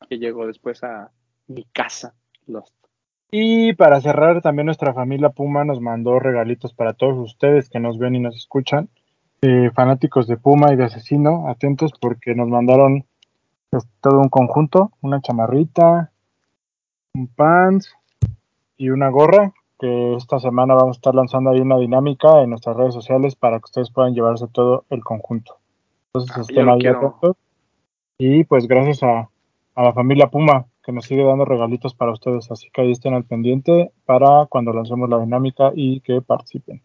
[0.09, 1.11] Que llegó después a
[1.47, 2.15] mi casa,
[2.47, 2.75] Lost.
[3.31, 7.99] Y para cerrar, también nuestra familia Puma nos mandó regalitos para todos ustedes que nos
[7.99, 8.89] ven y nos escuchan.
[9.43, 13.07] Eh, fanáticos de Puma y de Asesino, atentos porque nos mandaron
[13.71, 16.11] pues, todo un conjunto, una chamarrita,
[17.15, 17.95] un pants
[18.77, 22.77] y una gorra, que esta semana vamos a estar lanzando ahí una dinámica en nuestras
[22.77, 25.57] redes sociales para que ustedes puedan llevarse todo el conjunto.
[26.09, 27.37] Entonces Ah, estén ahí atentos.
[28.19, 29.31] Y pues gracias a,
[29.81, 33.15] a la familia Puma que nos sigue dando regalitos para ustedes, así que ahí estén
[33.15, 36.83] al pendiente para cuando lancemos la dinámica y que participen.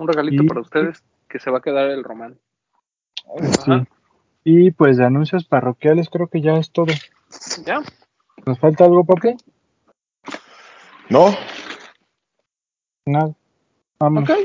[0.00, 2.36] Un regalito Y- para ustedes que se va a quedar el román.
[3.64, 3.72] Sí.
[4.42, 6.92] Y pues de anuncios parroquiales creo que ya es todo.
[7.64, 7.80] ¿Ya?
[8.44, 9.36] ¿Nos falta algo, papi?
[11.08, 11.26] ¿No?
[13.06, 13.36] Nada.
[14.00, 14.28] Vamos.
[14.28, 14.36] Ok.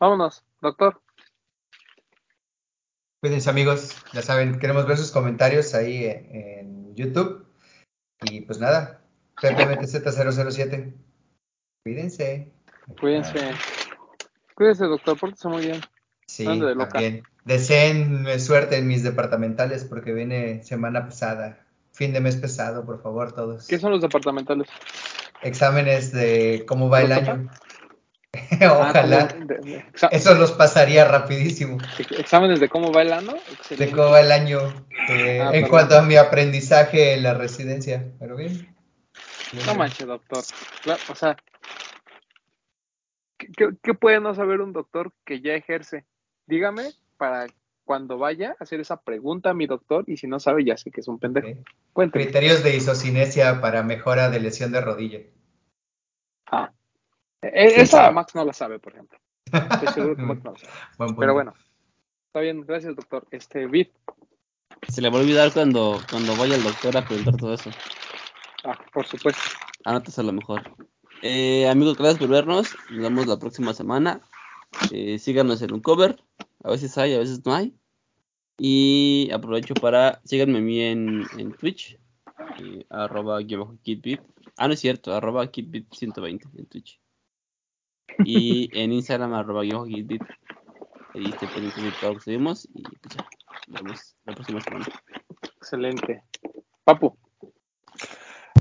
[0.00, 1.00] Vámonos, doctor.
[3.20, 7.46] Cuídense amigos, ya saben, queremos ver sus comentarios ahí en, en YouTube.
[8.22, 9.00] Y pues nada,
[9.40, 10.92] PPMTZ007.
[11.84, 12.52] Cuídense.
[13.00, 13.52] Cuídense.
[14.54, 15.18] Cuídense, doctor.
[15.18, 15.80] Pórtese muy bien.
[16.26, 16.88] Sí, Ande de loca.
[16.90, 17.22] también.
[17.44, 21.64] Deseenme suerte en mis departamentales porque viene semana pesada.
[21.92, 23.66] Fin de mes pesado, por favor, todos.
[23.66, 24.68] ¿Qué son los departamentales?
[25.42, 27.48] Exámenes de cómo va el año.
[28.60, 29.28] Ojalá.
[29.28, 31.78] ¿cómo- de- de- exa- Eso los pasaría rapidísimo.
[32.18, 33.08] exámenes de cómo va el.
[33.08, 33.14] De
[33.52, 33.94] Excelente.
[33.96, 34.58] cómo va el año
[35.08, 35.70] eh, Ah, en perdón.
[35.70, 38.12] cuanto a mi aprendizaje en la residencia.
[38.18, 38.74] Pero bien.
[39.66, 40.44] No manches, doctor.
[40.82, 41.36] Claro, o sea,
[43.38, 46.04] ¿qué, puede no saber un doctor que ya ejerce?
[46.46, 47.46] Dígame para
[47.84, 50.90] cuando vaya a hacer esa pregunta a mi doctor y si no sabe, ya sé
[50.90, 51.48] que es un pendejo.
[51.48, 51.56] Ok.
[51.94, 52.24] Cuénteme.
[52.24, 55.20] Criterios de isocinesia para mejora de lesión de rodilla.
[56.50, 56.70] Ah.
[57.42, 58.14] Sí esa sabe.
[58.14, 59.18] Max no la sabe, por ejemplo.
[59.52, 60.72] Estoy seguro que Max no la sabe.
[60.98, 61.20] Buen punto.
[61.20, 61.54] Pero bueno,
[62.26, 63.26] está bien, gracias, doctor.
[63.30, 63.88] Este, Vid,
[64.88, 67.70] Se le va a olvidar cuando, cuando vaya el doctor a preguntar todo eso.
[68.64, 69.40] ah, por supuesto.
[69.84, 70.62] Anotas a lo mejor.
[71.22, 72.76] Eh, amigos, gracias por vernos.
[72.90, 74.20] Nos vemos la próxima semana.
[74.92, 76.22] Eh, síganos en un cover.
[76.64, 77.74] A veces hay, a veces no hay.
[78.58, 80.20] Y aprovecho para.
[80.24, 81.98] Síganme a mí en, en Twitch.
[82.60, 84.20] eh, arroba guion bajo kitbit.
[84.56, 85.14] Ah, no es cierto.
[85.14, 87.00] Arroba kitbit120 en Twitch.
[88.24, 90.22] Y en Instagram arroba bajo kitbit.
[91.14, 92.68] Ahí pendiente de todo lo que subimos.
[92.74, 93.26] Y pues ya.
[93.68, 94.86] Nos vemos la próxima semana.
[95.56, 96.22] Excelente.
[96.84, 97.16] Papu,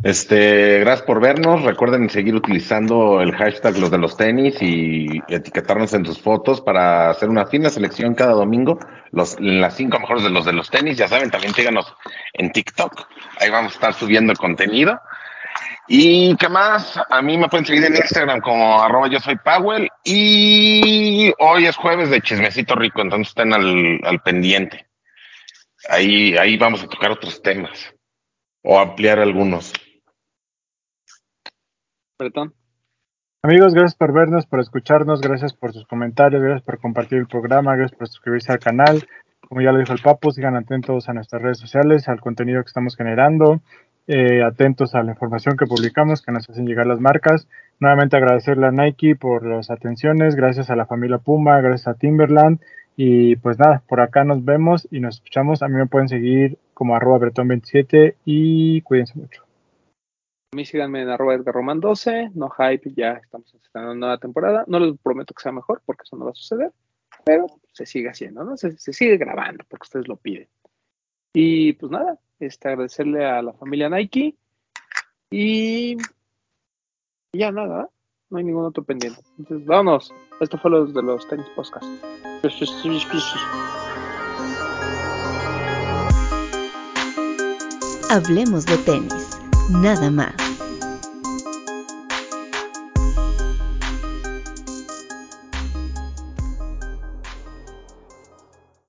[0.03, 1.63] Este, gracias por vernos.
[1.63, 7.09] Recuerden seguir utilizando el hashtag los de los tenis y etiquetarnos en sus fotos para
[7.09, 8.79] hacer una fina selección cada domingo.
[9.11, 10.97] Los, las cinco mejores de los de los tenis.
[10.97, 11.95] Ya saben, también síganos
[12.33, 13.07] en TikTok.
[13.39, 14.99] Ahí vamos a estar subiendo contenido.
[15.87, 19.89] Y qué más, a mí me pueden seguir en Instagram como arroba yo soy Powell.
[20.03, 24.85] Y hoy es jueves de chismecito rico, entonces estén al, al pendiente.
[25.89, 27.93] Ahí, ahí vamos a tocar otros temas.
[28.63, 29.71] O ampliar algunos.
[32.19, 32.53] Bretón.
[33.43, 37.75] Amigos, gracias por vernos, por escucharnos, gracias por sus comentarios, gracias por compartir el programa,
[37.77, 39.07] gracias por suscribirse al canal.
[39.47, 42.67] Como ya lo dijo el Papu, sigan atentos a nuestras redes sociales, al contenido que
[42.67, 43.61] estamos generando,
[44.07, 47.47] eh, atentos a la información que publicamos, que nos hacen llegar las marcas.
[47.79, 52.59] Nuevamente agradecerle a Nike por las atenciones, gracias a la familia Puma, gracias a Timberland
[52.95, 55.61] Y pues nada, por acá nos vemos y nos escuchamos.
[55.61, 59.43] A mí me pueden seguir como arroba bretón27 y cuídense mucho.
[60.53, 64.63] A mí síganme en arroba Roman 12, no hype, ya estamos estrenando una nueva temporada.
[64.67, 66.71] No les prometo que sea mejor porque eso no va a suceder,
[67.25, 68.55] pero se sigue haciendo, ¿no?
[68.55, 70.47] Se, se sigue grabando porque ustedes lo piden.
[71.33, 74.35] Y pues nada, este, agradecerle a la familia Nike
[75.29, 75.97] y
[77.33, 77.89] ya nada,
[78.29, 79.21] no hay ningún otro pendiente.
[79.37, 80.13] Entonces, vámonos.
[80.39, 81.85] Esto fue lo de los tenis podcast.
[88.09, 89.39] Hablemos de tenis,
[89.69, 90.46] nada más.